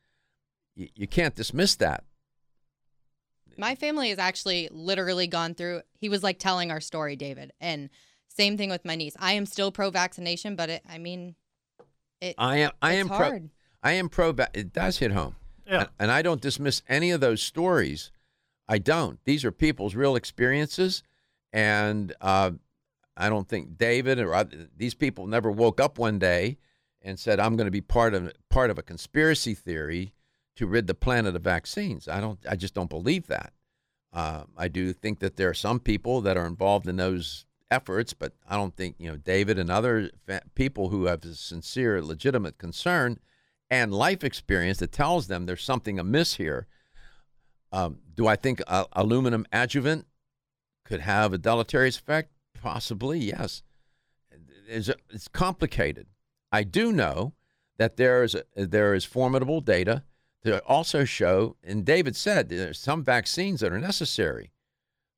you, 0.74 0.88
you 0.94 1.06
can't 1.06 1.34
dismiss 1.34 1.74
that. 1.76 2.04
My 3.58 3.74
family 3.74 4.08
has 4.08 4.18
actually 4.18 4.70
literally 4.72 5.26
gone 5.26 5.54
through 5.54 5.82
he 5.92 6.08
was 6.08 6.22
like 6.22 6.38
telling 6.38 6.70
our 6.70 6.80
story 6.80 7.14
david 7.14 7.52
and 7.60 7.90
same 8.28 8.56
thing 8.56 8.70
with 8.70 8.86
my 8.86 8.94
niece. 8.94 9.16
I 9.18 9.32
am 9.32 9.44
still 9.44 9.70
pro 9.70 9.90
vaccination 9.90 10.56
but 10.56 10.70
it, 10.70 10.82
i 10.88 10.96
mean 10.96 11.34
it, 12.20 12.34
I 12.38 12.58
am. 12.58 12.70
I 12.80 12.94
am 12.94 13.08
hard. 13.08 13.30
pro. 13.30 13.50
I 13.82 13.92
am 13.92 14.08
pro. 14.08 14.34
It 14.54 14.72
does 14.72 14.98
hit 14.98 15.12
home. 15.12 15.36
Yeah. 15.66 15.80
And, 15.80 15.88
and 15.98 16.12
I 16.12 16.22
don't 16.22 16.40
dismiss 16.40 16.82
any 16.88 17.10
of 17.10 17.20
those 17.20 17.42
stories. 17.42 18.10
I 18.68 18.78
don't. 18.78 19.18
These 19.24 19.44
are 19.44 19.52
people's 19.52 19.94
real 19.94 20.16
experiences, 20.16 21.02
and 21.52 22.14
uh, 22.20 22.52
I 23.16 23.28
don't 23.28 23.48
think 23.48 23.76
David 23.76 24.18
or 24.20 24.34
other, 24.34 24.68
these 24.76 24.94
people 24.94 25.26
never 25.26 25.50
woke 25.50 25.80
up 25.80 25.98
one 25.98 26.18
day 26.18 26.58
and 27.02 27.18
said, 27.18 27.40
"I'm 27.40 27.56
going 27.56 27.66
to 27.66 27.72
be 27.72 27.80
part 27.80 28.14
of 28.14 28.32
part 28.48 28.70
of 28.70 28.78
a 28.78 28.82
conspiracy 28.82 29.54
theory 29.54 30.14
to 30.56 30.66
rid 30.66 30.86
the 30.86 30.94
planet 30.94 31.34
of 31.34 31.42
vaccines." 31.42 32.06
I 32.06 32.20
don't. 32.20 32.38
I 32.48 32.56
just 32.56 32.74
don't 32.74 32.90
believe 32.90 33.26
that. 33.26 33.52
Uh, 34.12 34.44
I 34.56 34.68
do 34.68 34.92
think 34.92 35.20
that 35.20 35.36
there 35.36 35.48
are 35.48 35.54
some 35.54 35.80
people 35.80 36.20
that 36.22 36.36
are 36.36 36.46
involved 36.46 36.88
in 36.88 36.96
those 36.96 37.46
efforts, 37.70 38.12
but 38.12 38.32
I 38.48 38.56
don't 38.56 38.76
think 38.76 38.96
you 38.98 39.10
know 39.10 39.16
David 39.16 39.58
and 39.58 39.70
other 39.70 40.10
fa- 40.26 40.42
people 40.54 40.88
who 40.88 41.06
have 41.06 41.24
a 41.24 41.34
sincere, 41.34 42.02
legitimate 42.02 42.58
concern 42.58 43.18
and 43.70 43.94
life 43.94 44.24
experience 44.24 44.78
that 44.78 44.92
tells 44.92 45.28
them 45.28 45.46
there's 45.46 45.62
something 45.62 45.98
amiss 45.98 46.34
here. 46.34 46.66
Um, 47.72 47.98
do 48.14 48.26
I 48.26 48.34
think 48.34 48.60
uh, 48.66 48.84
aluminum 48.92 49.46
adjuvant 49.52 50.06
could 50.84 51.00
have 51.00 51.32
a 51.32 51.38
deleterious 51.38 51.98
effect? 51.98 52.32
Possibly, 52.60 53.20
yes. 53.20 53.62
It's, 54.66 54.90
it's 55.08 55.28
complicated. 55.28 56.08
I 56.50 56.64
do 56.64 56.90
know 56.90 57.34
that 57.78 57.96
there 57.96 58.24
is 58.24 58.34
a, 58.34 58.66
there 58.66 58.94
is 58.94 59.04
formidable 59.04 59.60
data 59.60 60.02
to 60.44 60.62
also 60.64 61.04
show, 61.04 61.56
and 61.62 61.84
David 61.84 62.16
said 62.16 62.48
there's 62.48 62.78
some 62.78 63.04
vaccines 63.04 63.60
that 63.60 63.72
are 63.72 63.78
necessary. 63.78 64.52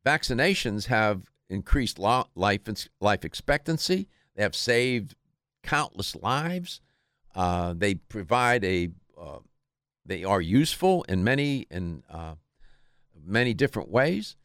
Vaccinations 0.05 0.87
have 0.87 1.32
increased 1.53 1.99
life 1.99 2.61
life 3.01 3.25
expectancy. 3.25 4.09
They 4.35 4.43
have 4.43 4.57
saved 4.57 5.15
countless 5.63 6.17
lives. 6.17 6.81
Uh, 7.35 7.75
they 7.77 7.95
provide 7.95 8.65
a 8.65 8.89
uh, 9.21 9.39
they 10.05 10.25
are 10.25 10.41
useful 10.41 11.05
in 11.09 11.23
many 11.23 11.67
in 11.71 12.03
uh, 12.11 12.35
many 13.25 13.55
different 13.55 13.91
ways. 13.91 14.37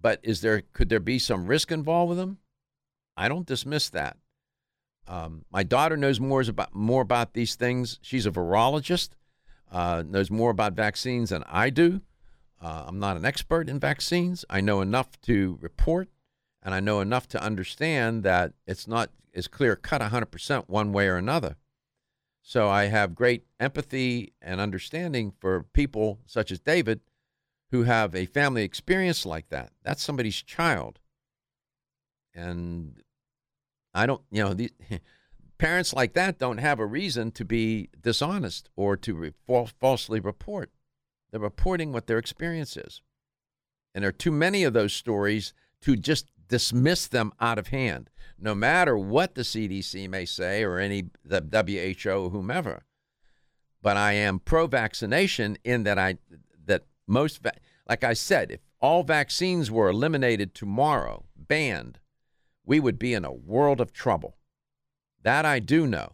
But 0.00 0.20
is 0.22 0.40
there 0.40 0.62
could 0.72 0.88
there 0.88 1.00
be 1.00 1.18
some 1.18 1.46
risk 1.46 1.70
involved 1.70 2.10
with 2.10 2.18
them? 2.18 2.38
I 3.16 3.28
don't 3.28 3.46
dismiss 3.46 3.90
that. 3.90 4.16
Um, 5.06 5.44
my 5.50 5.62
daughter 5.62 5.96
knows 5.96 6.20
more 6.20 6.42
about 6.42 6.74
more 6.74 7.02
about 7.02 7.34
these 7.34 7.54
things. 7.54 7.98
She's 8.02 8.26
a 8.26 8.30
virologist, 8.30 9.10
uh, 9.70 10.02
knows 10.06 10.30
more 10.30 10.50
about 10.50 10.74
vaccines 10.74 11.30
than 11.30 11.44
I 11.46 11.70
do. 11.70 12.00
Uh, 12.60 12.84
I'm 12.86 13.00
not 13.00 13.16
an 13.16 13.24
expert 13.24 13.68
in 13.68 13.80
vaccines. 13.80 14.44
I 14.48 14.60
know 14.60 14.80
enough 14.80 15.20
to 15.22 15.58
report 15.60 16.08
and 16.62 16.74
I 16.74 16.80
know 16.80 17.00
enough 17.00 17.28
to 17.28 17.42
understand 17.42 18.22
that 18.22 18.52
it's 18.66 18.86
not 18.86 19.10
as 19.34 19.48
clear 19.48 19.76
cut 19.76 20.00
100% 20.00 20.68
one 20.68 20.92
way 20.92 21.08
or 21.08 21.16
another. 21.16 21.56
So 22.42 22.68
I 22.68 22.84
have 22.84 23.14
great 23.14 23.44
empathy 23.60 24.34
and 24.42 24.60
understanding 24.60 25.32
for 25.38 25.64
people 25.72 26.20
such 26.26 26.50
as 26.50 26.60
David 26.60 27.00
who 27.70 27.84
have 27.84 28.14
a 28.14 28.26
family 28.26 28.64
experience 28.64 29.24
like 29.24 29.48
that. 29.48 29.72
That's 29.82 30.02
somebody's 30.02 30.42
child. 30.42 30.98
And 32.34 33.00
I 33.94 34.06
don't, 34.06 34.22
you 34.30 34.42
know, 34.42 34.54
the, 34.54 34.70
parents 35.58 35.94
like 35.94 36.14
that 36.14 36.38
don't 36.38 36.58
have 36.58 36.80
a 36.80 36.86
reason 36.86 37.30
to 37.32 37.44
be 37.44 37.88
dishonest 38.00 38.68
or 38.76 38.96
to 38.98 39.14
re- 39.14 39.32
falsely 39.78 40.20
report. 40.20 40.70
They're 41.30 41.40
reporting 41.40 41.92
what 41.92 42.08
their 42.08 42.18
experience 42.18 42.76
is. 42.76 43.00
And 43.94 44.02
there 44.02 44.08
are 44.08 44.12
too 44.12 44.32
many 44.32 44.64
of 44.64 44.72
those 44.72 44.92
stories 44.92 45.54
to 45.82 45.96
just 45.96 46.26
dismiss 46.52 47.06
them 47.06 47.32
out 47.40 47.58
of 47.58 47.68
hand, 47.68 48.10
no 48.38 48.54
matter 48.54 48.94
what 48.94 49.34
the 49.34 49.40
CDC 49.40 50.06
may 50.10 50.26
say 50.26 50.62
or 50.62 50.78
any 50.78 51.04
the 51.24 51.40
WHO 51.40 52.28
whomever. 52.28 52.84
But 53.80 53.96
I 53.96 54.12
am 54.12 54.38
pro-vaccination 54.38 55.56
in 55.64 55.84
that 55.84 55.98
I 55.98 56.18
that 56.66 56.82
most 57.06 57.40
like 57.88 58.04
I 58.04 58.12
said, 58.12 58.50
if 58.50 58.60
all 58.82 59.02
vaccines 59.02 59.70
were 59.70 59.88
eliminated 59.88 60.54
tomorrow, 60.54 61.24
banned, 61.34 61.98
we 62.66 62.78
would 62.80 62.98
be 62.98 63.14
in 63.14 63.24
a 63.24 63.32
world 63.32 63.80
of 63.80 63.94
trouble. 63.94 64.36
That 65.22 65.46
I 65.46 65.58
do 65.58 65.86
know. 65.86 66.12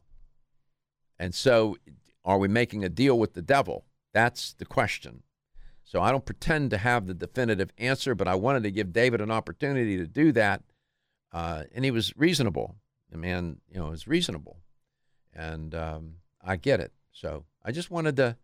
And 1.18 1.34
so, 1.34 1.76
are 2.24 2.38
we 2.38 2.46
making 2.46 2.84
a 2.84 2.88
deal 2.88 3.18
with 3.18 3.34
the 3.34 3.42
devil? 3.42 3.86
That's 4.14 4.52
the 4.52 4.64
question. 4.64 5.24
So 5.88 6.02
I 6.02 6.10
don't 6.10 6.26
pretend 6.26 6.70
to 6.72 6.76
have 6.76 7.06
the 7.06 7.14
definitive 7.14 7.70
answer, 7.78 8.14
but 8.14 8.28
I 8.28 8.34
wanted 8.34 8.62
to 8.64 8.70
give 8.70 8.92
David 8.92 9.22
an 9.22 9.30
opportunity 9.30 9.96
to 9.96 10.06
do 10.06 10.32
that. 10.32 10.62
Uh, 11.32 11.62
and 11.74 11.82
he 11.82 11.90
was 11.90 12.14
reasonable. 12.14 12.76
The 13.10 13.16
man, 13.16 13.62
you 13.72 13.80
know, 13.80 13.88
was 13.88 14.06
reasonable. 14.06 14.58
And 15.32 15.74
um, 15.74 16.16
I 16.44 16.56
get 16.56 16.80
it. 16.80 16.92
So 17.10 17.46
I 17.64 17.72
just 17.72 17.90
wanted 17.90 18.16
to 18.16 18.36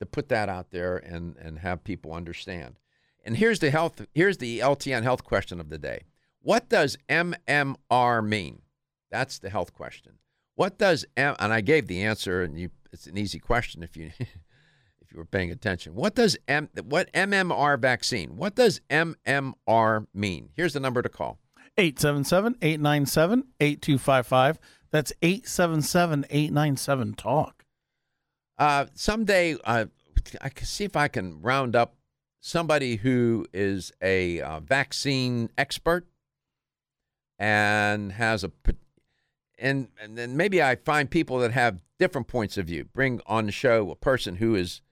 to 0.00 0.06
put 0.06 0.30
that 0.30 0.48
out 0.48 0.72
there 0.72 0.96
and 0.96 1.36
and 1.36 1.60
have 1.60 1.84
people 1.84 2.12
understand. 2.12 2.80
And 3.24 3.36
here's 3.36 3.60
the 3.60 3.70
health 3.70 4.04
here's 4.12 4.38
the 4.38 4.58
LTN 4.58 5.04
health 5.04 5.22
question 5.22 5.60
of 5.60 5.68
the 5.68 5.78
day. 5.78 6.06
What 6.42 6.68
does 6.68 6.98
MMR 7.08 8.26
mean? 8.26 8.62
That's 9.12 9.38
the 9.38 9.50
health 9.50 9.72
question. 9.74 10.14
What 10.56 10.76
does 10.76 11.06
M 11.16 11.36
and 11.38 11.52
I 11.52 11.60
gave 11.60 11.86
the 11.86 12.02
answer 12.02 12.42
and 12.42 12.58
you 12.58 12.70
it's 12.92 13.06
an 13.06 13.16
easy 13.16 13.38
question 13.38 13.84
if 13.84 13.96
you 13.96 14.10
if 15.10 15.14
you 15.14 15.18
were 15.18 15.26
paying 15.26 15.50
attention. 15.50 15.96
What 15.96 16.14
does 16.14 16.38
M 16.46 16.68
what 16.84 17.12
MMR 17.12 17.80
vaccine? 17.80 18.36
What 18.36 18.54
does 18.54 18.80
MMR 18.90 20.06
mean? 20.14 20.50
Here's 20.54 20.74
the 20.74 20.80
number 20.80 21.02
to 21.02 21.08
call. 21.08 21.40
877-897-8255. 21.78 24.56
That's 24.90 25.12
877-897 25.22 27.16
talk. 27.16 27.64
Uh, 28.58 28.86
someday, 28.94 29.56
uh, 29.64 29.86
I 30.40 30.48
can 30.50 30.66
see 30.66 30.84
if 30.84 30.94
I 30.96 31.08
can 31.08 31.40
round 31.40 31.74
up 31.74 31.96
somebody 32.40 32.96
who 32.96 33.46
is 33.52 33.92
a 34.02 34.40
uh, 34.40 34.60
vaccine 34.60 35.50
expert 35.56 36.06
and 37.38 38.12
has 38.12 38.44
a 38.44 38.52
and 39.58 39.88
and 40.00 40.16
then 40.18 40.36
maybe 40.36 40.62
I 40.62 40.76
find 40.76 41.10
people 41.10 41.38
that 41.38 41.52
have 41.52 41.80
different 41.98 42.28
points 42.28 42.58
of 42.58 42.66
view. 42.66 42.84
Bring 42.84 43.22
on 43.26 43.46
the 43.46 43.52
show 43.52 43.90
a 43.90 43.96
person 43.96 44.36
who 44.36 44.54
is 44.54 44.82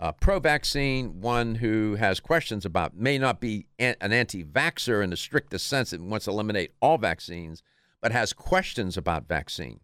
uh, 0.00 0.12
pro-vaccine, 0.12 1.20
one 1.20 1.56
who 1.56 1.96
has 1.96 2.20
questions 2.20 2.64
about 2.64 2.96
may 2.96 3.18
not 3.18 3.38
be 3.38 3.66
an, 3.78 3.94
an 4.00 4.12
anti-vaxxer 4.12 5.04
in 5.04 5.10
the 5.10 5.16
strictest 5.16 5.66
sense 5.66 5.92
and 5.92 6.10
wants 6.10 6.24
to 6.24 6.30
eliminate 6.30 6.72
all 6.80 6.96
vaccines, 6.96 7.62
but 8.00 8.10
has 8.10 8.32
questions 8.32 8.96
about 8.96 9.28
vaccine 9.28 9.80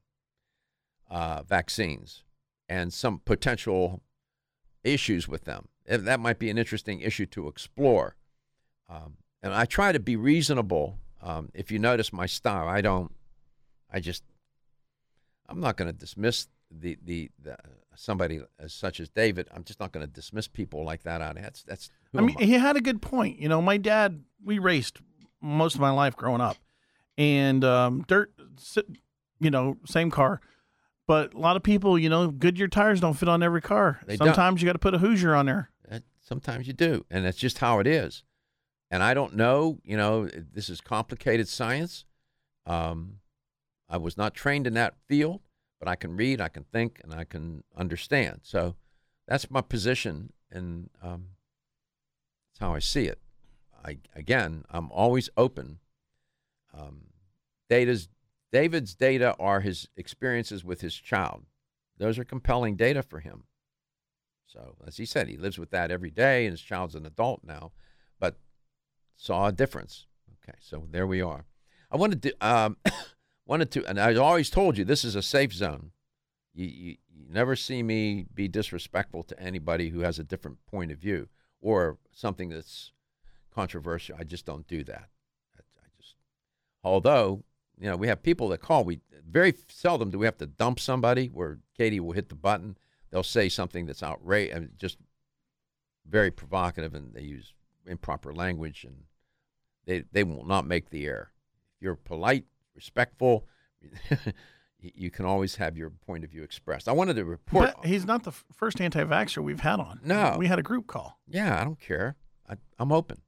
uh, 1.11 1.43
vaccines 1.43 2.25
and 2.69 2.93
some 2.93 3.21
potential 3.25 4.01
issues 4.83 5.29
with 5.29 5.45
them. 5.45 5.69
That 5.87 6.19
might 6.19 6.39
be 6.39 6.51
an 6.51 6.59
interesting 6.59 7.01
issue 7.01 7.27
to 7.27 7.47
explore. 7.47 8.17
Um, 8.89 9.19
and 9.43 9.53
I 9.53 9.67
try 9.67 9.93
to 9.93 10.01
be 10.01 10.17
reasonable. 10.17 10.99
Um, 11.23 11.51
if 11.55 11.71
you 11.71 11.79
notice 11.79 12.13
my 12.13 12.27
style, 12.27 12.67
I 12.67 12.81
don't. 12.81 13.13
I 13.93 14.01
just. 14.01 14.25
I'm 15.49 15.61
not 15.61 15.77
going 15.77 15.87
to 15.87 15.97
dismiss 15.97 16.49
the, 16.71 16.97
the 17.05 17.31
the 17.41 17.57
somebody 17.97 18.41
as 18.59 18.73
such 18.73 19.01
as 19.01 19.09
David. 19.09 19.49
I'm 19.55 19.65
just 19.65 19.81
not 19.81 19.93
going 19.93 20.07
to 20.07 20.13
dismiss 20.13 20.49
people 20.49 20.85
like 20.85 21.03
that 21.03 21.21
out. 21.21 21.37
Of 21.37 21.43
that's 21.43 21.63
that's. 21.63 21.91
I 22.15 22.21
mean, 22.21 22.37
I? 22.39 22.45
he 22.45 22.53
had 22.53 22.77
a 22.77 22.81
good 22.81 23.03
point. 23.03 23.39
You 23.39 23.49
know, 23.49 23.61
my 23.61 23.77
dad. 23.77 24.23
We 24.45 24.59
raced 24.59 24.99
most 25.41 25.75
of 25.75 25.81
my 25.81 25.91
life 25.91 26.17
growing 26.17 26.41
up, 26.41 26.57
and 27.19 27.65
um, 27.65 28.05
dirt. 28.07 28.33
You 29.39 29.51
know, 29.51 29.77
same 29.85 30.11
car 30.11 30.41
but 31.07 31.35
a 31.35 31.39
lot 31.39 31.57
of 31.57 31.63
people, 31.63 31.99
you 31.99 32.09
know, 32.09 32.29
Goodyear 32.29 32.69
tires 32.69 33.01
don't 33.01 33.15
fit 33.15 33.29
on 33.29 33.43
every 33.43 33.63
car. 33.63 34.01
They 34.07 34.17
sometimes 34.17 34.61
don't. 34.61 34.63
you 34.63 34.67
got 34.67 34.73
to 34.73 34.79
put 34.79 34.95
a 34.95 34.99
Hoosier 34.99 35.35
on 35.35 35.47
there. 35.47 35.71
Sometimes 36.21 36.67
you 36.67 36.73
do, 36.73 37.07
and 37.09 37.25
that's 37.25 37.37
just 37.37 37.59
how 37.59 37.79
it 37.79 37.87
is. 37.87 38.25
And 38.91 39.01
I 39.01 39.15
don't 39.15 39.35
know, 39.35 39.79
you 39.85 39.97
know, 39.97 40.27
this 40.27 40.69
is 40.69 40.81
complicated 40.81 41.47
science. 41.47 42.05
Um, 42.67 43.21
I 43.89 43.99
was 43.99 44.17
not 44.17 44.35
trained 44.35 44.67
in 44.67 44.75
that 44.75 44.95
field, 45.07 45.43
but 45.79 45.89
I 45.89 45.97
can 45.97 46.17
read, 46.17 46.41
I 46.41 46.49
can 46.49 46.65
think, 46.65 47.01
and 47.03 47.15
I 47.15 47.25
can 47.25 47.65
understand. 47.77 48.41
So 48.43 48.77
that's 49.27 49.51
my 49.51 49.61
position, 49.61 50.33
and 50.51 50.91
um, 51.03 51.29
that's 52.49 52.61
how 52.61 52.75
I 52.75 52.79
see 52.79 53.05
it. 53.05 53.21
I 53.85 53.99
again, 54.15 54.65
I'm 54.71 54.91
always 54.91 55.29
open. 55.37 55.79
Um, 56.73 57.07
data's 57.69 58.09
David's 58.53 58.95
data 58.95 59.35
are 59.39 59.61
his 59.61 59.89
experiences 59.97 60.65
with 60.65 60.81
his 60.81 60.95
child. 60.95 61.45
Those 61.99 62.19
are 62.19 62.25
compelling 62.25 62.77
data 62.77 63.03
for 63.03 63.21
him. 63.21 63.45
So, 64.47 64.77
as 64.87 64.97
he 64.97 65.05
said, 65.05 65.29
he 65.29 65.37
lives 65.37 65.59
with 65.59 65.71
that 65.71 65.91
every 65.91 66.11
day, 66.11 66.47
and 66.47 66.53
his 66.53 66.63
child's 66.63 66.95
an 66.95 67.05
adult 67.05 67.43
now, 67.45 67.73
but 68.19 68.39
saw 69.17 69.49
a 69.49 69.53
difference. 69.53 70.07
Okay, 70.43 70.57
so 70.61 70.87
there 70.91 71.07
we 71.07 71.21
are. 71.21 71.45
I 71.91 71.97
wanted 71.97 72.23
to, 72.23 72.35
um, 72.41 72.77
wanted 73.47 73.71
to, 73.73 73.85
and 73.87 73.99
I 74.01 74.15
always 74.17 74.51
told 74.51 74.77
you 74.77 74.85
this 74.85 75.05
is 75.05 75.15
a 75.15 75.23
safe 75.23 75.53
zone. 75.53 75.93
You, 76.55 76.67
you, 76.67 76.97
you 77.15 77.27
never 77.31 77.57
see 77.57 77.83
me 77.83 78.27
be 78.35 78.49
disrespectful 78.49 79.23
to 79.25 79.41
anybody 79.41 79.91
who 79.91 80.01
has 80.01 80.19
a 80.19 80.25
different 80.25 80.65
point 80.67 80.91
of 80.91 80.99
view 80.99 81.29
or 81.61 81.99
something 82.13 82.49
that's 82.49 82.93
controversial. 83.55 84.17
I 84.19 84.25
just 84.25 84.47
don't 84.47 84.67
do 84.67 84.85
that. 84.85 85.09
I, 85.57 85.61
I 85.79 85.87
just, 85.99 86.17
although 86.83 87.45
you 87.79 87.89
know, 87.91 87.97
we 87.97 88.09
have 88.09 88.23
people 88.23 88.49
that 88.49 88.61
call. 88.61 88.85
We 88.85 89.01
very 89.29 89.55
seldom 89.69 90.11
do 90.11 90.19
we 90.19 90.27
have 90.27 90.39
to 90.39 90.47
dump 90.47 90.81
somebody 90.81 91.27
where 91.27 91.59
Katie 91.77 92.01
will 92.01 92.13
hit 92.13 92.29
the 92.29 92.35
button. 92.35 92.77
They'll 93.11 93.23
say 93.23 93.49
something 93.49 93.87
that's 93.87 94.03
outrageous, 94.03 94.59
mean, 94.59 94.71
just 94.79 94.99
very 96.09 96.31
provocative, 96.31 96.95
and 96.95 97.13
they 97.15 97.23
use 97.23 97.53
improper 97.87 98.33
language, 98.33 98.85
and 98.85 99.05
they 99.85 100.05
they 100.11 100.25
will 100.25 100.47
not 100.47 100.67
make 100.67 100.91
the 100.91 101.07
air. 101.07 101.33
If 101.77 101.83
you're 101.83 101.97
polite, 101.97 102.45
respectful, 102.77 103.47
you 104.81 105.11
can 105.11 105.25
always 105.25 105.57
have 105.57 105.77
your 105.77 105.91
point 105.91 106.23
of 106.23 106.31
view 106.31 106.45
expressed. 106.45 106.89
I 106.89 106.93
wanted 106.93 107.17
to 107.17 107.25
report. 107.25 107.73
But 107.75 107.87
he's 107.87 108.05
not 108.05 108.23
the 108.23 108.33
first 108.53 108.81
anti-vaxxer 108.81 109.43
we've 109.43 109.61
had 109.61 109.81
on. 109.81 110.01
No, 110.05 110.37
we 110.39 110.47
had 110.47 110.59
a 110.61 110.63
group 110.63 110.87
call. 110.87 111.19
Yeah, 111.27 111.61
I 111.61 111.65
don't 111.65 111.81
care. 111.81 112.17
I, 112.49 112.55
I'm 112.79 112.93
open 112.93 113.23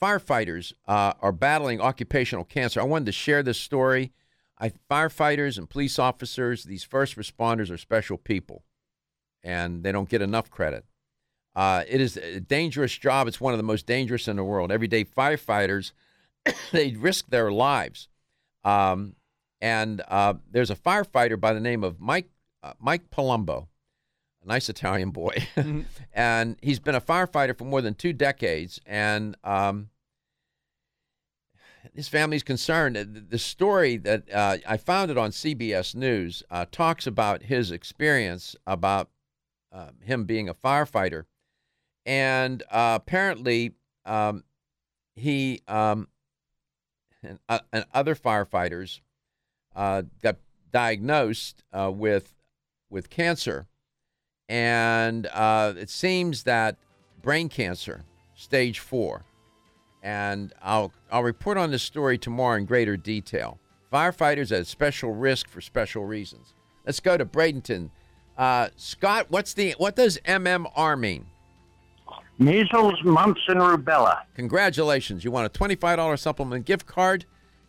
firefighters 0.00 0.72
uh, 0.86 1.14
are 1.20 1.32
battling 1.32 1.80
occupational 1.80 2.44
cancer. 2.44 2.80
I 2.80 2.84
wanted 2.84 3.06
to 3.06 3.12
share 3.12 3.42
this 3.42 3.58
story. 3.58 4.12
I, 4.58 4.72
firefighters 4.90 5.58
and 5.58 5.68
police 5.68 5.98
officers, 5.98 6.64
these 6.64 6.84
first 6.84 7.16
responders 7.16 7.70
are 7.70 7.76
special 7.76 8.16
people, 8.16 8.64
and 9.42 9.82
they 9.82 9.92
don't 9.92 10.08
get 10.08 10.22
enough 10.22 10.50
credit. 10.50 10.84
Uh, 11.54 11.84
it 11.88 12.00
is 12.00 12.16
a 12.16 12.40
dangerous 12.40 12.96
job. 12.96 13.26
It's 13.28 13.40
one 13.40 13.54
of 13.54 13.58
the 13.58 13.64
most 13.64 13.86
dangerous 13.86 14.28
in 14.28 14.36
the 14.36 14.44
world. 14.44 14.70
Every 14.70 14.88
day, 14.88 15.04
firefighters 15.04 15.92
they 16.72 16.92
risk 16.92 17.28
their 17.28 17.50
lives. 17.50 18.08
Um, 18.66 19.14
and 19.60 20.02
uh, 20.08 20.34
there's 20.50 20.70
a 20.70 20.76
firefighter 20.76 21.40
by 21.40 21.54
the 21.54 21.60
name 21.60 21.84
of 21.84 22.00
Mike 22.00 22.28
uh, 22.62 22.72
Mike 22.80 23.10
Palumbo, 23.10 23.68
a 24.42 24.48
nice 24.48 24.68
Italian 24.68 25.10
boy, 25.10 25.34
mm-hmm. 25.56 25.82
and 26.12 26.56
he's 26.60 26.80
been 26.80 26.96
a 26.96 27.00
firefighter 27.00 27.56
for 27.56 27.64
more 27.64 27.80
than 27.80 27.94
two 27.94 28.12
decades. 28.12 28.80
And 28.84 29.36
um, 29.44 29.90
his 31.94 32.08
family's 32.08 32.42
concerned. 32.42 32.96
The 33.30 33.38
story 33.38 33.98
that 33.98 34.32
uh, 34.32 34.58
I 34.66 34.76
found 34.78 35.12
it 35.12 35.18
on 35.18 35.30
CBS 35.30 35.94
News 35.94 36.42
uh, 36.50 36.66
talks 36.70 37.06
about 37.06 37.44
his 37.44 37.70
experience 37.70 38.56
about 38.66 39.10
uh, 39.70 39.90
him 40.02 40.24
being 40.24 40.48
a 40.48 40.54
firefighter, 40.54 41.24
and 42.04 42.64
uh, 42.70 42.98
apparently 43.00 43.74
um, 44.04 44.42
he 45.14 45.60
um, 45.68 46.08
and, 47.22 47.38
uh, 47.48 47.60
and, 47.72 47.84
other 47.92 48.14
firefighters 48.14 49.00
uh, 49.74 50.02
got 50.22 50.36
diagnosed 50.72 51.62
with 51.72 52.34
with 52.90 53.10
cancer, 53.10 53.66
and 54.48 55.26
it 55.26 55.90
seems 55.90 56.44
that 56.44 56.76
brain 57.22 57.48
cancer, 57.48 58.04
stage 58.34 58.78
four 58.78 59.24
and 60.06 60.52
I'll 60.62 60.92
I'll 61.10 61.24
report 61.24 61.58
on 61.58 61.72
this 61.72 61.82
story 61.82 62.16
tomorrow 62.16 62.56
in 62.56 62.64
greater 62.64 62.96
detail. 62.96 63.58
Firefighters 63.92 64.56
at 64.56 64.68
special 64.68 65.12
risk 65.12 65.48
for 65.48 65.60
special 65.60 66.04
reasons. 66.04 66.54
Let's 66.84 67.00
go 67.00 67.16
to 67.16 67.26
Bradenton. 67.26 67.90
Uh, 68.38 68.68
Scott, 68.76 69.26
what's 69.30 69.52
the 69.52 69.74
what 69.78 69.96
does 69.96 70.18
MMR 70.24 70.98
mean? 70.98 71.26
Measles, 72.38 73.02
mumps, 73.04 73.40
and 73.48 73.60
rubella. 73.60 74.20
Congratulations! 74.34 75.24
You 75.24 75.30
want 75.30 75.46
a 75.46 75.48
twenty-five 75.48 75.96
dollar 75.96 76.16
supplement 76.16 76.66
gift 76.66 76.86
card, 76.86 77.24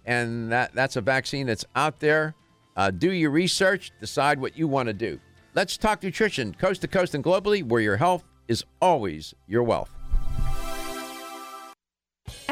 and 0.06 0.52
that 0.52 0.74
that's 0.74 0.96
a 0.96 1.02
vaccine 1.02 1.48
that's 1.48 1.66
out 1.76 2.00
there. 2.00 2.36
Uh, 2.76 2.92
do 2.92 3.12
your 3.12 3.32
research, 3.32 3.92
decide 4.00 4.40
what 4.40 4.58
you 4.58 4.68
want 4.68 4.88
to 4.88 4.94
do. 4.94 5.20
Let's 5.56 5.78
talk 5.78 6.04
nutrition, 6.04 6.54
coast 6.54 6.82
to 6.82 6.88
coast 6.88 7.16
and 7.16 7.24
globally, 7.24 7.64
where 7.64 7.82
your 7.82 7.98
health 7.98 8.24
is 8.48 8.64
always 8.82 9.34
your 9.48 9.64
wealth. 9.64 9.97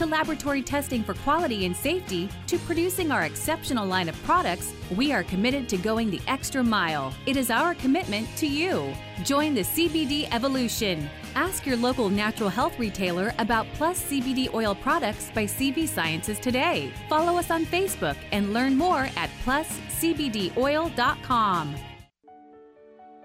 to 0.00 0.06
laboratory 0.06 0.62
testing 0.62 1.04
for 1.04 1.12
quality 1.12 1.66
and 1.66 1.76
safety 1.76 2.30
to 2.46 2.58
producing 2.60 3.12
our 3.12 3.24
exceptional 3.24 3.86
line 3.86 4.08
of 4.08 4.16
products, 4.22 4.72
we 4.96 5.12
are 5.12 5.22
committed 5.24 5.68
to 5.68 5.76
going 5.76 6.10
the 6.10 6.22
extra 6.26 6.62
mile. 6.62 7.12
It 7.26 7.36
is 7.36 7.50
our 7.50 7.74
commitment 7.74 8.26
to 8.38 8.46
you. 8.46 8.94
Join 9.24 9.52
the 9.52 9.60
CBD 9.60 10.26
evolution. 10.32 11.10
Ask 11.34 11.66
your 11.66 11.76
local 11.76 12.08
natural 12.08 12.48
health 12.48 12.78
retailer 12.78 13.34
about 13.38 13.66
Plus 13.74 14.02
CBD 14.04 14.50
oil 14.54 14.74
products 14.74 15.30
by 15.34 15.44
CV 15.44 15.86
Sciences 15.86 16.38
today. 16.38 16.90
Follow 17.10 17.36
us 17.36 17.50
on 17.50 17.66
Facebook 17.66 18.16
and 18.32 18.54
learn 18.54 18.78
more 18.78 19.10
at 19.16 19.28
pluscbdoil.com. 19.44 21.76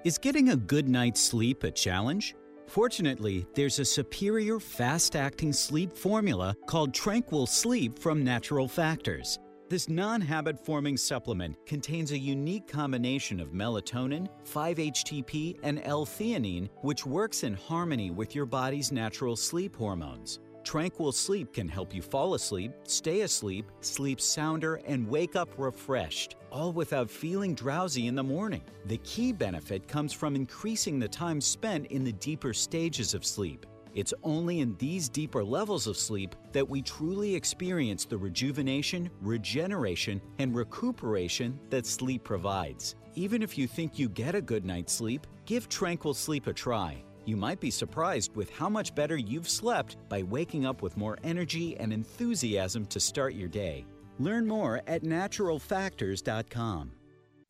Is 0.04 0.18
getting 0.18 0.50
a 0.50 0.58
good 0.58 0.90
night's 0.90 1.22
sleep 1.22 1.64
a 1.64 1.72
challenge? 1.72 2.36
Fortunately, 2.68 3.46
there's 3.54 3.80
a 3.80 3.86
superior 3.86 4.60
fast 4.60 5.16
acting 5.16 5.54
sleep 5.54 5.96
formula 5.96 6.56
called 6.66 6.94
Tranquil 6.94 7.46
Sleep 7.46 7.98
from 8.00 8.24
Natural 8.24 8.68
Factors. 8.68 9.40
This 9.68 9.90
non 9.90 10.22
habit 10.22 10.64
forming 10.64 10.96
supplement 10.96 11.58
contains 11.66 12.12
a 12.12 12.18
unique 12.18 12.68
combination 12.68 13.40
of 13.40 13.50
melatonin, 13.50 14.28
5 14.44 14.78
HTP, 14.78 15.58
and 15.64 15.82
L 15.84 16.06
theanine, 16.06 16.70
which 16.82 17.06
works 17.06 17.44
in 17.44 17.56
harmony 17.56 18.12
with 18.12 18.36
your 18.36 18.46
body's 18.46 18.92
natural 18.92 19.36
sleep 19.36 19.76
hormones. 19.76 20.40
Tranquil 20.66 21.12
Sleep 21.12 21.54
can 21.54 21.70
help 21.70 21.94
you 21.94 22.02
fall 22.02 22.34
asleep, 22.34 22.72
stay 22.86 23.22
asleep, 23.22 23.68
sleep 23.82 24.20
sounder, 24.20 24.82
and 24.88 25.08
wake 25.08 25.36
up 25.36 25.48
refreshed, 25.60 26.38
all 26.52 26.74
without 26.74 27.08
feeling 27.08 27.54
drowsy 27.54 28.08
in 28.08 28.16
the 28.16 28.24
morning. 28.24 28.64
The 28.86 28.98
key 28.98 29.32
benefit 29.32 29.88
comes 29.88 30.12
from 30.12 30.36
increasing 30.36 30.98
the 30.98 31.08
time 31.08 31.40
spent 31.40 31.86
in 31.92 32.04
the 32.04 32.14
deeper 32.14 32.52
stages 32.52 33.14
of 33.14 33.24
sleep. 33.24 33.68
It's 33.94 34.14
only 34.24 34.60
in 34.60 34.76
these 34.78 35.08
deeper 35.08 35.44
levels 35.44 35.86
of 35.86 35.98
sleep 35.98 36.36
that 36.52 36.68
we 36.68 36.82
truly 36.82 37.36
experience 37.36 38.06
the 38.06 38.18
rejuvenation, 38.18 39.12
regeneration, 39.22 40.20
and 40.40 40.56
recuperation 40.56 41.60
that 41.70 41.86
sleep 41.86 42.24
provides. 42.24 42.96
Even 43.14 43.44
if 43.44 43.56
you 43.56 43.68
think 43.68 44.00
you 44.00 44.10
get 44.10 44.34
a 44.34 44.42
good 44.42 44.66
night's 44.66 44.94
sleep, 44.94 45.28
give 45.46 45.70
Tranquil 45.70 46.16
Sleep 46.16 46.48
a 46.48 46.54
try. 46.54 47.04
You 47.26 47.36
might 47.36 47.60
be 47.60 47.72
surprised 47.72 48.36
with 48.36 48.50
how 48.52 48.70
much 48.70 48.96
better 48.96 49.18
you've 49.18 49.50
slept 49.50 49.98
by 50.10 50.24
waking 50.24 50.66
up 50.66 50.82
with 50.82 50.98
more 50.98 51.18
energy 51.24 51.76
and 51.78 51.92
enthusiasm 51.92 52.86
to 52.88 53.00
start 53.00 53.34
your 53.34 53.50
day. 53.50 53.86
Learn 54.20 54.48
more 54.48 54.82
at 54.88 55.04
naturalfactors.com. 55.04 56.92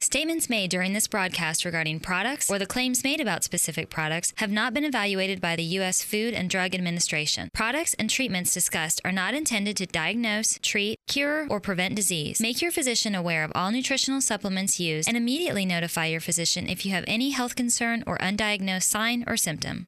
Statements 0.05 0.51
made 0.51 0.69
during 0.69 0.93
this 0.93 1.07
broadcast 1.07 1.65
regarding 1.65 1.99
products 1.99 2.47
or 2.47 2.59
the 2.59 2.67
claims 2.67 3.03
made 3.03 3.19
about 3.19 3.43
specific 3.43 3.89
products 3.89 4.33
have 4.37 4.51
not 4.51 4.71
been 4.71 4.83
evaluated 4.83 5.41
by 5.41 5.55
the 5.55 5.63
U.S. 5.79 6.03
Food 6.03 6.35
and 6.35 6.47
Drug 6.47 6.75
Administration. 6.75 7.49
Products 7.55 7.95
and 7.95 8.07
treatments 8.07 8.53
discussed 8.53 9.01
are 9.03 9.11
not 9.11 9.33
intended 9.33 9.75
to 9.77 9.87
diagnose, 9.87 10.59
treat, 10.61 10.99
cure, 11.07 11.47
or 11.49 11.59
prevent 11.59 11.95
disease. 11.95 12.39
Make 12.39 12.61
your 12.61 12.71
physician 12.71 13.15
aware 13.15 13.43
of 13.43 13.51
all 13.55 13.71
nutritional 13.71 14.21
supplements 14.21 14.79
used 14.79 15.07
and 15.07 15.17
immediately 15.17 15.65
notify 15.65 16.05
your 16.05 16.21
physician 16.21 16.69
if 16.69 16.85
you 16.85 16.91
have 16.91 17.05
any 17.07 17.31
health 17.31 17.55
concern 17.55 18.03
or 18.05 18.19
undiagnosed 18.19 18.83
sign 18.83 19.23
or 19.25 19.35
symptom. 19.35 19.87